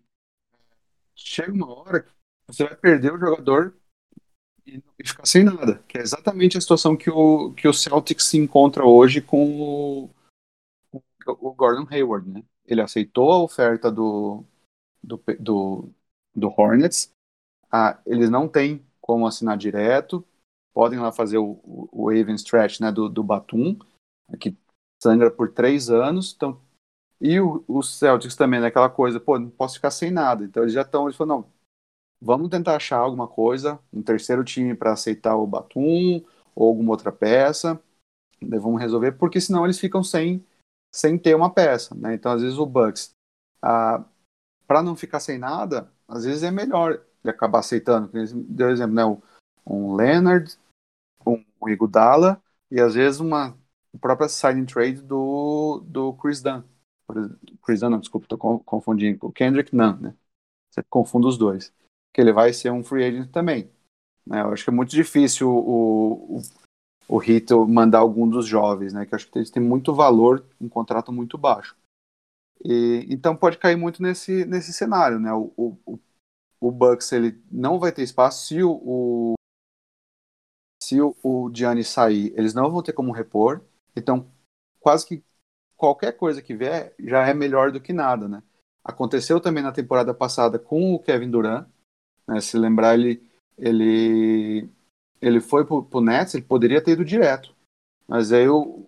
Chega 1.14 1.52
uma 1.52 1.72
hora 1.74 2.02
que 2.02 2.10
você 2.46 2.64
vai 2.64 2.76
perder 2.76 3.12
o 3.12 3.18
jogador 3.18 3.76
e, 4.66 4.82
e 4.98 5.06
ficar 5.06 5.26
sem 5.26 5.42
nada. 5.42 5.82
Que 5.88 5.98
é 5.98 6.02
exatamente 6.02 6.56
a 6.56 6.60
situação 6.60 6.96
que 6.96 7.10
o, 7.10 7.52
que 7.54 7.66
o 7.66 7.72
Celtics 7.72 8.24
se 8.24 8.38
encontra 8.38 8.84
hoje 8.84 9.20
com 9.20 9.60
o, 9.60 10.10
o 11.26 11.54
Gordon 11.54 11.86
Hayward, 11.90 12.28
né? 12.28 12.44
Ele 12.66 12.80
aceitou 12.80 13.32
a 13.32 13.42
oferta 13.42 13.90
do, 13.90 14.44
do, 15.02 15.20
do, 15.38 15.90
do 16.34 16.48
Hornets. 16.48 17.12
Ah, 17.70 18.00
eles 18.06 18.30
não 18.30 18.48
têm 18.48 18.84
como 19.10 19.26
assinar 19.26 19.56
direto. 19.56 20.24
Podem 20.72 21.00
lá 21.00 21.10
fazer 21.10 21.38
o, 21.38 22.12
Even 22.12 22.36
Stretch 22.36 22.78
né, 22.78 22.92
do, 22.92 23.08
do 23.08 23.24
Batum, 23.24 23.76
que 24.38 24.56
sangra 25.02 25.28
por 25.30 25.52
três 25.52 25.90
anos. 25.90 26.32
Então, 26.36 26.60
e 27.20 27.40
o, 27.40 27.64
o 27.66 27.82
Celtics 27.82 28.36
também, 28.36 28.60
né, 28.60 28.70
coisa, 28.94 29.18
pô, 29.18 29.36
não 29.36 29.50
posso 29.50 29.74
ficar 29.74 29.90
sem 29.90 30.12
nada. 30.12 30.44
Então 30.44 30.62
eles 30.62 30.72
já 30.72 30.82
estão, 30.82 31.06
eles 31.06 31.16
falaram, 31.16 31.40
não, 31.40 31.52
vamos 32.22 32.48
tentar 32.50 32.76
achar 32.76 32.98
alguma 32.98 33.26
coisa, 33.26 33.80
um 33.92 34.00
terceiro 34.00 34.44
time 34.44 34.76
para 34.76 34.92
aceitar 34.92 35.36
o 35.36 35.46
Batum 35.46 36.24
ou 36.54 36.68
alguma 36.68 36.92
outra 36.92 37.10
peça. 37.10 37.82
Vamos 38.40 38.80
resolver, 38.80 39.12
porque 39.12 39.40
senão 39.40 39.64
eles 39.64 39.78
ficam 39.80 40.04
sem, 40.04 40.46
sem 40.94 41.18
ter 41.18 41.34
uma 41.34 41.52
peça. 41.52 41.96
Né? 41.96 42.14
Então, 42.14 42.30
às 42.30 42.42
vezes, 42.42 42.58
o 42.58 42.64
Bucks, 42.64 43.10
ah, 43.60 44.04
para 44.68 44.82
não 44.84 44.94
ficar 44.94 45.18
sem 45.18 45.36
nada, 45.36 45.92
às 46.06 46.24
vezes 46.24 46.44
é 46.44 46.50
melhor 46.50 47.04
acabar 47.28 47.60
aceitando. 47.60 48.10
Deu 48.48 48.70
exemplo, 48.70 48.94
né? 48.94 49.04
um 49.66 49.94
Leonard, 49.94 50.56
um, 51.26 51.42
Iguodala, 51.68 52.42
e 52.70 52.80
às 52.80 52.94
vezes 52.94 53.20
uma 53.20 53.56
o 53.92 53.98
próprio 53.98 54.28
signing 54.28 54.66
trade 54.66 55.02
do, 55.02 55.82
do 55.84 56.12
Chris 56.14 56.40
Dunn. 56.40 56.62
Chris 57.62 57.80
Dunn, 57.80 57.90
não, 57.90 57.98
desculpa, 57.98 58.24
estou 58.24 58.60
confundindo. 58.60 59.26
O 59.26 59.32
Kendrick 59.32 59.74
Nunn, 59.74 59.98
né? 60.00 60.14
Você 60.70 60.82
confunde 60.88 61.26
os 61.26 61.36
dois. 61.36 61.72
Que 62.12 62.20
ele 62.20 62.32
vai 62.32 62.52
ser 62.52 62.70
um 62.70 62.84
free 62.84 63.04
agent 63.04 63.30
também. 63.30 63.68
Né? 64.24 64.40
Eu 64.42 64.52
acho 64.52 64.62
que 64.64 64.70
é 64.70 64.72
muito 64.72 64.90
difícil 64.90 65.50
o, 65.50 66.40
o, 67.08 67.18
o 67.18 67.66
mandar 67.66 67.98
algum 67.98 68.28
dos 68.28 68.46
jovens, 68.46 68.92
né? 68.92 69.04
Que 69.04 69.14
eu 69.14 69.16
acho 69.16 69.28
que 69.28 69.38
eles 69.38 69.50
têm 69.50 69.62
muito 69.62 69.92
valor, 69.92 70.44
um 70.60 70.68
contrato 70.68 71.12
muito 71.12 71.36
baixo. 71.36 71.76
E, 72.64 73.06
então 73.10 73.34
pode 73.34 73.58
cair 73.58 73.76
muito 73.76 74.02
nesse, 74.02 74.44
nesse 74.44 74.72
cenário, 74.72 75.18
né? 75.18 75.32
O, 75.32 75.52
o, 75.56 75.98
o 76.60 76.70
Bucks 76.70 77.10
ele 77.12 77.42
não 77.50 77.78
vai 77.78 77.90
ter 77.90 78.02
espaço 78.02 78.46
se 78.46 78.62
o, 78.62 78.72
o 78.72 79.34
se 80.82 81.00
o, 81.00 81.16
o 81.22 81.50
Gianni 81.54 81.84
sair, 81.84 82.32
eles 82.36 82.54
não 82.54 82.70
vão 82.70 82.82
ter 82.82 82.92
como 82.92 83.12
repor. 83.12 83.62
Então, 83.94 84.30
quase 84.80 85.06
que 85.06 85.24
qualquer 85.76 86.12
coisa 86.16 86.42
que 86.42 86.54
vier 86.54 86.94
já 86.98 87.26
é 87.26 87.32
melhor 87.32 87.72
do 87.72 87.80
que 87.80 87.92
nada, 87.92 88.28
né? 88.28 88.42
Aconteceu 88.84 89.40
também 89.40 89.62
na 89.62 89.72
temporada 89.72 90.12
passada 90.12 90.58
com 90.58 90.94
o 90.94 90.98
Kevin 90.98 91.30
Durant, 91.30 91.68
né? 92.26 92.40
Se 92.40 92.58
lembrar, 92.58 92.94
ele, 92.94 93.22
ele, 93.56 94.68
ele 95.20 95.40
foi 95.40 95.64
pro, 95.64 95.82
pro 95.84 96.00
Nets, 96.00 96.34
ele 96.34 96.44
poderia 96.44 96.82
ter 96.82 96.92
ido 96.92 97.04
direto. 97.04 97.54
Mas 98.08 98.32
aí 98.32 98.48
o, 98.48 98.86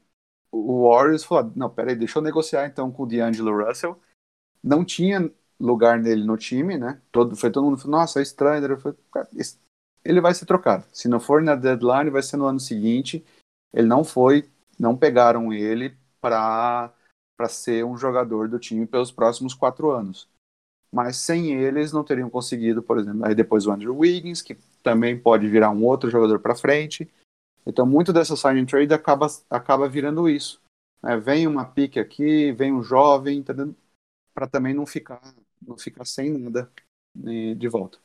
o 0.50 0.88
Warriors 0.88 1.24
falou, 1.24 1.52
não, 1.54 1.70
peraí, 1.70 1.94
deixa 1.94 2.18
eu 2.18 2.22
negociar 2.22 2.66
então 2.66 2.90
com 2.90 3.04
o 3.04 3.06
D'Angelo 3.06 3.64
Russell. 3.64 4.00
Não 4.62 4.84
tinha 4.84 5.30
lugar 5.62 5.98
nele 5.98 6.24
no 6.24 6.36
time, 6.36 6.76
né? 6.76 7.00
Todo, 7.12 7.36
foi 7.36 7.50
todo 7.50 7.64
mundo 7.64 7.78
falou, 7.78 8.00
nossa, 8.00 8.18
é 8.18 8.22
estranho. 8.22 8.62
Ele, 10.04 10.20
vai 10.20 10.34
ser 10.34 10.44
trocado. 10.44 10.84
Se 10.92 11.08
não 11.08 11.20
for 11.20 11.40
na 11.40 11.54
deadline, 11.54 12.10
vai 12.10 12.22
ser 12.22 12.36
no 12.36 12.46
ano 12.46 12.58
seguinte. 12.58 13.24
Ele 13.72 13.86
não 13.86 14.02
foi, 14.02 14.50
não 14.78 14.96
pegaram 14.96 15.52
ele 15.52 15.96
para 16.20 16.92
ser 17.48 17.84
um 17.84 17.96
jogador 17.96 18.48
do 18.48 18.58
time 18.58 18.86
pelos 18.86 19.12
próximos 19.12 19.54
quatro 19.54 19.90
anos. 19.90 20.28
Mas 20.90 21.16
sem 21.16 21.54
eles 21.54 21.92
não 21.92 22.04
teriam 22.04 22.28
conseguido, 22.28 22.82
por 22.82 22.98
exemplo, 22.98 23.24
aí 23.24 23.34
depois 23.34 23.66
o 23.66 23.70
Andrew 23.70 23.96
Wiggins, 23.96 24.42
que 24.42 24.56
também 24.82 25.18
pode 25.18 25.48
virar 25.48 25.70
um 25.70 25.84
outro 25.84 26.10
jogador 26.10 26.38
para 26.40 26.54
frente. 26.54 27.10
Então 27.64 27.86
muito 27.86 28.12
dessa 28.12 28.36
signing 28.36 28.66
trade 28.66 28.92
acaba, 28.92 29.26
acaba 29.48 29.88
virando 29.88 30.28
isso. 30.28 30.60
Né? 31.02 31.16
Vem 31.16 31.46
uma 31.46 31.64
pique 31.64 31.98
aqui, 31.98 32.52
vem 32.52 32.72
um 32.72 32.82
jovem, 32.82 33.42
para 34.34 34.46
também 34.46 34.74
não 34.74 34.84
ficar, 34.84 35.20
não 35.66 35.76
ficar 35.76 36.04
sem 36.04 36.30
nada 36.38 36.70
né, 37.14 37.54
de 37.54 37.68
volta. 37.68 37.98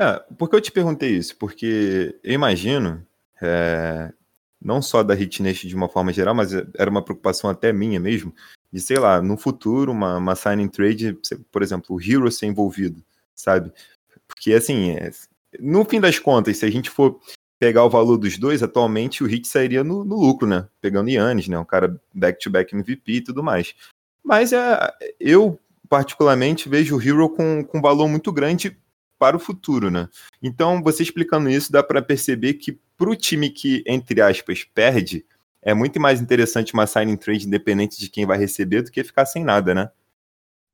É, 0.00 0.18
por 0.36 0.48
que 0.48 0.56
eu 0.56 0.60
te 0.60 0.70
perguntei 0.70 1.10
isso? 1.16 1.36
Porque 1.36 2.18
eu 2.22 2.32
imagino 2.32 3.04
é, 3.42 4.12
não 4.60 4.80
só 4.80 5.02
da 5.02 5.14
Hitnest 5.14 5.66
de 5.66 5.74
uma 5.74 5.88
forma 5.88 6.12
geral, 6.12 6.34
mas 6.34 6.52
era 6.52 6.90
uma 6.90 7.02
preocupação 7.02 7.50
até 7.50 7.72
minha 7.72 7.98
mesmo, 7.98 8.34
de, 8.72 8.80
sei 8.80 8.98
lá, 8.98 9.20
no 9.22 9.36
futuro, 9.36 9.92
uma, 9.92 10.18
uma 10.18 10.34
signing 10.34 10.68
trade, 10.68 11.18
por 11.50 11.62
exemplo, 11.62 11.96
o 11.96 12.00
Hero 12.00 12.30
ser 12.30 12.46
envolvido, 12.46 13.02
sabe? 13.34 13.72
Porque, 14.26 14.52
assim, 14.52 14.90
é, 14.90 15.10
no 15.58 15.84
fim 15.84 16.00
das 16.00 16.18
contas, 16.18 16.58
se 16.58 16.66
a 16.66 16.70
gente 16.70 16.90
for 16.90 17.18
pegar 17.58 17.84
o 17.84 17.90
valor 17.90 18.18
dos 18.18 18.38
dois, 18.38 18.62
atualmente 18.62 19.24
o 19.24 19.30
Heat 19.30 19.48
sairia 19.48 19.82
no, 19.82 20.04
no 20.04 20.16
lucro, 20.16 20.46
né? 20.46 20.68
Pegando 20.80 21.10
Yannis, 21.10 21.48
né? 21.48 21.58
Um 21.58 21.64
cara 21.64 22.00
back-to-back 22.14 22.74
MVP 22.74 23.12
e 23.12 23.20
tudo 23.20 23.42
mais. 23.42 23.74
Mas 24.22 24.52
é, 24.52 24.78
eu, 25.18 25.58
particularmente, 25.88 26.68
vejo 26.68 26.96
o 26.96 27.02
Hero 27.02 27.28
com, 27.30 27.64
com 27.64 27.80
valor 27.80 28.08
muito 28.08 28.32
grande 28.32 28.78
para 29.18 29.36
o 29.36 29.40
futuro, 29.40 29.90
né? 29.90 30.08
Então, 30.42 30.82
você 30.82 31.02
explicando 31.02 31.50
isso, 31.50 31.72
dá 31.72 31.82
para 31.82 32.00
perceber 32.00 32.54
que 32.54 32.78
para 32.96 33.10
o 33.10 33.16
time 33.16 33.50
que, 33.50 33.82
entre 33.86 34.20
aspas, 34.20 34.64
perde, 34.64 35.26
é 35.62 35.74
muito 35.74 36.00
mais 36.00 36.20
interessante 36.20 36.72
uma 36.72 36.86
signing 36.86 37.16
trade 37.16 37.46
independente 37.46 37.98
de 37.98 38.08
quem 38.08 38.26
vai 38.26 38.38
receber 38.38 38.82
do 38.82 38.90
que 38.90 39.02
ficar 39.02 39.26
sem 39.26 39.44
nada, 39.44 39.74
né? 39.74 39.90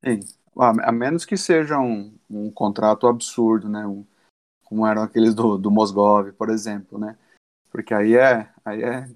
Sim. 0.04 0.20
A 0.56 0.92
menos 0.92 1.24
que 1.24 1.36
seja 1.36 1.78
um, 1.78 2.14
um 2.30 2.50
contrato 2.50 3.06
absurdo, 3.06 3.68
né? 3.68 3.86
Um, 3.86 4.04
como 4.62 4.86
eram 4.86 5.02
aqueles 5.02 5.34
do, 5.34 5.58
do 5.58 5.70
Mosgov, 5.70 6.32
por 6.32 6.48
exemplo, 6.48 6.98
né? 6.98 7.16
Porque 7.70 7.92
aí 7.92 8.14
é, 8.14 8.48
aí 8.64 8.82
é 8.82 9.10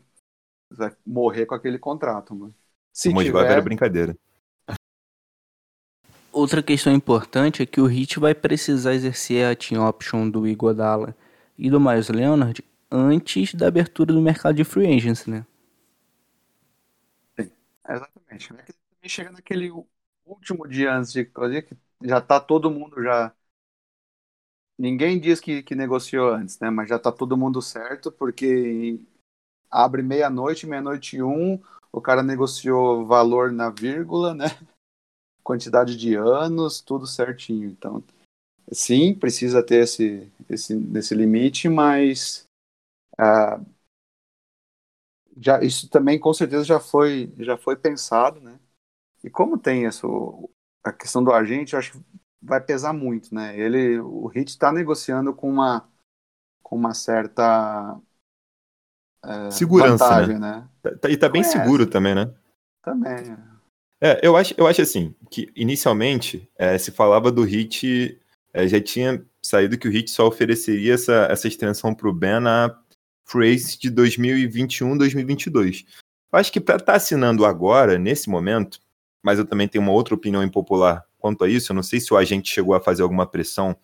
vai 0.70 0.94
morrer 1.06 1.46
com 1.46 1.54
aquele 1.54 1.78
contrato, 1.78 2.34
mano. 2.34 2.54
Se 2.92 3.08
o 3.08 3.12
Mosgov 3.12 3.42
tiver... 3.42 3.52
era 3.52 3.62
brincadeira. 3.62 4.16
Outra 6.38 6.62
questão 6.62 6.92
importante 6.92 7.64
é 7.64 7.66
que 7.66 7.80
o 7.80 7.86
Hit 7.86 8.20
vai 8.20 8.32
precisar 8.32 8.94
exercer 8.94 9.44
a 9.44 9.56
team 9.56 9.84
option 9.84 10.30
do 10.30 10.46
Iguodala 10.46 11.12
e 11.58 11.68
do 11.68 11.80
Miles 11.80 12.08
Leonard 12.08 12.64
antes 12.88 13.52
da 13.54 13.66
abertura 13.66 14.12
do 14.12 14.22
mercado 14.22 14.54
de 14.54 14.62
free 14.62 14.86
agents, 14.86 15.26
né? 15.26 15.44
Sim, 17.36 17.50
exatamente. 17.88 18.52
Né? 18.52 18.58
Também 18.60 19.08
chega 19.08 19.32
naquele 19.32 19.72
último 20.24 20.68
dia 20.68 20.94
antes 20.94 21.12
de 21.12 21.24
fazer 21.24 21.62
que 21.62 21.76
já 22.04 22.20
tá 22.20 22.38
todo 22.38 22.70
mundo 22.70 23.02
já 23.02 23.34
ninguém 24.78 25.18
diz 25.18 25.40
que, 25.40 25.60
que 25.64 25.74
negociou 25.74 26.32
antes, 26.32 26.56
né? 26.60 26.70
Mas 26.70 26.88
já 26.88 27.00
tá 27.00 27.10
todo 27.10 27.36
mundo 27.36 27.60
certo, 27.60 28.12
porque 28.12 29.00
abre 29.68 30.02
meia-noite, 30.02 30.68
meia-noite 30.68 31.16
e 31.16 31.22
um, 31.24 31.60
o 31.90 32.00
cara 32.00 32.22
negociou 32.22 33.04
valor 33.04 33.50
na 33.50 33.70
vírgula, 33.70 34.32
né? 34.34 34.46
Quantidade 35.48 35.96
de 35.96 36.14
anos, 36.14 36.82
tudo 36.82 37.06
certinho. 37.06 37.70
Então, 37.70 38.04
sim, 38.70 39.14
precisa 39.14 39.62
ter 39.62 39.84
esse, 39.84 40.30
esse, 40.46 40.74
esse 40.94 41.14
limite, 41.14 41.70
mas 41.70 42.44
ah, 43.16 43.58
já, 45.38 45.64
isso 45.64 45.88
também 45.88 46.18
com 46.20 46.34
certeza 46.34 46.64
já 46.64 46.78
foi, 46.78 47.32
já 47.38 47.56
foi 47.56 47.76
pensado, 47.76 48.42
né? 48.42 48.60
E 49.24 49.30
como 49.30 49.56
tem 49.56 49.86
essa, 49.86 50.06
a 50.84 50.92
questão 50.92 51.24
do 51.24 51.32
agente, 51.32 51.72
eu 51.72 51.78
acho 51.78 51.92
que 51.92 52.04
vai 52.42 52.60
pesar 52.60 52.92
muito, 52.92 53.34
né? 53.34 53.58
Ele, 53.58 53.98
o 54.00 54.26
Hit 54.26 54.50
está 54.50 54.70
negociando 54.70 55.32
com 55.32 55.48
uma, 55.48 55.88
com 56.62 56.76
uma 56.76 56.92
certa 56.92 57.98
é, 59.24 59.50
segurança, 59.50 60.04
vantagem, 60.04 60.38
né? 60.38 60.68
né? 60.84 60.90
E 61.08 61.16
tá 61.16 61.30
bem 61.30 61.42
Conhece. 61.42 61.58
seguro 61.58 61.88
também, 61.88 62.14
né? 62.14 62.34
Também. 62.82 63.57
É, 64.00 64.20
eu 64.22 64.36
acho, 64.36 64.54
eu 64.56 64.66
acho 64.66 64.82
assim 64.82 65.14
que 65.30 65.50
inicialmente 65.56 66.48
é, 66.56 66.78
se 66.78 66.90
falava 66.92 67.32
do 67.32 67.42
Hit, 67.42 68.20
é, 68.52 68.66
já 68.68 68.80
tinha 68.80 69.24
saído 69.42 69.76
que 69.76 69.88
o 69.88 69.90
Hit 69.90 70.10
só 70.10 70.26
ofereceria 70.26 70.94
essa, 70.94 71.26
essa 71.30 71.48
extensão 71.48 71.94
para 71.94 72.08
o 72.08 72.12
Ben 72.12 72.40
na 72.40 72.78
Phrase 73.24 73.78
de 73.78 73.90
2021-2022. 73.90 75.84
Eu 76.32 76.38
acho 76.38 76.52
que 76.52 76.60
para 76.60 76.76
estar 76.76 76.92
tá 76.92 76.96
assinando 76.96 77.44
agora, 77.44 77.98
nesse 77.98 78.30
momento, 78.30 78.80
mas 79.22 79.38
eu 79.38 79.44
também 79.44 79.66
tenho 79.66 79.82
uma 79.82 79.92
outra 79.92 80.14
opinião 80.14 80.42
impopular 80.42 81.04
quanto 81.18 81.44
a 81.44 81.48
isso. 81.48 81.72
Eu 81.72 81.76
não 81.76 81.82
sei 81.82 82.00
se 82.00 82.12
o 82.12 82.16
agente 82.16 82.52
chegou 82.52 82.74
a 82.74 82.80
fazer 82.80 83.02
alguma 83.02 83.26
pressão 83.26 83.76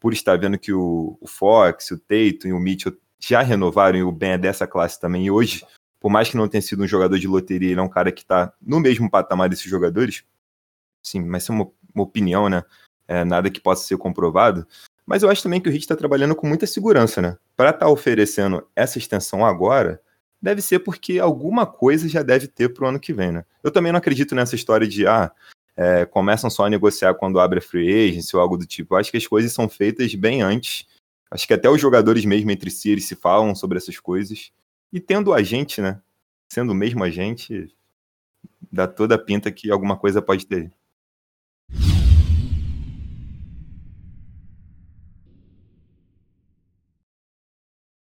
por 0.00 0.12
estar 0.12 0.38
vendo 0.38 0.58
que 0.58 0.72
o, 0.72 1.18
o 1.20 1.26
Fox, 1.26 1.90
o 1.90 1.98
Tatum 1.98 2.48
e 2.48 2.52
o 2.52 2.58
Mitchell 2.58 2.96
já 3.20 3.42
renovaram 3.42 3.98
e 3.98 4.02
o 4.02 4.12
Ben 4.12 4.30
é 4.30 4.38
dessa 4.38 4.66
classe 4.66 5.00
também. 5.00 5.26
E 5.26 5.30
hoje, 5.30 5.64
por 6.00 6.10
mais 6.10 6.28
que 6.28 6.36
não 6.36 6.48
tenha 6.48 6.62
sido 6.62 6.82
um 6.82 6.86
jogador 6.86 7.18
de 7.18 7.26
loteria, 7.26 7.70
ele 7.70 7.80
é 7.80 7.82
um 7.82 7.88
cara 7.88 8.12
que 8.12 8.22
está 8.22 8.52
no 8.60 8.80
mesmo 8.80 9.10
patamar 9.10 9.48
desses 9.48 9.68
jogadores. 9.68 10.24
Sim, 11.02 11.24
mas 11.24 11.48
é 11.48 11.52
uma, 11.52 11.70
uma 11.94 12.04
opinião, 12.04 12.48
né? 12.48 12.62
É, 13.06 13.24
nada 13.24 13.50
que 13.50 13.60
possa 13.60 13.86
ser 13.86 13.96
comprovado. 13.96 14.66
Mas 15.06 15.22
eu 15.22 15.30
acho 15.30 15.42
também 15.42 15.60
que 15.60 15.68
o 15.68 15.72
Heat 15.72 15.80
está 15.80 15.96
trabalhando 15.96 16.36
com 16.36 16.46
muita 16.46 16.66
segurança, 16.66 17.22
né? 17.22 17.36
Para 17.56 17.70
estar 17.70 17.86
tá 17.86 17.90
oferecendo 17.90 18.66
essa 18.76 18.98
extensão 18.98 19.44
agora, 19.44 20.00
deve 20.40 20.60
ser 20.60 20.80
porque 20.80 21.18
alguma 21.18 21.66
coisa 21.66 22.08
já 22.08 22.22
deve 22.22 22.46
ter 22.46 22.68
para 22.72 22.84
o 22.84 22.88
ano 22.88 23.00
que 23.00 23.12
vem, 23.12 23.32
né? 23.32 23.44
Eu 23.62 23.70
também 23.70 23.90
não 23.90 23.98
acredito 23.98 24.34
nessa 24.34 24.54
história 24.54 24.86
de, 24.86 25.06
ah, 25.06 25.32
é, 25.76 26.04
começam 26.04 26.50
só 26.50 26.66
a 26.66 26.70
negociar 26.70 27.14
quando 27.14 27.40
abre 27.40 27.58
a 27.58 27.62
free 27.62 28.10
agency 28.10 28.36
ou 28.36 28.42
algo 28.42 28.58
do 28.58 28.66
tipo. 28.66 28.94
Eu 28.94 28.98
acho 28.98 29.10
que 29.10 29.16
as 29.16 29.26
coisas 29.26 29.52
são 29.52 29.68
feitas 29.68 30.14
bem 30.14 30.42
antes. 30.42 30.86
Acho 31.30 31.46
que 31.46 31.54
até 31.54 31.70
os 31.70 31.80
jogadores 31.80 32.24
mesmo 32.24 32.50
entre 32.50 32.70
si 32.70 32.90
eles 32.90 33.04
se 33.04 33.14
falam 33.14 33.54
sobre 33.54 33.78
essas 33.78 33.98
coisas. 33.98 34.52
E 34.92 35.00
tendo 35.00 35.34
a 35.34 35.42
gente, 35.42 35.80
né? 35.80 36.00
Sendo 36.48 36.72
o 36.72 36.74
mesmo 36.74 37.04
a 37.04 37.10
gente, 37.10 37.74
dá 38.72 38.86
toda 38.88 39.16
a 39.16 39.18
pinta 39.18 39.52
que 39.52 39.70
alguma 39.70 39.96
coisa 39.98 40.22
pode 40.22 40.46
ter. 40.46 40.72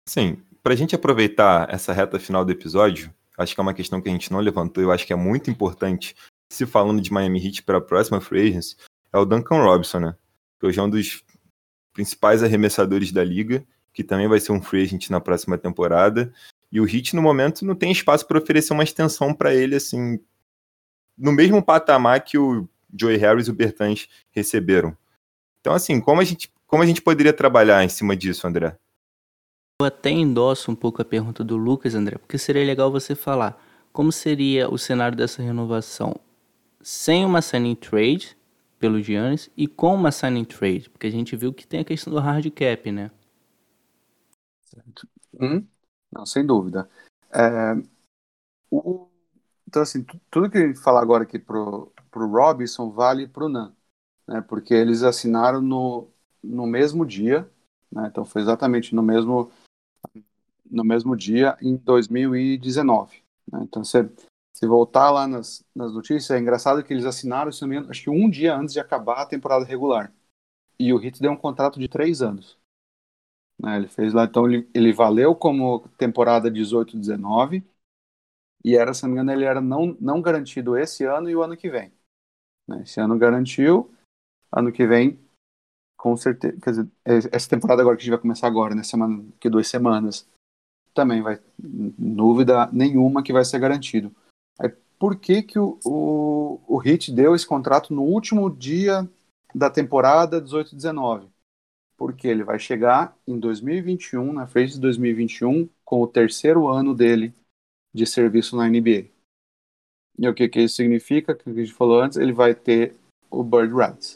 Sim, 0.09 0.43
para 0.63 0.73
a 0.73 0.77
gente 0.77 0.95
aproveitar 0.95 1.69
essa 1.73 1.93
reta 1.93 2.19
final 2.19 2.45
do 2.45 2.53
episódio, 2.53 3.13
acho 3.37 3.55
que 3.55 3.61
é 3.61 3.63
uma 3.63 3.75
questão 3.75 4.01
que 4.01 4.09
a 4.09 4.13
gente 4.13 4.33
não 4.33 4.41
levantou, 4.41 4.83
eu 4.83 4.93
acho 4.93 5.07
que 5.07 5.13
é 5.13 5.17
muito 5.17 5.51
importante 5.51 6.15
se 6.51 6.65
falando 6.65 7.03
de 7.03 7.13
Miami 7.13 7.45
Heat 7.45 7.63
para 7.63 7.79
a 7.79 7.81
próxima 7.81 8.21
free 8.21 8.49
agency, 8.49 8.77
é 9.13 9.19
o 9.19 9.25
Duncan 9.25 9.63
Robinson, 9.63 10.01
né? 10.01 10.17
Que 10.59 10.67
hoje 10.67 10.81
é 10.81 10.83
um 10.83 10.89
dos 10.89 11.23
principais 11.93 12.43
arremessadores 12.43 13.13
da 13.13 13.23
liga, 13.23 13.67
que 13.93 14.03
também 14.05 14.29
vai 14.29 14.41
ser 14.41 14.53
um 14.53 14.63
free 14.63 14.83
agent 14.83 15.11
na 15.11 15.21
próxima 15.21 15.59
temporada. 15.59 16.33
E 16.71 16.81
o 16.81 16.87
Heat, 16.87 17.17
no 17.17 17.23
momento, 17.23 17.65
não 17.65 17.75
tem 17.75 17.91
espaço 17.91 18.27
para 18.27 18.39
oferecer 18.39 18.73
uma 18.73 18.85
extensão 18.85 19.33
para 19.33 19.55
ele, 19.55 19.77
assim, 19.77 20.21
no 21.17 21.33
mesmo 21.33 21.63
patamar 21.63 22.23
que 22.23 22.37
o 22.37 22.69
Joey 22.95 23.17
Harris 23.17 23.49
e 23.49 23.51
o 23.51 23.55
Bertans 23.55 24.07
receberam. 24.31 24.97
Então, 25.61 25.73
assim, 25.73 26.01
como 26.01 26.21
a 26.21 26.25
gente, 26.25 26.53
como 26.67 26.83
a 26.83 26.87
gente 26.87 27.03
poderia 27.03 27.33
trabalhar 27.33 27.83
em 27.85 27.89
cima 27.89 28.15
disso, 28.15 28.47
André? 28.47 28.79
Eu 29.81 29.87
até 29.87 30.11
endosso 30.11 30.71
um 30.71 30.75
pouco 30.75 31.01
a 31.01 31.05
pergunta 31.05 31.43
do 31.45 31.57
Lucas, 31.57 31.95
André, 31.95 32.19
porque 32.19 32.37
seria 32.37 32.65
legal 32.65 32.91
você 32.91 33.15
falar 33.15 33.63
como 33.93 34.13
seria 34.13 34.69
o 34.69 34.79
cenário 34.79 35.17
dessa 35.17 35.43
renovação 35.43 36.15
sem 36.81 37.25
uma 37.25 37.43
signing 37.43 37.75
trade 37.75 38.37
pelo 38.79 39.03
Giannis 39.03 39.51
e 39.57 39.67
com 39.67 39.95
uma 39.95 40.13
signing 40.13 40.45
trade, 40.45 40.89
porque 40.91 41.07
a 41.07 41.11
gente 41.11 41.37
viu 41.37 41.53
que 41.53 41.67
tem 41.67 41.81
a 41.81 41.85
questão 41.85 42.13
do 42.13 42.21
hard 42.21 42.49
cap, 42.51 42.91
né? 42.93 43.11
Hum? 45.41 45.67
Não, 46.11 46.25
sem 46.27 46.45
dúvida. 46.45 46.89
É, 47.31 47.75
o, 48.71 49.09
então, 49.67 49.83
assim, 49.83 50.05
tudo 50.31 50.51
que 50.51 50.59
a 50.59 50.67
gente 50.67 50.81
falar 50.81 51.03
agora 51.03 51.25
aqui 51.25 51.39
pro, 51.39 51.93
pro 52.11 52.27
Robinson 52.27 52.91
vale 52.91 53.29
pro 53.29 53.49
Nan, 53.49 53.75
né? 54.27 54.41
Porque 54.41 54.75
eles 54.75 55.03
assinaram 55.03 55.61
no, 55.61 56.09
no 56.43 56.67
mesmo 56.67 57.05
dia, 57.05 57.51
né? 57.93 58.09
Então 58.09 58.25
foi 58.25 58.43
exatamente 58.43 58.95
no 58.95 59.03
mesmo 59.03 59.51
no 60.71 60.85
mesmo 60.85 61.17
dia 61.17 61.57
em 61.63 61.77
2019. 61.77 63.23
Né? 63.51 63.61
Então 63.63 63.83
você 63.85 64.09
se 64.53 64.67
voltar 64.67 65.11
lá 65.11 65.27
nas, 65.27 65.65
nas 65.75 65.93
notícias, 65.95 66.31
é 66.31 66.41
engraçado 66.41 66.83
que 66.83 66.93
eles 66.93 67.05
assinaram, 67.05 67.53
se 67.53 67.65
não 67.65 67.89
acho 67.89 68.03
que 68.03 68.11
um 68.11 68.29
dia 68.29 68.57
antes 68.57 68.73
de 68.73 68.81
acabar 68.81 69.23
a 69.23 69.27
temporada 69.27 69.65
regular. 69.65 70.13
E 70.79 70.93
o 70.93 70.97
Hit 70.97 71.21
deu 71.23 71.31
um 71.31 71.37
contrato 71.37 71.79
de 71.79 71.89
três 71.89 72.23
anos. 72.23 72.58
Né, 73.61 73.77
ele 73.77 73.89
fez 73.89 74.13
lá, 74.13 74.25
então 74.25 74.47
ele, 74.47 74.69
ele 74.73 74.93
valeu 74.93 75.35
como 75.35 75.89
temporada 75.97 76.51
18-19. 76.51 77.65
E 78.65 78.77
era, 78.77 78.93
se 78.93 79.03
não 79.03 79.11
me 79.11 79.15
engano, 79.15 79.33
ele 79.33 79.45
era 79.45 79.61
não, 79.61 79.97
não 80.01 80.21
garantido 80.21 80.77
esse 80.77 81.05
ano 81.05 81.31
e 81.31 81.37
o 81.37 81.43
ano 81.43 81.57
que 81.57 81.71
vem. 81.71 81.93
Né, 82.69 82.83
esse 82.83 83.01
ano 83.01 83.19
garantiu, 83.19 83.93
ano 84.53 84.73
que 84.73 84.87
vem, 84.87 85.19
com 85.97 86.17
certeza. 86.17 86.59
Quer 86.61 86.71
dizer, 86.71 86.89
essa 87.05 87.49
temporada 87.49 87.83
agora 87.83 87.97
que 87.97 88.03
a 88.03 88.05
gente 88.05 88.13
vai 88.13 88.21
começar 88.21 88.47
agora, 88.47 88.75
né? 88.75 88.83
Semana, 88.83 89.25
que 89.41 89.49
duas 89.49 89.69
semanas, 89.69 90.29
também 90.95 91.23
vai, 91.23 91.41
dúvida 91.59 92.69
nenhuma 92.73 93.23
que 93.23 93.33
vai 93.33 93.45
ser 93.45 93.59
garantido 93.59 94.15
por 94.99 95.17
que, 95.17 95.43
que 95.43 95.59
o, 95.59 95.79
o, 95.85 96.61
o 96.67 96.77
Hit 96.79 97.13
deu 97.13 97.35
esse 97.35 97.47
contrato 97.47 97.95
no 97.95 98.03
último 98.03 98.51
dia 98.51 99.09
da 99.55 99.71
temporada 99.71 100.43
18-19. 100.43 101.29
Porque 101.99 102.29
ele 102.29 102.45
vai 102.45 102.59
chegar 102.59 103.15
em 103.27 103.39
2021, 103.39 104.33
na 104.33 104.47
frente 104.47 104.75
de 104.75 104.81
2021, 104.81 105.69
com 105.85 106.01
o 106.01 106.07
terceiro 106.07 106.69
ano 106.69 106.95
dele 106.95 107.35
de 107.93 108.07
serviço 108.07 108.57
na 108.57 108.69
NBA. 108.69 109.11
E 110.17 110.29
o 110.29 110.35
que, 110.35 110.49
que 110.49 110.61
isso 110.61 110.77
significa? 110.77 111.35
Que 111.35 111.51
a 111.51 111.53
gente 111.53 111.73
falou 111.73 112.01
antes, 112.01 112.17
ele 112.17 112.33
vai 112.33 112.55
ter 112.55 112.95
o 113.31 113.43
Bird 113.43 113.75
Rights. 113.75 114.15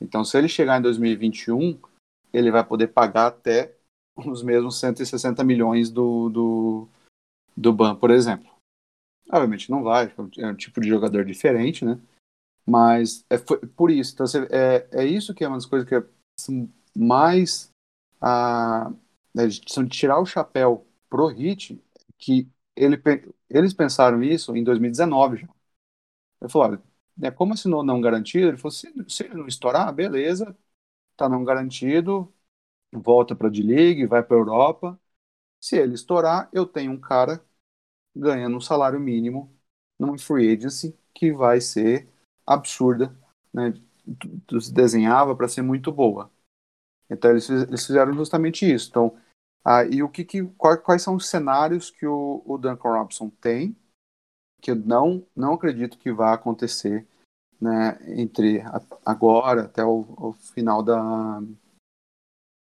Então, 0.00 0.24
se 0.24 0.36
ele 0.36 0.48
chegar 0.48 0.78
em 0.78 0.82
2021, 0.82 1.78
ele 2.32 2.50
vai 2.50 2.64
poder 2.64 2.88
pagar 2.88 3.28
até 3.28 3.74
os 4.16 4.42
mesmos 4.42 4.78
160 4.80 5.42
milhões 5.44 5.90
do, 5.90 6.28
do, 6.28 6.88
do 7.56 7.72
BAN, 7.72 7.96
por 7.96 8.10
exemplo. 8.10 8.50
Obviamente 9.30 9.70
não 9.70 9.82
vai, 9.82 10.12
é 10.38 10.46
um 10.46 10.54
tipo 10.54 10.80
de 10.80 10.88
jogador 10.88 11.24
diferente, 11.24 11.84
né? 11.84 11.98
Mas 12.66 13.24
é 13.30 13.36
por 13.38 13.90
isso. 13.90 14.14
Então, 14.14 14.26
é, 14.50 14.86
é 14.90 15.06
isso 15.06 15.34
que 15.34 15.44
é 15.44 15.48
uma 15.48 15.56
das 15.56 15.66
coisas 15.66 15.88
que 15.88 15.94
é 15.94 16.04
mais 16.94 17.72
ah, 18.20 18.92
né, 19.34 19.46
de 19.48 19.60
tirar 19.88 20.20
o 20.20 20.26
chapéu 20.26 20.86
pro 21.10 21.28
Hit, 21.28 21.82
que 22.18 22.48
ele, 22.76 23.00
eles 23.50 23.74
pensaram 23.74 24.22
isso 24.22 24.56
em 24.56 24.64
2019 24.64 25.38
já. 25.38 25.48
Ele 26.40 26.50
falou, 26.50 26.68
olha, 26.68 26.82
né, 27.16 27.30
como 27.30 27.54
assinou 27.54 27.82
não 27.84 28.00
garantido, 28.00 28.48
ele 28.48 28.56
falou, 28.56 28.70
se, 28.72 28.92
se 29.08 29.24
ele 29.24 29.34
não 29.34 29.46
estourar, 29.46 29.92
beleza, 29.94 30.56
tá 31.16 31.28
não 31.28 31.44
garantido, 31.44 32.32
volta 32.92 33.36
para 33.36 33.48
a 33.48 33.50
D-League, 33.50 34.06
vai 34.06 34.22
para 34.22 34.36
Europa. 34.36 35.00
Se 35.60 35.76
ele 35.78 35.94
estourar, 35.94 36.48
eu 36.52 36.66
tenho 36.66 36.92
um 36.92 37.00
cara 37.00 37.44
ganhando 38.16 38.56
um 38.56 38.60
salário 38.60 39.00
mínimo 39.00 39.54
numa 39.98 40.18
free 40.18 40.52
agency 40.56 40.96
que 41.14 41.32
vai 41.32 41.60
ser 41.60 42.08
absurda, 42.46 43.16
né? 43.52 43.74
Se 44.60 44.72
desenhava 44.72 45.36
para 45.36 45.48
ser 45.48 45.62
muito 45.62 45.92
boa. 45.92 46.30
Então 47.14 47.30
eles, 47.30 47.48
eles 47.48 47.86
fizeram 47.86 48.12
justamente 48.12 48.70
isso. 48.70 48.88
Então, 48.90 49.16
ah, 49.64 49.84
e 49.84 50.02
o 50.02 50.08
que, 50.08 50.24
que 50.24 50.44
quais, 50.58 50.80
quais, 50.80 51.02
são 51.02 51.16
os 51.16 51.28
cenários 51.28 51.90
que 51.90 52.06
o, 52.06 52.42
o 52.44 52.58
Duncan 52.58 52.90
Robinson 52.90 53.30
tem 53.40 53.76
que 54.64 54.70
eu 54.70 54.76
não 54.76 55.26
não 55.36 55.52
acredito 55.52 55.98
que 55.98 56.10
vá 56.10 56.32
acontecer, 56.32 57.06
né? 57.60 57.98
Entre 58.18 58.60
a, 58.62 58.80
agora 59.04 59.64
até 59.64 59.84
o, 59.84 60.06
o, 60.18 60.32
final 60.32 60.82
da 60.82 61.42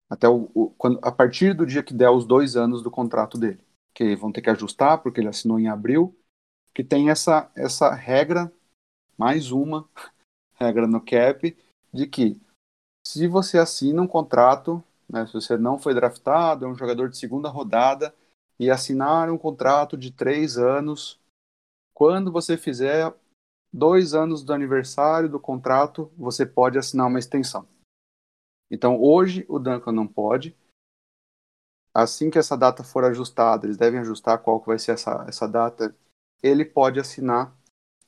até 0.09 0.27
o, 0.27 0.49
o, 0.53 0.69
quando 0.71 0.99
a 1.01 1.11
partir 1.11 1.53
do 1.53 1.65
dia 1.65 1.81
que 1.81 1.93
der 1.93 2.09
os 2.09 2.25
dois 2.25 2.57
anos 2.57 2.83
do 2.83 2.91
contrato 2.91 3.37
dele, 3.37 3.61
que 3.93 4.13
vão 4.15 4.29
ter 4.29 4.41
que 4.41 4.49
ajustar 4.49 5.01
porque 5.01 5.21
ele 5.21 5.29
assinou 5.29 5.57
em 5.57 5.69
abril, 5.69 6.13
que 6.73 6.83
tem 6.83 7.09
essa 7.09 7.49
essa 7.55 7.93
regra 7.93 8.51
mais 9.17 9.51
uma 9.51 9.87
regra 10.59 10.87
no 10.87 10.99
cap 10.99 11.57
de 11.93 12.07
que 12.07 12.41
se 13.05 13.27
você 13.27 13.57
assina 13.57 14.01
um 14.01 14.07
contrato, 14.07 14.83
né, 15.07 15.25
se 15.27 15.33
você 15.33 15.57
não 15.57 15.77
foi 15.77 15.93
draftado, 15.93 16.65
é 16.65 16.67
um 16.67 16.75
jogador 16.75 17.09
de 17.09 17.17
segunda 17.17 17.49
rodada, 17.49 18.13
e 18.59 18.71
assinar 18.71 19.29
um 19.29 19.37
contrato 19.37 19.95
de 19.97 20.11
três 20.11 20.57
anos, 20.57 21.19
quando 21.93 22.31
você 22.31 22.57
fizer 22.57 23.13
dois 23.71 24.13
anos 24.13 24.43
do 24.43 24.53
aniversário 24.53 25.29
do 25.29 25.39
contrato, 25.39 26.11
você 26.17 26.45
pode 26.45 26.77
assinar 26.77 27.07
uma 27.07 27.19
extensão. 27.19 27.67
Então, 28.71 28.99
hoje, 28.99 29.45
o 29.47 29.59
Duncan 29.59 29.91
não 29.91 30.07
pode. 30.07 30.57
Assim 31.93 32.29
que 32.29 32.39
essa 32.39 32.57
data 32.57 32.83
for 32.83 33.03
ajustada, 33.05 33.65
eles 33.65 33.77
devem 33.77 33.99
ajustar 33.99 34.39
qual 34.39 34.59
que 34.59 34.67
vai 34.67 34.79
ser 34.79 34.93
essa, 34.93 35.23
essa 35.27 35.47
data, 35.47 35.95
ele 36.41 36.65
pode 36.65 36.99
assinar 36.99 37.55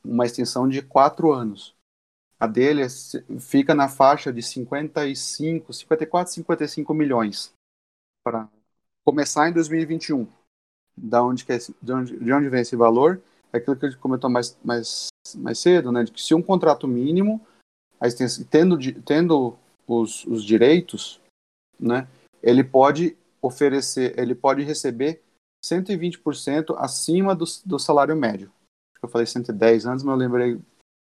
uma 0.04 0.26
extensão 0.26 0.68
de 0.68 0.82
quatro 0.82 1.32
anos. 1.32 1.77
A 2.40 2.46
dele 2.46 2.84
fica 3.40 3.74
na 3.74 3.90
faixa 3.90 4.32
de 4.32 4.44
55, 4.44 5.74
54, 5.74 6.34
55 6.34 6.94
milhões 6.94 7.52
para 8.24 8.48
começar 9.04 9.50
em 9.50 9.54
2021. 9.54 10.28
Da 10.96 11.24
onde, 11.24 11.46
que 11.46 11.54
é, 11.54 11.58
de, 11.58 11.94
onde, 11.94 12.18
de 12.18 12.34
onde 12.34 12.50
vem 12.50 12.62
esse 12.62 12.76
valor? 12.76 13.22
É 13.52 13.58
aquilo 13.58 13.76
que 13.76 13.86
a 13.86 13.90
gente 13.90 14.00
comentou 14.00 14.30
mais, 14.30 14.58
mais, 14.64 15.08
mais 15.36 15.60
cedo, 15.60 15.92
né? 15.92 16.04
De 16.04 16.12
que 16.12 16.22
se 16.22 16.36
um 16.36 16.42
contrato 16.42 16.88
mínimo, 16.88 17.46
a 18.00 18.08
tendo, 18.50 18.78
tendo 19.04 19.58
os, 19.88 20.26
os 20.26 20.44
direitos, 20.44 21.20
né? 21.80 22.08
Ele 22.44 22.64
pode 22.64 23.18
oferecer, 23.42 24.18
ele 24.20 24.36
pode 24.36 24.64
receber 24.64 25.24
120% 25.64 26.76
acima 26.78 27.36
do, 27.36 27.46
do 27.66 27.80
salário 27.80 28.16
médio. 28.16 28.52
Eu 29.02 29.10
falei 29.10 29.26
110 29.26 29.86
antes, 29.86 30.04
mas 30.04 30.14
eu 30.14 30.18
lembrei 30.18 30.60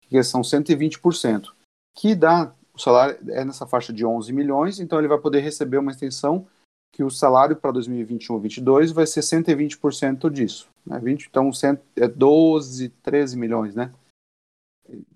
que 0.09 0.23
são 0.23 0.41
120%, 0.41 1.53
que 1.97 2.15
dá, 2.15 2.53
o 2.75 2.79
salário 2.79 3.19
é 3.29 3.45
nessa 3.45 3.67
faixa 3.67 3.93
de 3.93 4.05
11 4.05 4.33
milhões, 4.33 4.81
então 4.81 4.99
ele 4.99 5.09
vai 5.09 5.19
poder 5.19 5.41
receber 5.41 5.79
uma 5.79 5.91
extensão 5.91 6.47
que 6.93 7.05
o 7.05 7.11
salário 7.11 7.55
para 7.55 7.71
2021 7.71 8.41
2022 8.41 8.93
vai 8.93 9.07
ser 9.07 9.21
120% 9.21 10.31
disso. 10.31 10.69
Né? 10.85 10.99
20, 10.99 11.27
então, 11.27 11.51
é 11.97 12.09
12, 12.09 12.89
13 12.89 13.37
milhões, 13.37 13.75
né? 13.75 13.93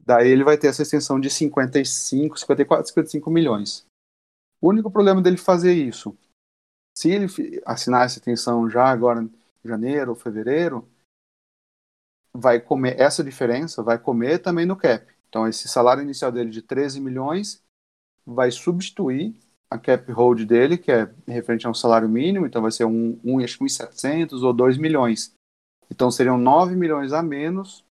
Daí 0.04 0.28
ele 0.28 0.44
vai 0.44 0.58
ter 0.58 0.68
essa 0.68 0.82
extensão 0.82 1.18
de 1.18 1.30
55, 1.30 2.38
54, 2.38 2.88
55 2.88 3.30
milhões. 3.30 3.86
O 4.60 4.68
único 4.68 4.90
problema 4.90 5.22
dele 5.22 5.38
fazer 5.38 5.72
isso, 5.72 6.16
se 6.96 7.10
ele 7.10 7.26
assinar 7.64 8.04
essa 8.04 8.18
extensão 8.18 8.68
já 8.68 8.84
agora 8.84 9.22
em 9.22 9.30
janeiro 9.64 10.10
ou 10.10 10.16
fevereiro, 10.16 10.86
vai 12.34 12.60
comer 12.60 12.98
essa 13.00 13.22
diferença, 13.22 13.82
vai 13.82 13.98
comer 13.98 14.38
também 14.38 14.66
no 14.66 14.76
cap. 14.76 15.06
Então 15.28 15.46
esse 15.46 15.68
salário 15.68 16.02
inicial 16.02 16.32
dele 16.32 16.50
de 16.50 16.62
13 16.62 17.00
milhões 17.00 17.62
vai 18.24 18.50
substituir 18.50 19.34
a 19.70 19.78
cap 19.78 20.10
hold 20.12 20.44
dele, 20.44 20.76
que 20.76 20.92
é 20.92 21.10
referente 21.26 21.66
a 21.66 21.70
um 21.70 21.74
salário 21.74 22.08
mínimo, 22.08 22.46
então 22.46 22.60
vai 22.60 22.70
ser 22.70 22.84
um, 22.84 23.18
um 23.24 23.40
acho 23.40 23.58
que 23.58 23.64
1.700 23.64 24.42
ou 24.42 24.52
2 24.52 24.76
milhões. 24.76 25.34
Então 25.90 26.10
seriam 26.10 26.36
9 26.36 26.76
milhões 26.76 27.12
a 27.12 27.22
menos 27.22 27.84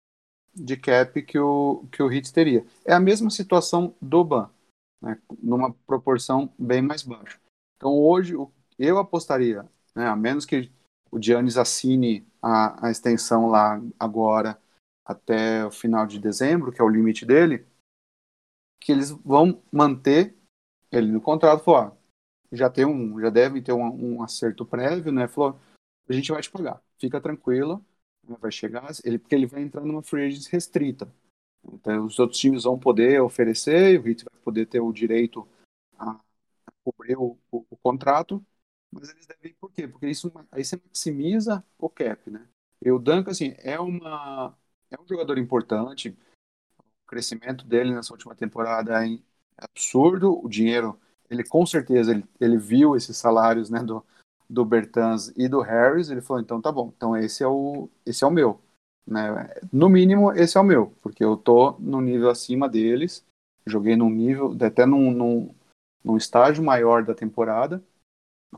de 0.54 0.76
cap 0.76 1.22
que 1.22 1.38
o, 1.38 1.86
que 1.90 2.02
o 2.02 2.12
Hits 2.12 2.30
teria. 2.30 2.66
É 2.84 2.92
a 2.92 3.00
mesma 3.00 3.30
situação 3.30 3.94
do 4.00 4.22
Ban, 4.24 4.50
né, 5.00 5.18
numa 5.42 5.72
proporção 5.86 6.52
bem 6.58 6.82
mais 6.82 7.02
baixa. 7.02 7.38
Então 7.76 7.94
hoje 7.94 8.34
eu 8.78 8.98
apostaria, 8.98 9.66
né, 9.94 10.06
a 10.06 10.16
menos 10.16 10.44
que 10.44 10.70
o 11.10 11.20
Giannis 11.20 11.56
assine 11.56 12.26
a, 12.40 12.86
a 12.86 12.90
extensão 12.90 13.48
lá 13.48 13.80
agora 13.98 14.60
até 15.04 15.64
o 15.66 15.70
final 15.70 16.06
de 16.06 16.18
dezembro, 16.18 16.72
que 16.72 16.80
é 16.80 16.84
o 16.84 16.88
limite 16.88 17.26
dele, 17.26 17.66
que 18.80 18.92
eles 18.92 19.10
vão 19.10 19.62
manter 19.72 20.36
ele 20.90 21.10
no 21.10 21.20
contrato, 21.20 21.64
falou, 21.64 21.96
já 22.52 22.68
tem 22.68 22.84
um, 22.84 23.20
já 23.20 23.30
deve 23.30 23.62
ter 23.62 23.72
um, 23.72 24.16
um, 24.16 24.22
acerto 24.22 24.64
prévio, 24.64 25.12
né? 25.12 25.28
Falou, 25.28 25.58
a 26.08 26.12
gente 26.12 26.32
vai 26.32 26.42
te 26.42 26.50
pagar, 26.50 26.82
fica 26.98 27.20
tranquila, 27.20 27.80
né? 28.26 28.36
vai 28.40 28.50
chegar, 28.50 28.90
ele 29.04 29.18
porque 29.18 29.34
ele 29.34 29.46
vai 29.46 29.62
entrar 29.62 29.84
numa 29.84 30.02
free 30.02 30.26
agency 30.26 30.50
restrita. 30.50 31.12
Então 31.64 32.06
os 32.06 32.18
outros 32.18 32.40
times 32.40 32.64
vão 32.64 32.78
poder 32.78 33.20
oferecer, 33.20 34.00
o 34.00 34.08
Heat 34.08 34.24
vai 34.24 34.40
poder 34.42 34.66
ter 34.66 34.80
o 34.80 34.92
direito 34.92 35.46
a 35.98 36.18
cobrir 36.82 37.16
o, 37.16 37.38
o, 37.50 37.64
o 37.70 37.76
contrato, 37.76 38.44
mas 38.92 39.08
eles 39.10 39.26
devem 39.26 39.54
por 39.60 39.70
quê? 39.70 39.86
Porque 39.86 40.08
isso 40.08 40.32
aí 40.50 40.64
você 40.64 40.76
maximiza 40.76 41.64
o 41.78 41.88
cap, 41.88 42.28
né? 42.30 42.46
E 42.82 42.90
o 42.90 42.98
Duncan, 42.98 43.30
assim, 43.30 43.54
é, 43.58 43.78
uma, 43.78 44.56
é 44.90 45.00
um 45.00 45.06
jogador 45.06 45.38
importante. 45.38 46.16
O 46.78 47.06
crescimento 47.06 47.64
dele 47.64 47.94
nessa 47.94 48.12
última 48.12 48.34
temporada 48.34 49.06
é 49.06 49.18
absurdo. 49.56 50.44
O 50.44 50.48
dinheiro, 50.48 50.98
ele 51.28 51.44
com 51.44 51.64
certeza, 51.64 52.12
ele, 52.12 52.24
ele 52.40 52.56
viu 52.56 52.96
esses 52.96 53.16
salários, 53.16 53.70
né, 53.70 53.80
do, 53.80 54.04
do 54.48 54.64
Bertans 54.64 55.32
e 55.36 55.48
do 55.48 55.60
Harris. 55.60 56.10
Ele 56.10 56.20
falou, 56.20 56.42
então 56.42 56.60
tá 56.60 56.72
bom, 56.72 56.92
então 56.96 57.16
esse 57.16 57.42
é 57.44 57.48
o, 57.48 57.88
esse 58.04 58.24
é 58.24 58.26
o 58.26 58.30
meu. 58.30 58.60
Né? 59.06 59.54
No 59.72 59.88
mínimo, 59.88 60.32
esse 60.32 60.56
é 60.56 60.60
o 60.60 60.64
meu, 60.64 60.94
porque 61.02 61.22
eu 61.22 61.36
tô 61.36 61.72
no 61.78 62.00
nível 62.00 62.30
acima 62.30 62.68
deles. 62.68 63.24
Joguei 63.66 63.94
num 63.94 64.10
nível, 64.10 64.56
até 64.60 64.86
num, 64.86 65.10
num, 65.10 65.54
num 66.02 66.16
estágio 66.16 66.64
maior 66.64 67.04
da 67.04 67.14
temporada 67.14 67.84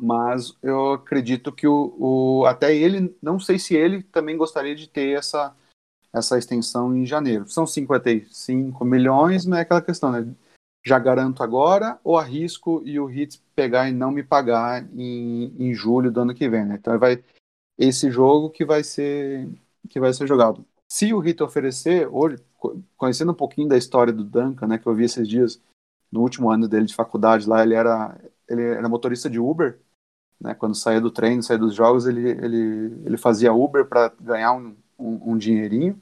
mas 0.00 0.56
eu 0.62 0.92
acredito 0.92 1.52
que 1.52 1.66
o, 1.66 1.94
o, 1.98 2.46
até 2.46 2.74
ele, 2.74 3.14
não 3.22 3.38
sei 3.38 3.58
se 3.58 3.74
ele 3.74 4.02
também 4.02 4.36
gostaria 4.36 4.74
de 4.74 4.88
ter 4.88 5.18
essa, 5.18 5.54
essa 6.12 6.38
extensão 6.38 6.94
em 6.96 7.04
janeiro. 7.04 7.48
São 7.48 7.66
55 7.66 8.84
milhões, 8.84 9.46
mas 9.46 9.60
é 9.60 9.62
aquela 9.62 9.82
questão, 9.82 10.12
né? 10.12 10.26
Já 10.84 10.98
garanto 10.98 11.42
agora 11.42 11.98
ou 12.02 12.18
arrisco 12.18 12.82
e 12.84 12.98
o 12.98 13.08
Hits 13.08 13.40
pegar 13.54 13.88
e 13.88 13.92
não 13.92 14.10
me 14.10 14.22
pagar 14.22 14.84
em, 14.94 15.54
em 15.58 15.72
julho 15.74 16.10
do 16.10 16.20
ano 16.20 16.34
que 16.34 16.48
vem, 16.48 16.64
né? 16.64 16.76
Então 16.80 16.98
vai 16.98 17.22
esse 17.78 18.10
jogo 18.10 18.50
que 18.50 18.64
vai 18.64 18.82
ser 18.82 19.48
que 19.88 20.00
vai 20.00 20.12
ser 20.12 20.26
jogado. 20.26 20.64
Se 20.90 21.12
o 21.14 21.20
Hit 21.20 21.42
oferecer, 21.42 22.06
hoje, 22.08 22.42
conhecendo 22.96 23.32
um 23.32 23.34
pouquinho 23.34 23.68
da 23.68 23.76
história 23.76 24.12
do 24.12 24.24
Duncan, 24.24 24.66
né, 24.66 24.78
que 24.78 24.86
eu 24.86 24.94
vi 24.94 25.04
esses 25.04 25.26
dias, 25.26 25.60
no 26.10 26.20
último 26.20 26.50
ano 26.50 26.68
dele 26.68 26.86
de 26.86 26.94
faculdade 26.94 27.48
lá, 27.48 27.62
ele 27.62 27.74
era 27.74 28.18
ele 28.48 28.62
era 28.62 28.88
motorista 28.88 29.28
de 29.30 29.38
Uber, 29.38 29.78
né? 30.40 30.54
Quando 30.54 30.74
saía 30.74 31.00
do 31.00 31.10
treino, 31.10 31.42
saía 31.42 31.58
dos 31.58 31.74
jogos, 31.74 32.06
ele, 32.06 32.28
ele, 32.30 33.02
ele 33.04 33.16
fazia 33.16 33.52
Uber 33.52 33.86
para 33.86 34.08
ganhar 34.20 34.52
um, 34.52 34.76
um, 34.98 35.32
um 35.32 35.38
dinheirinho. 35.38 36.00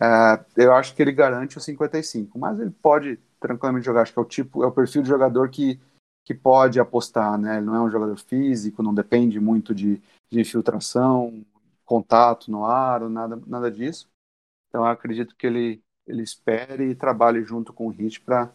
É, 0.00 0.44
eu 0.56 0.72
acho 0.74 0.94
que 0.94 1.02
ele 1.02 1.12
garante 1.12 1.58
os 1.58 1.64
55, 1.64 2.38
mas 2.38 2.58
ele 2.58 2.70
pode 2.70 3.18
tranquilamente 3.38 3.86
jogar. 3.86 4.02
Acho 4.02 4.12
que 4.12 4.18
é 4.18 4.22
o 4.22 4.26
tipo, 4.26 4.64
é 4.64 4.66
o 4.66 4.72
perfil 4.72 5.02
de 5.02 5.08
jogador 5.08 5.50
que, 5.50 5.78
que 6.24 6.34
pode 6.34 6.80
apostar, 6.80 7.38
né? 7.38 7.58
Ele 7.58 7.66
não 7.66 7.74
é 7.74 7.80
um 7.80 7.90
jogador 7.90 8.16
físico, 8.16 8.82
não 8.82 8.94
depende 8.94 9.38
muito 9.38 9.74
de, 9.74 10.00
de 10.30 10.40
infiltração, 10.40 11.44
contato 11.84 12.50
no 12.50 12.64
ar, 12.64 13.08
nada, 13.10 13.40
nada 13.46 13.70
disso. 13.70 14.08
Então 14.68 14.82
eu 14.82 14.90
acredito 14.90 15.36
que 15.36 15.46
ele, 15.46 15.82
ele 16.06 16.22
espere 16.22 16.90
e 16.90 16.94
trabalhe 16.94 17.44
junto 17.44 17.72
com 17.72 17.86
o 17.86 17.90
Hit 17.90 18.20
para 18.22 18.50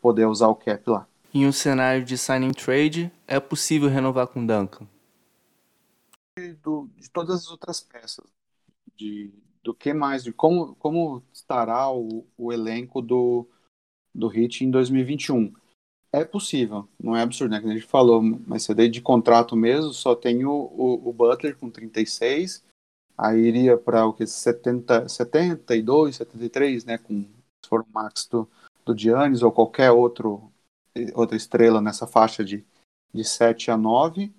poder 0.00 0.26
usar 0.26 0.48
o 0.48 0.56
cap 0.56 0.90
lá. 0.90 1.06
Em 1.32 1.46
um 1.46 1.52
cenário 1.52 2.04
de 2.04 2.18
signing 2.18 2.52
trade, 2.52 3.12
é 3.24 3.38
possível 3.38 3.88
renovar 3.88 4.26
com 4.26 4.44
Duncan? 4.44 4.84
Do, 6.60 6.88
de 6.96 7.08
todas 7.08 7.42
as 7.42 7.50
outras 7.50 7.80
peças, 7.80 8.24
de, 8.96 9.30
do 9.62 9.72
que 9.72 9.92
mais, 9.92 10.24
de 10.24 10.32
como, 10.32 10.74
como 10.76 11.22
estará 11.32 11.88
o, 11.88 12.26
o 12.36 12.52
elenco 12.52 13.00
do, 13.00 13.46
do 14.12 14.26
Hit 14.26 14.64
em 14.64 14.70
2021. 14.72 15.54
É 16.12 16.24
possível, 16.24 16.88
não 16.98 17.14
é 17.14 17.22
absurdo, 17.22 17.52
né? 17.52 17.60
Que 17.60 17.68
a 17.68 17.72
gente 17.74 17.86
falou, 17.86 18.20
mas 18.20 18.66
dei 18.66 18.88
de 18.88 19.00
contrato 19.00 19.54
mesmo, 19.54 19.92
só 19.92 20.16
tem 20.16 20.44
o, 20.44 20.50
o, 20.50 21.10
o 21.10 21.12
Butler 21.12 21.56
com 21.56 21.70
36, 21.70 22.64
aí 23.16 23.38
iria 23.38 23.78
para 23.78 24.04
o 24.04 24.12
que? 24.12 24.26
70, 24.26 25.08
72, 25.08 26.16
73, 26.16 26.84
né? 26.84 26.98
Com, 26.98 27.22
se 27.22 27.68
for 27.68 27.82
o 27.82 27.86
max 27.92 28.26
do, 28.26 28.48
do 28.84 28.98
Giannis 28.98 29.42
ou 29.42 29.52
qualquer 29.52 29.92
outro, 29.92 30.50
outra 31.14 31.36
estrela 31.36 31.80
nessa 31.80 32.06
faixa 32.06 32.44
de, 32.44 32.64
de 33.12 33.24
7 33.24 33.70
a 33.70 33.76
9. 33.76 34.32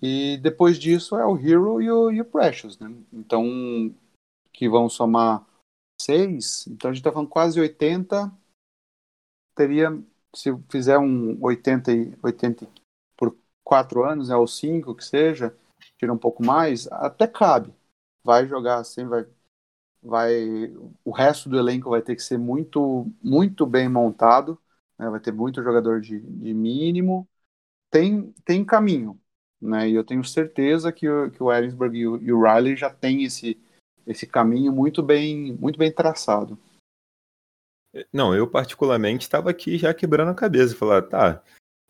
E 0.00 0.36
depois 0.38 0.78
disso 0.78 1.16
é 1.16 1.24
o 1.24 1.36
Hero 1.36 1.80
e 1.80 1.90
o, 1.90 2.10
e 2.10 2.20
o 2.20 2.24
Precious, 2.24 2.78
né? 2.78 2.94
Então, 3.12 3.94
que 4.52 4.68
vão 4.68 4.88
somar 4.88 5.46
6, 6.00 6.66
então 6.66 6.90
a 6.90 6.92
gente 6.92 7.00
está 7.00 7.12
falando 7.12 7.28
quase 7.28 7.60
80. 7.60 8.32
Teria, 9.54 9.90
se 10.34 10.50
fizer 10.68 10.98
um 10.98 11.42
80, 11.42 11.90
80 12.22 12.68
por 13.16 13.36
4 13.62 14.04
anos, 14.04 14.28
né, 14.28 14.36
ou 14.36 14.46
5 14.46 14.94
que 14.94 15.04
seja, 15.04 15.56
tira 15.98 16.12
um 16.12 16.18
pouco 16.18 16.44
mais, 16.44 16.86
até 16.88 17.26
cabe. 17.26 17.72
Vai 18.22 18.46
jogar 18.46 18.78
assim, 18.78 19.06
vai, 19.06 19.26
vai 20.02 20.74
o 21.04 21.10
resto 21.12 21.48
do 21.48 21.58
elenco 21.58 21.90
vai 21.90 22.02
ter 22.02 22.16
que 22.16 22.22
ser 22.22 22.38
muito 22.38 23.06
muito 23.22 23.64
bem 23.64 23.88
montado 23.88 24.58
né? 24.98 25.08
vai 25.08 25.20
ter 25.20 25.32
muito 25.32 25.62
jogador 25.62 26.00
de, 26.00 26.20
de 26.20 26.54
mínimo 26.54 27.28
tem 27.90 28.32
tem 28.44 28.64
caminho 28.64 29.20
né 29.60 29.88
e 29.88 29.94
eu 29.94 30.04
tenho 30.04 30.24
certeza 30.24 30.92
que 30.92 31.08
o, 31.08 31.30
que 31.30 31.42
o 31.42 31.52
Ellensburg 31.52 31.96
e 31.96 32.06
o, 32.06 32.16
e 32.22 32.32
o 32.32 32.42
Riley 32.42 32.76
já 32.76 32.90
tem 32.90 33.24
esse 33.24 33.58
esse 34.06 34.26
caminho 34.26 34.72
muito 34.72 35.02
bem 35.02 35.52
muito 35.54 35.78
bem 35.78 35.92
traçado 35.92 36.58
não 38.12 38.34
eu 38.34 38.48
particularmente 38.48 39.22
estava 39.22 39.50
aqui 39.50 39.78
já 39.78 39.94
quebrando 39.94 40.30
a 40.30 40.34
cabeça 40.34 40.76
falar 40.76 41.02
tá 41.02 41.42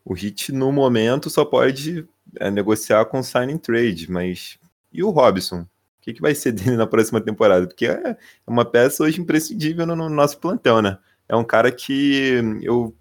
o 0.05 0.13
Hit 0.13 0.53
no 0.53 0.71
momento 0.71 1.31
só 1.31 1.45
pode 1.45 2.07
é, 2.37 2.51
negociar 2.51 3.07
com 3.07 3.23
signing 3.23 3.59
trade 3.59 4.11
mas 4.11 4.59
e 4.93 5.03
o 5.03 5.11
Robson 5.11 5.67
que, 6.05 6.13
que 6.13 6.21
vai 6.21 6.35
ser 6.35 6.53
dele 6.53 6.77
na 6.77 6.87
próxima 6.87 7.21
temporada? 7.21 7.67
Porque 7.67 7.87
é 7.87 8.17
uma 8.47 8.65
peça 8.65 9.03
hoje 9.03 9.21
imprescindível 9.21 9.87
no, 9.87 9.97
no 9.97 10.11
nosso 10.11 10.39
plantão, 10.39 10.83
né? 10.83 10.99
É 11.29 11.35
um 11.37 11.45
cara 11.45 11.73
que 11.73 12.41
eu 12.63 12.95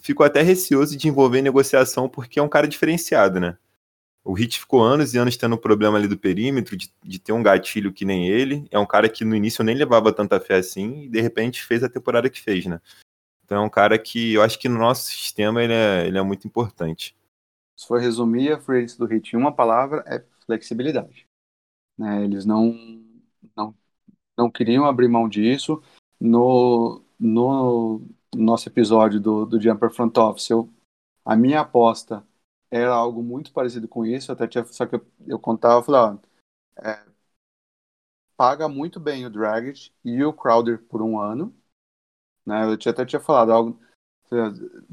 fico 0.00 0.22
até 0.22 0.42
receoso 0.42 0.96
de 0.96 1.08
envolver 1.08 1.38
em 1.38 1.42
negociação 1.42 2.08
porque 2.08 2.38
é 2.38 2.42
um 2.42 2.48
cara 2.48 2.66
diferenciado, 2.66 3.38
né? 3.38 3.56
O 4.24 4.34
Hit 4.34 4.58
ficou 4.58 4.82
anos 4.82 5.14
e 5.14 5.18
anos 5.18 5.36
tendo 5.36 5.58
problema 5.58 5.98
ali 5.98 6.06
do 6.06 6.18
perímetro, 6.18 6.76
de, 6.76 6.92
de, 7.02 7.18
ter 7.18 7.32
um 7.32 7.42
gatilho 7.42 7.92
que 7.92 8.04
nem 8.04 8.28
ele. 8.28 8.68
É 8.70 8.78
um 8.78 8.86
cara 8.86 9.08
que 9.08 9.24
no 9.24 9.34
início 9.34 9.62
eu 9.62 9.66
nem 9.66 9.74
levava 9.74 10.12
tanta 10.12 10.38
fé 10.38 10.56
assim 10.56 11.02
e 11.02 11.08
de 11.08 11.20
repente 11.20 11.64
fez 11.64 11.82
a 11.82 11.88
temporada 11.88 12.30
que 12.30 12.40
fez, 12.40 12.66
né? 12.66 12.80
Então 13.44 13.62
é 13.62 13.66
um 13.66 13.70
cara 13.70 13.98
que 13.98 14.34
eu 14.34 14.42
acho 14.42 14.58
que 14.58 14.68
no 14.68 14.78
nosso 14.78 15.10
sistema 15.10 15.62
ele 15.62 15.72
é, 15.72 16.06
ele 16.06 16.18
é 16.18 16.22
muito 16.22 16.46
importante. 16.46 17.16
Se 17.76 17.86
for 17.86 18.00
resumir 18.00 18.52
a 18.52 18.60
free 18.60 18.86
do 18.96 19.06
Hit 19.06 19.34
em 19.34 19.38
uma 19.38 19.52
palavra, 19.52 20.04
é 20.06 20.24
flexibilidade. 20.46 21.26
Né? 21.98 22.24
Eles 22.24 22.44
não, 22.44 22.72
não, 23.56 23.74
não 24.38 24.50
queriam 24.50 24.86
abrir 24.86 25.08
mão 25.08 25.28
disso. 25.28 25.82
No, 26.20 27.02
no 27.22 28.02
nosso 28.34 28.68
episódio 28.68 29.20
do, 29.20 29.46
do 29.46 29.60
Jumper 29.60 29.90
Front 29.90 30.16
Office, 30.18 30.50
eu, 30.50 30.68
a 31.24 31.36
minha 31.36 31.60
aposta 31.60 32.26
era 32.68 32.92
algo 32.92 33.22
muito 33.22 33.52
parecido 33.52 33.86
com 33.86 34.04
isso, 34.04 34.32
até 34.32 34.48
tinha, 34.48 34.64
só 34.64 34.84
que 34.86 34.96
eu, 34.96 35.06
eu 35.28 35.38
contava, 35.38 35.82
falava, 35.84 36.20
é, 36.78 37.04
paga 38.36 38.68
muito 38.68 38.98
bem 38.98 39.24
o 39.24 39.30
Dragic 39.30 39.92
e 40.04 40.24
o 40.24 40.32
Crowder 40.32 40.82
por 40.82 41.00
um 41.00 41.20
ano, 41.20 41.54
né, 42.44 42.64
eu 42.64 42.76
tinha, 42.76 42.90
até 42.90 43.04
tinha 43.04 43.20
falado 43.20 43.52
algo, 43.52 43.80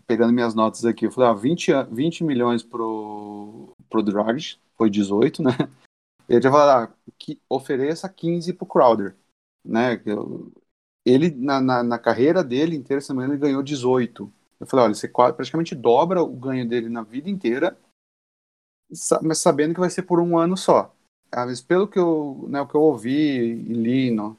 pegando 0.06 0.32
minhas 0.32 0.54
notas 0.54 0.86
aqui, 0.86 1.08
eu 1.08 1.12
falei, 1.12 1.32
ah, 1.32 1.34
20, 1.34 1.72
20 1.90 2.24
milhões 2.24 2.62
pro, 2.62 3.76
pro 3.90 4.04
Dragic, 4.04 4.60
foi 4.78 4.90
18, 4.92 5.42
né, 5.42 5.50
ele 6.30 6.42
já 6.44 6.52
falou 6.52 6.70
ah, 6.70 6.94
que 7.18 7.42
ofereça 7.50 8.08
15 8.08 8.54
pro 8.54 8.68
Crowder, 8.68 9.16
né? 9.66 9.98
Ele, 11.10 11.32
na, 11.32 11.60
na, 11.62 11.84
na, 11.84 11.99
carreira 11.99 12.43
dele 12.43 12.76
inteira, 12.76 13.01
manhã, 13.14 13.30
ele 13.30 13.38
ganhou 13.38 13.64
18. 13.64 14.32
Eu 14.60 14.68
falei, 14.68 14.86
olha, 14.86 14.93
você 14.93 15.07
praticamente 15.07 15.74
dobra 15.74 16.22
o 16.22 16.36
ganho 16.36 16.68
dele 16.68 16.89
na 16.89 17.01
vida 17.01 17.30
inteira, 17.30 17.78
mas 19.22 19.38
sabendo 19.38 19.74
que 19.74 19.80
vai 19.80 19.89
ser 19.89 20.03
por 20.03 20.20
um 20.20 20.38
ano 20.38 20.57
só. 20.57 20.93
Mas 21.34 21.62
pelo 21.62 21.88
que 21.88 21.97
eu, 21.97 22.45
né, 22.49 22.62
o 22.62 22.68
que 22.68 22.76
eu 22.76 22.82
ouvi 22.82 23.12
e 23.12 23.74
li 23.74 24.12
no, 24.12 24.38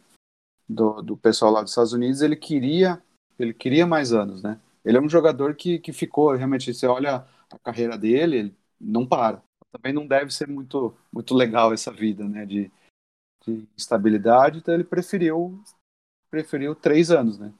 do, 0.68 1.02
do 1.02 1.16
pessoal 1.16 1.52
lá 1.52 1.62
dos 1.62 1.70
Estados 1.72 1.92
Unidos, 1.92 2.20
ele 2.20 2.36
queria, 2.36 3.02
ele 3.38 3.54
queria 3.54 3.86
mais 3.86 4.12
anos, 4.12 4.42
né? 4.42 4.60
Ele 4.84 4.96
é 4.96 5.00
um 5.00 5.08
jogador 5.08 5.54
que, 5.54 5.78
que 5.78 5.92
ficou, 5.92 6.34
realmente, 6.34 6.72
você 6.72 6.86
olha 6.86 7.26
a 7.50 7.58
carreira 7.58 7.96
dele, 7.96 8.36
ele 8.36 8.56
não 8.80 9.06
para 9.06 9.42
também 9.70 9.92
não 9.92 10.06
deve 10.06 10.32
ser 10.32 10.48
muito, 10.48 10.96
muito 11.12 11.34
legal 11.34 11.72
essa 11.72 11.92
vida, 11.92 12.24
né, 12.24 12.44
de, 12.44 12.70
de 13.46 13.68
então 14.56 14.74
ele 14.74 14.84
preferiu, 14.84 15.62
preferiu 16.31 16.74
três 16.74 17.11
anos, 17.11 17.39
né. 17.39 17.53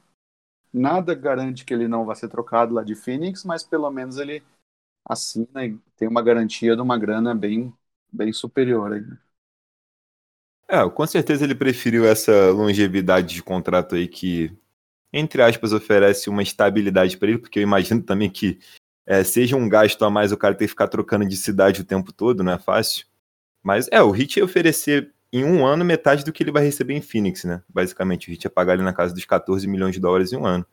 Nada 0.73 1.13
garante 1.13 1.65
que 1.65 1.73
ele 1.73 1.87
não 1.87 2.05
vai 2.05 2.15
ser 2.15 2.29
trocado 2.29 2.73
lá 2.73 2.83
de 2.83 2.95
Phoenix, 2.95 3.43
mas 3.43 3.63
pelo 3.63 3.91
menos 3.91 4.17
ele 4.17 4.41
assina 5.05 5.65
e 5.65 5.77
tem 5.97 6.07
uma 6.07 6.21
garantia 6.21 6.75
de 6.75 6.81
uma 6.81 6.97
grana 6.97 7.35
bem, 7.35 7.73
bem 8.11 8.31
superior 8.31 8.93
aí. 8.93 9.01
Né? 9.01 9.17
É, 10.69 10.89
com 10.89 11.05
certeza 11.05 11.43
ele 11.43 11.53
preferiu 11.53 12.05
essa 12.05 12.51
longevidade 12.51 13.35
de 13.35 13.43
contrato 13.43 13.95
aí 13.95 14.07
que, 14.07 14.55
entre 15.11 15.41
aspas, 15.41 15.73
oferece 15.73 16.29
uma 16.29 16.41
estabilidade 16.41 17.17
para 17.17 17.29
ele, 17.29 17.39
porque 17.39 17.59
eu 17.59 17.63
imagino 17.63 18.01
também 18.01 18.29
que 18.29 18.57
é, 19.05 19.21
seja 19.23 19.57
um 19.57 19.67
gasto 19.67 20.05
a 20.05 20.09
mais 20.09 20.31
o 20.31 20.37
cara 20.37 20.55
ter 20.55 20.65
que 20.65 20.69
ficar 20.69 20.87
trocando 20.87 21.27
de 21.27 21.35
cidade 21.35 21.81
o 21.81 21.85
tempo 21.85 22.13
todo, 22.13 22.43
não 22.43 22.53
é 22.53 22.59
fácil. 22.59 23.05
Mas 23.61 23.89
é, 23.91 24.01
o 24.01 24.11
Hit 24.11 24.37
ia 24.37 24.45
oferecer 24.45 25.13
em 25.31 25.45
um 25.45 25.65
ano 25.65 25.85
metade 25.85 26.25
do 26.25 26.33
que 26.33 26.43
ele 26.43 26.51
vai 26.51 26.63
receber 26.63 26.93
em 26.93 27.01
Phoenix, 27.01 27.45
né? 27.45 27.63
Basicamente, 27.69 28.27
o 28.27 28.31
Hit 28.31 28.45
ia 28.45 28.49
pagar 28.49 28.73
ali 28.73 28.83
na 28.83 28.93
casa 28.93 29.13
dos 29.13 29.23
14 29.23 29.65
milhões 29.67 29.93
de 29.93 30.01
dólares 30.01 30.33
em 30.33 30.37
um 30.37 30.45
ano. 30.45 30.65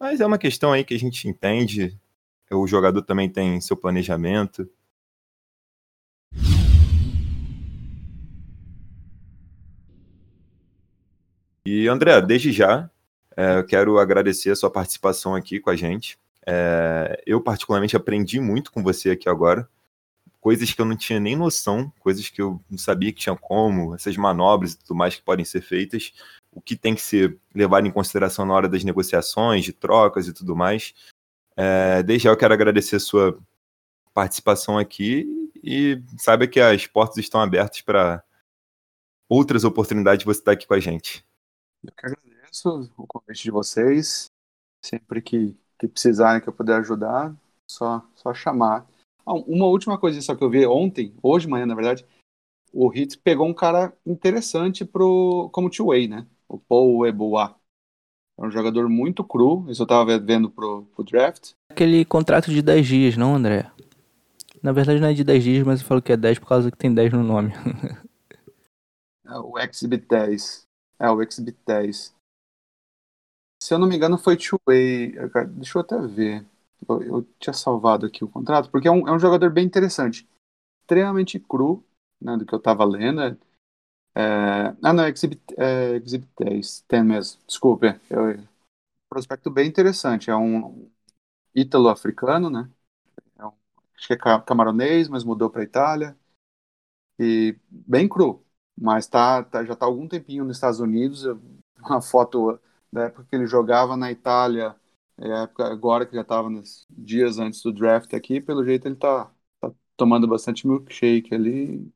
Mas 0.00 0.20
é 0.20 0.26
uma 0.26 0.38
questão 0.38 0.72
aí 0.72 0.84
que 0.84 0.94
a 0.94 0.98
gente 0.98 1.28
entende. 1.28 1.98
O 2.50 2.66
jogador 2.66 3.02
também 3.02 3.28
tem 3.28 3.60
seu 3.60 3.76
planejamento. 3.76 4.68
E 11.66 11.86
André, 11.86 12.22
desde 12.22 12.50
já, 12.50 12.90
é, 13.36 13.58
eu 13.58 13.66
quero 13.66 13.98
agradecer 13.98 14.50
a 14.50 14.56
sua 14.56 14.70
participação 14.70 15.34
aqui 15.34 15.60
com 15.60 15.68
a 15.68 15.76
gente. 15.76 16.18
É, 16.46 17.22
eu, 17.26 17.42
particularmente, 17.42 17.94
aprendi 17.94 18.40
muito 18.40 18.72
com 18.72 18.82
você 18.82 19.10
aqui 19.10 19.28
agora. 19.28 19.68
Coisas 20.40 20.72
que 20.72 20.80
eu 20.80 20.84
não 20.86 20.96
tinha 20.96 21.18
nem 21.18 21.36
noção, 21.36 21.92
coisas 21.98 22.28
que 22.28 22.40
eu 22.40 22.62
não 22.70 22.78
sabia 22.78 23.12
que 23.12 23.20
tinha 23.20 23.36
como, 23.36 23.94
essas 23.94 24.16
manobras 24.16 24.72
e 24.72 24.78
tudo 24.78 24.94
mais 24.94 25.16
que 25.16 25.22
podem 25.22 25.44
ser 25.44 25.60
feitas, 25.60 26.12
o 26.52 26.60
que 26.60 26.76
tem 26.76 26.94
que 26.94 27.00
ser 27.00 27.38
levado 27.54 27.86
em 27.86 27.90
consideração 27.90 28.46
na 28.46 28.54
hora 28.54 28.68
das 28.68 28.84
negociações, 28.84 29.64
de 29.64 29.72
trocas 29.72 30.28
e 30.28 30.32
tudo 30.32 30.54
mais. 30.54 30.94
É, 31.56 32.02
desde 32.02 32.24
já 32.24 32.30
eu 32.30 32.36
quero 32.36 32.54
agradecer 32.54 32.96
a 32.96 33.00
sua 33.00 33.38
participação 34.14 34.78
aqui 34.78 35.50
e 35.62 36.00
saiba 36.16 36.46
que 36.46 36.60
as 36.60 36.86
portas 36.86 37.18
estão 37.18 37.40
abertas 37.40 37.80
para 37.82 38.22
outras 39.28 39.64
oportunidades 39.64 40.20
de 40.20 40.24
você 40.24 40.40
estar 40.40 40.52
aqui 40.52 40.66
com 40.66 40.74
a 40.74 40.80
gente. 40.80 41.24
Eu 41.84 41.92
que 41.92 42.06
agradeço 42.06 42.90
o 42.96 43.06
convite 43.06 43.42
de 43.42 43.50
vocês. 43.50 44.26
Sempre 44.80 45.20
que 45.20 45.56
que 45.78 45.86
precisarem 45.86 46.40
que 46.42 46.48
eu 46.48 46.52
puder 46.52 46.80
ajudar, 46.80 47.34
só, 47.66 48.04
só 48.16 48.34
chamar. 48.34 48.84
Ah, 49.28 49.34
uma 49.34 49.66
última 49.66 49.98
coisa 49.98 50.22
só 50.22 50.34
que 50.34 50.42
eu 50.42 50.48
vi 50.48 50.66
ontem, 50.66 51.14
hoje 51.22 51.44
de 51.44 51.50
manhã, 51.50 51.66
na 51.66 51.74
verdade, 51.74 52.06
o 52.72 52.90
Hits 52.90 53.14
pegou 53.14 53.46
um 53.46 53.52
cara 53.52 53.92
interessante 54.06 54.86
pro, 54.86 55.50
como 55.52 55.68
two-way, 55.68 56.08
né? 56.08 56.26
O 56.48 56.58
Paul 56.58 57.06
Eboa. 57.06 57.54
É 58.38 58.46
um 58.46 58.50
jogador 58.50 58.88
muito 58.88 59.22
cru, 59.22 59.66
isso 59.68 59.82
eu 59.82 59.86
tava 59.86 60.18
vendo 60.18 60.50
pro, 60.50 60.84
pro 60.94 61.04
draft. 61.04 61.50
Aquele 61.70 62.06
contrato 62.06 62.50
de 62.50 62.62
10 62.62 62.86
dias, 62.86 63.16
não, 63.18 63.34
André? 63.34 63.70
Na 64.62 64.72
verdade 64.72 64.98
não 64.98 65.08
é 65.08 65.12
de 65.12 65.22
10 65.22 65.44
dias, 65.44 65.66
mas 65.66 65.82
eu 65.82 65.86
falo 65.86 66.00
que 66.00 66.12
é 66.12 66.16
10 66.16 66.38
por 66.38 66.48
causa 66.48 66.70
que 66.70 66.78
tem 66.78 66.94
10 66.94 67.12
no 67.12 67.22
nome. 67.22 67.52
é 69.26 69.38
o 69.38 69.58
Exhibit 69.58 70.06
10. 70.08 70.62
É 70.98 71.10
o 71.10 71.20
Exhibit 71.20 71.58
10. 71.66 72.14
Se 73.62 73.74
eu 73.74 73.78
não 73.78 73.86
me 73.86 73.96
engano, 73.96 74.16
foi 74.16 74.38
two-way. 74.38 75.12
Deixa 75.50 75.76
eu 75.76 75.82
até 75.82 76.00
ver. 76.00 76.46
Eu, 76.86 77.02
eu, 77.02 77.22
tinha 77.38 77.52
salvado 77.52 78.06
aqui 78.06 78.22
o 78.22 78.28
contrato, 78.28 78.70
porque 78.70 78.88
é 78.88 78.90
um, 78.90 79.08
é 79.08 79.12
um 79.12 79.18
jogador 79.18 79.50
bem 79.50 79.64
interessante. 79.64 80.28
Extremamente 80.82 81.38
cru, 81.38 81.84
né, 82.20 82.36
do 82.36 82.44
que 82.44 82.54
eu 82.54 82.60
tava 82.60 82.84
lendo. 82.84 83.20
É, 84.14 84.74
ah, 84.82 84.92
não, 84.92 85.04
é 85.04 85.10
Exhibit, 85.10 85.42
é, 85.56 85.96
Exhibit 85.96 86.30
10, 86.38 86.84
10 86.88 87.04
mesmo. 87.04 87.40
Desculpe. 87.46 87.86
Prospecto 89.08 89.50
bem 89.50 89.68
interessante. 89.68 90.30
É 90.30 90.36
um 90.36 90.90
ítalo-africano, 91.54 92.50
né? 92.50 92.70
É 93.38 93.46
um, 93.46 93.52
acho 93.96 94.06
que 94.06 94.12
é 94.12 94.16
camaronês, 94.16 95.08
mas 95.08 95.24
mudou 95.24 95.50
para 95.50 95.62
Itália. 95.62 96.16
E 97.18 97.56
bem 97.70 98.08
cru. 98.08 98.44
Mas 98.80 99.06
tá, 99.06 99.42
tá, 99.42 99.64
já 99.64 99.74
tá 99.74 99.86
algum 99.86 100.06
tempinho 100.06 100.44
nos 100.44 100.56
Estados 100.56 100.80
Unidos. 100.80 101.24
Uma 101.78 102.00
foto 102.00 102.58
da 102.92 103.04
época 103.04 103.26
que 103.28 103.36
ele 103.36 103.46
jogava 103.46 103.96
na 103.96 104.10
Itália, 104.10 104.74
É 105.20 105.32
a 105.32 105.42
época 105.42 105.66
agora 105.66 106.06
que 106.06 106.14
já 106.14 106.22
estava 106.22 106.48
nos 106.48 106.86
dias 106.90 107.38
antes 107.38 107.62
do 107.62 107.72
draft 107.72 108.14
aqui, 108.14 108.40
pelo 108.40 108.64
jeito 108.64 108.86
ele 108.86 108.94
tá, 108.94 109.30
tá 109.60 109.72
tomando 109.96 110.28
bastante 110.28 110.66
milkshake 110.66 111.34
ali, 111.34 111.90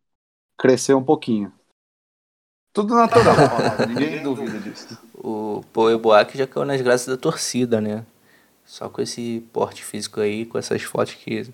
cresceu 0.59 0.99
um 0.99 1.05
pouquinho. 1.05 1.53
Tudo 2.73 2.95
natural, 2.95 3.37
ninguém 3.89 4.23
duvida 4.23 4.59
disso. 4.59 4.99
O 5.15 5.63
Paul 5.73 5.91
Eboak 5.91 6.37
já 6.37 6.47
caiu 6.47 6.65
nas 6.65 6.81
graças 6.81 7.07
da 7.07 7.17
torcida, 7.17 7.81
né? 7.81 8.05
Só 8.65 8.89
com 8.89 9.03
esse 9.03 9.47
porte 9.53 9.85
físico 9.85 10.21
aí, 10.21 10.47
com 10.47 10.59
essas 10.59 10.83
fotos 10.83 11.15
que, 11.15 11.45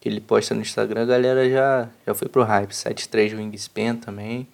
que 0.00 0.08
ele 0.08 0.20
posta 0.20 0.54
no 0.54 0.60
Instagram, 0.60 1.02
a 1.02 1.06
galera 1.06 1.48
já, 1.48 1.88
já 2.04 2.14
foi 2.14 2.28
pro 2.28 2.42
hype. 2.42 2.72
7'3 2.72 3.32
wingspan 3.34 3.96
também. 3.96 4.48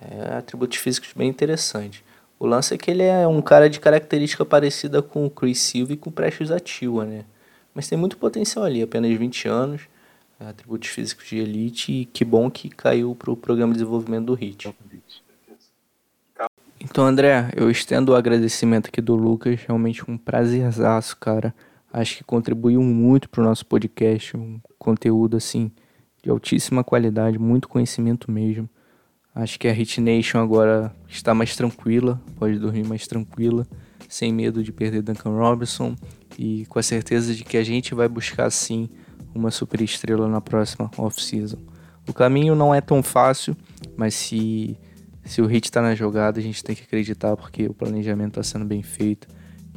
É, 0.00 0.36
atributos 0.36 0.78
físicos 0.78 1.12
bem 1.14 1.28
interessantes. 1.28 2.02
O 2.40 2.46
lance 2.46 2.72
é 2.72 2.78
que 2.78 2.90
ele 2.90 3.02
é 3.02 3.28
um 3.28 3.42
cara 3.42 3.68
de 3.68 3.78
característica 3.78 4.46
parecida 4.46 5.02
com 5.02 5.26
o 5.26 5.30
Chris 5.30 5.60
Silva 5.60 5.92
e 5.92 5.96
com 5.98 6.08
o 6.08 6.12
Prestes 6.12 6.50
Atua, 6.50 7.04
né? 7.04 7.26
Mas 7.74 7.86
tem 7.86 7.98
muito 7.98 8.16
potencial 8.16 8.64
ali, 8.64 8.80
apenas 8.80 9.14
20 9.14 9.46
anos, 9.46 9.82
atributos 10.40 10.88
físicos 10.88 11.28
de 11.28 11.36
elite 11.36 11.92
e 11.92 12.04
que 12.06 12.24
bom 12.24 12.50
que 12.50 12.70
caiu 12.70 13.14
para 13.14 13.30
o 13.30 13.36
programa 13.36 13.74
de 13.74 13.80
desenvolvimento 13.80 14.24
do 14.24 14.34
HIT. 14.34 14.74
Então, 16.80 17.04
André, 17.04 17.50
eu 17.54 17.70
estendo 17.70 18.12
o 18.12 18.14
agradecimento 18.14 18.86
aqui 18.86 19.02
do 19.02 19.14
Lucas, 19.14 19.60
realmente 19.68 20.10
um 20.10 20.16
prazerzaço, 20.16 21.18
cara. 21.18 21.54
Acho 21.92 22.16
que 22.16 22.24
contribuiu 22.24 22.82
muito 22.82 23.28
para 23.28 23.42
o 23.42 23.44
nosso 23.44 23.66
podcast, 23.66 24.34
um 24.34 24.58
conteúdo 24.78 25.36
assim 25.36 25.70
de 26.22 26.30
altíssima 26.30 26.82
qualidade, 26.82 27.38
muito 27.38 27.68
conhecimento 27.68 28.30
mesmo. 28.30 28.66
Acho 29.34 29.58
que 29.58 29.68
a 29.68 29.72
Hit 29.72 30.00
Nation 30.00 30.38
agora 30.38 30.94
está 31.08 31.34
mais 31.34 31.54
tranquila, 31.54 32.20
pode 32.36 32.58
dormir 32.58 32.84
mais 32.86 33.06
tranquila, 33.06 33.66
sem 34.08 34.32
medo 34.32 34.62
de 34.62 34.72
perder 34.72 35.02
Duncan 35.02 35.30
Robinson 35.30 35.94
e 36.38 36.66
com 36.66 36.78
a 36.78 36.82
certeza 36.82 37.34
de 37.34 37.44
que 37.44 37.56
a 37.56 37.62
gente 37.62 37.94
vai 37.94 38.08
buscar 38.08 38.50
sim 38.50 38.88
uma 39.34 39.50
super 39.50 39.80
estrela 39.80 40.28
na 40.28 40.40
próxima 40.40 40.90
off-season. 40.98 41.58
O 42.08 42.12
caminho 42.12 42.56
não 42.56 42.74
é 42.74 42.80
tão 42.80 43.02
fácil, 43.02 43.56
mas 43.96 44.14
se, 44.14 44.76
se 45.24 45.40
o 45.40 45.46
Hit 45.46 45.66
está 45.68 45.80
na 45.80 45.94
jogada, 45.94 46.40
a 46.40 46.42
gente 46.42 46.64
tem 46.64 46.74
que 46.74 46.82
acreditar 46.82 47.36
porque 47.36 47.66
o 47.66 47.74
planejamento 47.74 48.40
está 48.40 48.42
sendo 48.42 48.64
bem 48.64 48.82
feito 48.82 49.28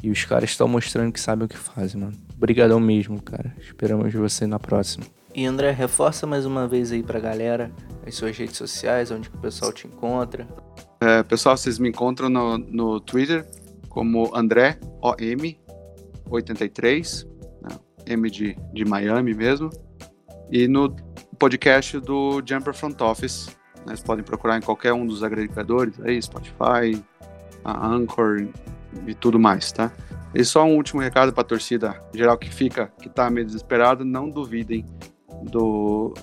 e 0.02 0.10
os 0.10 0.24
caras 0.24 0.50
estão 0.50 0.66
mostrando 0.66 1.12
que 1.12 1.20
sabem 1.20 1.46
o 1.46 1.48
que 1.48 1.56
fazem, 1.56 2.00
mano. 2.00 2.12
Obrigadão 2.36 2.80
mesmo, 2.80 3.22
cara. 3.22 3.54
Esperamos 3.58 4.12
você 4.12 4.46
na 4.46 4.58
próxima. 4.58 5.06
E 5.34 5.44
André, 5.46 5.72
reforça 5.72 6.28
mais 6.28 6.46
uma 6.46 6.68
vez 6.68 6.92
aí 6.92 7.02
pra 7.02 7.18
galera 7.18 7.72
as 8.06 8.14
suas 8.14 8.38
redes 8.38 8.56
sociais, 8.56 9.10
onde 9.10 9.28
o 9.28 9.32
pessoal 9.38 9.72
te 9.72 9.88
encontra. 9.88 10.46
É, 11.00 11.24
pessoal, 11.24 11.56
vocês 11.56 11.76
me 11.76 11.88
encontram 11.88 12.28
no, 12.28 12.56
no 12.56 13.00
Twitter 13.00 13.44
como 13.88 14.30
André 14.32 14.78
OM83, 15.02 17.26
né, 17.62 17.76
M 18.06 18.30
de, 18.30 18.56
de 18.72 18.84
Miami 18.84 19.34
mesmo, 19.34 19.70
e 20.52 20.68
no 20.68 20.94
podcast 21.36 21.98
do 21.98 22.40
Jumper 22.46 22.72
Front 22.72 23.00
Office. 23.00 23.48
Né, 23.78 23.86
vocês 23.86 24.04
podem 24.04 24.24
procurar 24.24 24.56
em 24.56 24.62
qualquer 24.62 24.92
um 24.92 25.04
dos 25.04 25.24
agregadores 25.24 26.00
aí, 26.00 26.22
Spotify, 26.22 27.02
a 27.64 27.88
Anchor 27.88 28.46
e 29.04 29.14
tudo 29.14 29.40
mais, 29.40 29.72
tá? 29.72 29.90
E 30.32 30.44
só 30.44 30.64
um 30.64 30.76
último 30.76 31.00
recado 31.00 31.32
para 31.32 31.42
a 31.42 31.46
torcida 31.46 32.00
geral 32.14 32.38
que 32.38 32.54
fica, 32.54 32.92
que 33.02 33.08
tá 33.08 33.28
meio 33.28 33.46
desesperada, 33.46 34.04
não 34.04 34.30
duvidem 34.30 34.86
do, 35.44 36.14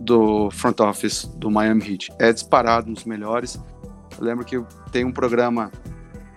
do 0.00 0.50
front 0.50 0.80
office 0.80 1.24
do 1.36 1.50
Miami 1.50 1.92
Heat. 1.92 2.12
É 2.18 2.32
disparado 2.32 2.90
nos 2.90 3.04
melhores. 3.04 3.60
Eu 4.18 4.24
lembro 4.24 4.44
que 4.44 4.60
tem 4.90 5.04
um 5.04 5.12
programa, 5.12 5.70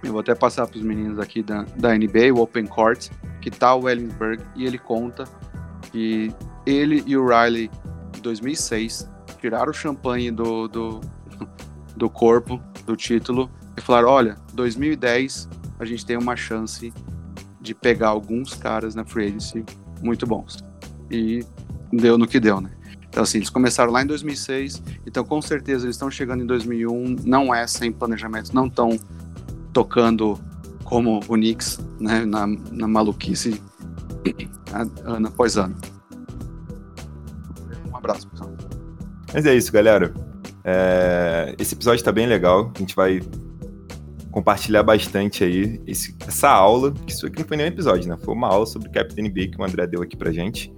eu 0.04 0.12
vou 0.12 0.22
até 0.22 0.36
passar 0.36 0.68
para 0.68 0.78
os 0.78 0.84
meninos 0.84 1.20
aqui 1.20 1.42
da, 1.42 1.64
da 1.76 1.96
NBA, 1.96 2.34
o 2.34 2.42
Open 2.42 2.66
Court, 2.66 3.10
que 3.42 3.50
tá 3.50 3.74
o 3.76 3.90
Ellingsburg, 3.90 4.44
e 4.56 4.66
ele 4.66 4.78
conta 4.78 5.26
que 5.92 6.34
ele 6.66 7.04
e 7.06 7.18
o 7.18 7.28
Riley, 7.28 7.70
em 8.18 8.22
2006, 8.22 9.10
tiraram 9.40 9.72
o 9.72 9.74
champanhe 9.74 10.32
do, 10.32 10.68
do, 10.68 11.02
do 11.96 12.10
corpo 12.10 12.62
do 12.86 12.96
título 12.96 13.50
e 13.76 13.82
falaram: 13.82 14.10
olha, 14.10 14.36
2010 14.54 15.50
a 15.80 15.86
gente 15.86 16.06
tem 16.06 16.18
uma 16.18 16.36
chance 16.36 16.94
de 17.60 17.74
pegar 17.74 18.10
alguns 18.10 18.54
caras 18.54 18.96
na 18.96 19.04
free 19.04 19.28
agency 19.28 19.66
muito 20.02 20.26
bons. 20.26 20.64
E 21.10 21.46
deu 21.92 22.18
no 22.18 22.28
que 22.28 22.40
deu, 22.40 22.62
né? 22.62 22.72
Então, 23.10 23.24
assim, 23.24 23.40
eles 23.40 23.50
começaram 23.50 23.92
lá 23.92 24.02
em 24.02 24.06
2006, 24.06 24.82
então 25.06 25.24
com 25.26 25.42
certeza 25.42 25.86
eles 25.86 25.96
estão 25.96 26.10
chegando 26.10 26.44
em 26.44 26.46
2001, 26.46 27.18
não 27.26 27.54
é 27.54 27.68
sem 27.68 27.92
planejamento, 27.92 28.56
não 28.56 28.68
estão 28.68 28.98
tocando 29.74 30.40
como 30.86 31.20
o 31.28 31.34
Knicks, 31.34 31.80
né, 32.00 32.24
na, 32.26 32.48
na 32.48 32.88
maluquice 32.88 33.62
ano 35.04 35.28
após 35.28 35.58
ano. 35.58 35.76
Um 37.92 37.98
abraço, 37.98 38.28
pessoal. 38.30 38.52
Mas 39.34 39.46
é 39.46 39.56
isso, 39.56 39.72
galera. 39.72 40.14
É... 40.64 41.56
Esse 41.60 41.76
episódio 41.76 42.00
está 42.00 42.12
bem 42.12 42.28
legal, 42.28 42.72
a 42.74 42.80
gente 42.80 42.96
vai 42.96 43.22
compartilhar 44.32 44.84
bastante 44.84 45.44
aí 45.44 45.82
esse, 45.86 46.16
essa 46.26 46.50
aula, 46.50 46.94
que 46.94 47.12
isso 47.12 47.28
aqui 47.28 47.40
não 47.40 47.48
foi 47.48 47.58
nenhum 47.58 47.70
episódio, 47.70 48.10
né? 48.10 48.18
Foi 48.24 48.34
uma 48.34 48.48
aula 48.48 48.66
sobre 48.66 48.90
Captain 48.90 49.26
NBA 49.26 49.48
que 49.48 49.58
o 49.60 49.64
André 49.64 49.86
deu 49.88 50.02
aqui 50.02 50.16
pra 50.16 50.32
gente. 50.32 50.74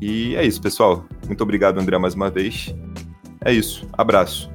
E 0.00 0.34
é 0.36 0.44
isso, 0.44 0.60
pessoal. 0.60 1.04
Muito 1.26 1.42
obrigado, 1.42 1.78
André, 1.78 1.98
mais 1.98 2.14
uma 2.14 2.30
vez. 2.30 2.74
É 3.44 3.52
isso. 3.52 3.86
Abraço. 3.92 4.50